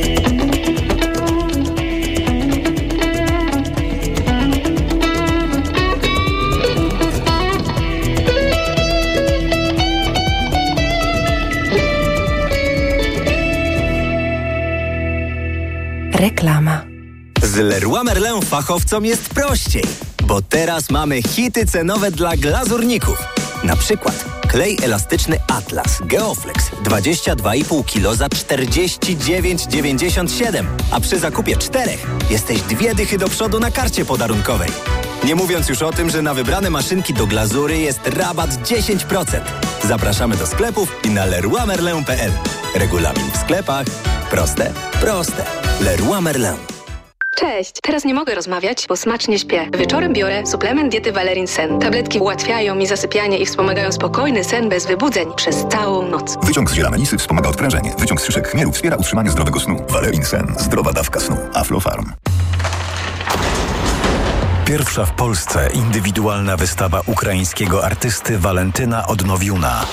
Leroy 17.61 18.03
Merlin 18.03 18.41
fachowcom 18.41 19.05
jest 19.05 19.29
prościej, 19.29 19.83
bo 20.23 20.41
teraz 20.41 20.89
mamy 20.89 21.21
hity 21.21 21.65
cenowe 21.65 22.11
dla 22.11 22.37
glazurników. 22.37 23.23
Na 23.63 23.75
przykład 23.75 24.25
klej 24.47 24.77
elastyczny 24.83 25.39
Atlas 25.47 25.99
Geoflex 26.01 26.71
22,5 26.83 27.85
kg 27.85 28.15
za 28.15 28.27
49,97, 28.27 30.65
a 30.91 30.99
przy 30.99 31.19
zakupie 31.19 31.57
czterech 31.57 32.07
jesteś 32.29 32.61
dwie 32.61 32.95
dychy 32.95 33.17
do 33.17 33.27
przodu 33.27 33.59
na 33.59 33.71
karcie 33.71 34.05
podarunkowej. 34.05 34.69
Nie 35.23 35.35
mówiąc 35.35 35.69
już 35.69 35.81
o 35.81 35.91
tym, 35.91 36.09
że 36.09 36.21
na 36.21 36.33
wybrane 36.33 36.69
maszynki 36.69 37.13
do 37.13 37.27
glazury 37.27 37.77
jest 37.77 38.07
rabat 38.07 38.49
10%. 38.49 39.41
Zapraszamy 39.83 40.37
do 40.37 40.47
sklepów 40.47 40.95
i 41.03 41.09
na 41.09 41.25
leroymerlin.pl. 41.25 42.31
Regulamin 42.75 43.31
w 43.31 43.37
sklepach. 43.37 43.85
Proste, 44.29 44.73
proste. 45.01 45.45
Leroy 45.81 46.21
Merlin. 46.21 46.80
Cześć, 47.41 47.71
teraz 47.81 48.05
nie 48.05 48.13
mogę 48.13 48.35
rozmawiać, 48.35 48.85
bo 48.89 48.97
smacznie 48.97 49.39
śpię. 49.39 49.69
Wieczorem 49.77 50.13
biorę 50.13 50.45
suplement 50.45 50.91
diety 50.91 51.11
Valerin 51.11 51.47
Sen. 51.47 51.79
Tabletki 51.79 52.19
ułatwiają 52.19 52.75
mi 52.75 52.87
zasypianie 52.87 53.37
i 53.37 53.45
wspomagają 53.45 53.91
spokojny 53.91 54.43
sen 54.43 54.69
bez 54.69 54.85
wybudzeń 54.85 55.27
przez 55.35 55.65
całą 55.69 56.07
noc. 56.07 56.37
Wyciąg 56.43 56.69
z 56.69 56.73
ziela 56.73 56.89
melisy 56.89 57.17
wspomaga 57.17 57.49
odprężenie. 57.49 57.93
Wyciąg 57.99 58.21
z 58.21 58.25
szyszek 58.25 58.47
chmielu 58.47 58.71
wspiera 58.71 58.97
utrzymanie 58.97 59.29
zdrowego 59.29 59.59
snu. 59.59 59.85
Valerin 59.89 60.25
Sen. 60.25 60.55
Zdrowa 60.57 60.93
dawka 60.93 61.19
snu. 61.19 61.37
Aflofarm. 61.53 62.05
Pierwsza 64.65 65.05
w 65.05 65.11
Polsce 65.11 65.69
indywidualna 65.73 66.57
wystawa 66.57 67.01
ukraińskiego 67.05 67.85
artysty 67.85 68.39
Walentyna 68.39 69.07
Odnowiuna. 69.07 69.85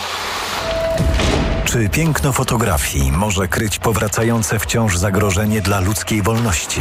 Czy 1.69 1.89
piękno 1.89 2.33
fotografii 2.33 3.13
może 3.13 3.49
kryć 3.49 3.79
powracające 3.79 4.59
wciąż 4.59 4.97
zagrożenie 4.97 5.61
dla 5.61 5.81
ludzkiej 5.81 6.23
wolności? 6.23 6.81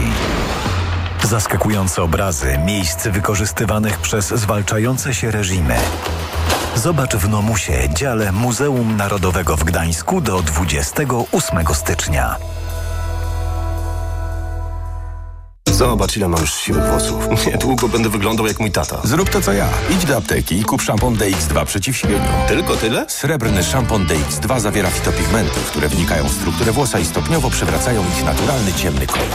Zaskakujące 1.24 2.04
obrazy 2.04 2.58
miejsc 2.66 3.08
wykorzystywanych 3.08 3.98
przez 3.98 4.28
zwalczające 4.28 5.14
się 5.14 5.32
reżimy. 5.32 5.76
Zobacz 6.76 7.16
w 7.16 7.30
Nomusie, 7.30 7.90
dziale 7.94 8.32
Muzeum 8.32 8.98
Narodowego 8.98 9.58
w 9.58 9.64
Gdańsku 9.64 10.22
do 10.22 10.42
28 10.42 11.66
stycznia. 11.74 12.36
Zobacz, 15.72 16.18
ile 16.18 16.28
mam 16.28 16.42
już 16.42 16.54
siwych 16.54 16.84
włosów. 16.84 17.24
Niedługo 17.48 17.88
będę 17.88 18.10
wyglądał 18.10 18.48
jak 18.48 18.60
mój 18.60 18.72
tata. 18.72 18.98
Zrób 19.04 19.30
to, 19.30 19.42
co 19.42 19.54
ja. 19.54 19.68
Idź 19.90 20.06
do 20.06 20.18
apteki 20.18 20.60
i 20.60 20.64
kup 20.64 20.82
szampon 20.82 21.16
DX2 21.16 21.66
przeciw 21.66 21.98
siwieniu. 21.98 22.26
Tylko 22.48 22.76
tyle? 22.76 23.06
Srebrny 23.10 23.64
szampon 23.64 24.06
DX2 24.06 24.60
zawiera 24.60 24.90
fitopigmenty, 24.90 25.60
które 25.68 25.88
wnikają 25.88 26.24
w 26.24 26.32
strukturę 26.34 26.72
włosa 26.72 27.00
i 27.00 27.06
stopniowo 27.06 27.50
przywracają 27.50 28.04
ich 28.18 28.26
naturalny, 28.26 28.74
ciemny 28.74 29.08
kolor. 29.08 29.28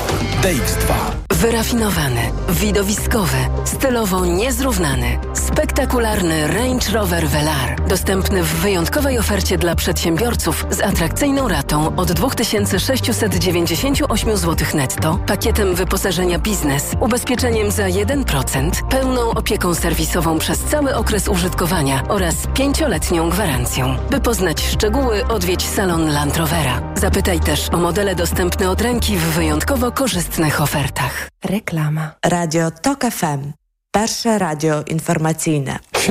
DX2. 0.42 0.92
Wyrafinowany, 1.30 2.20
widowiskowy, 2.48 3.36
stylowo 3.64 4.26
niezrównany, 4.26 5.18
spektakularny 5.34 6.48
Range 6.48 6.90
Rover 6.92 7.28
Velar. 7.28 7.82
Dostępny 7.88 8.42
w 8.42 8.54
wyjątkowej 8.54 9.18
ofercie 9.18 9.58
dla 9.58 9.74
przedsiębiorców 9.74 10.66
z 10.70 10.80
atrakcyjną 10.80 11.48
ratą 11.48 11.96
od 11.96 12.12
2698 12.12 14.36
zł 14.36 14.66
netto, 14.74 15.18
pakietem 15.26 15.74
wyposażenia 15.74 16.21
biznes, 16.38 16.90
ubezpieczeniem 17.00 17.70
za 17.70 17.86
1%, 17.86 18.70
pełną 18.90 19.30
opieką 19.30 19.74
serwisową 19.74 20.38
przez 20.38 20.58
cały 20.58 20.96
okres 20.96 21.28
użytkowania 21.28 22.02
oraz 22.08 22.34
pięcioletnią 22.54 23.30
gwarancją. 23.30 23.96
By 24.10 24.20
poznać 24.20 24.62
szczegóły, 24.66 25.26
odwiedź 25.26 25.66
salon 25.68 26.12
Land 26.12 26.36
Rovera. 26.36 26.82
Zapytaj 26.94 27.40
też 27.40 27.68
o 27.72 27.76
modele 27.76 28.14
dostępne 28.14 28.70
od 28.70 28.80
ręki 28.80 29.16
w 29.16 29.20
wyjątkowo 29.20 29.92
korzystnych 29.92 30.60
ofertach. 30.60 31.28
Reklama. 31.44 32.10
Radio 32.24 32.70
TOK 32.70 33.00
FM. 33.00 33.52
Pierwsze 33.94 34.38
radio 34.38 34.82
informacyjne. 34.82 35.78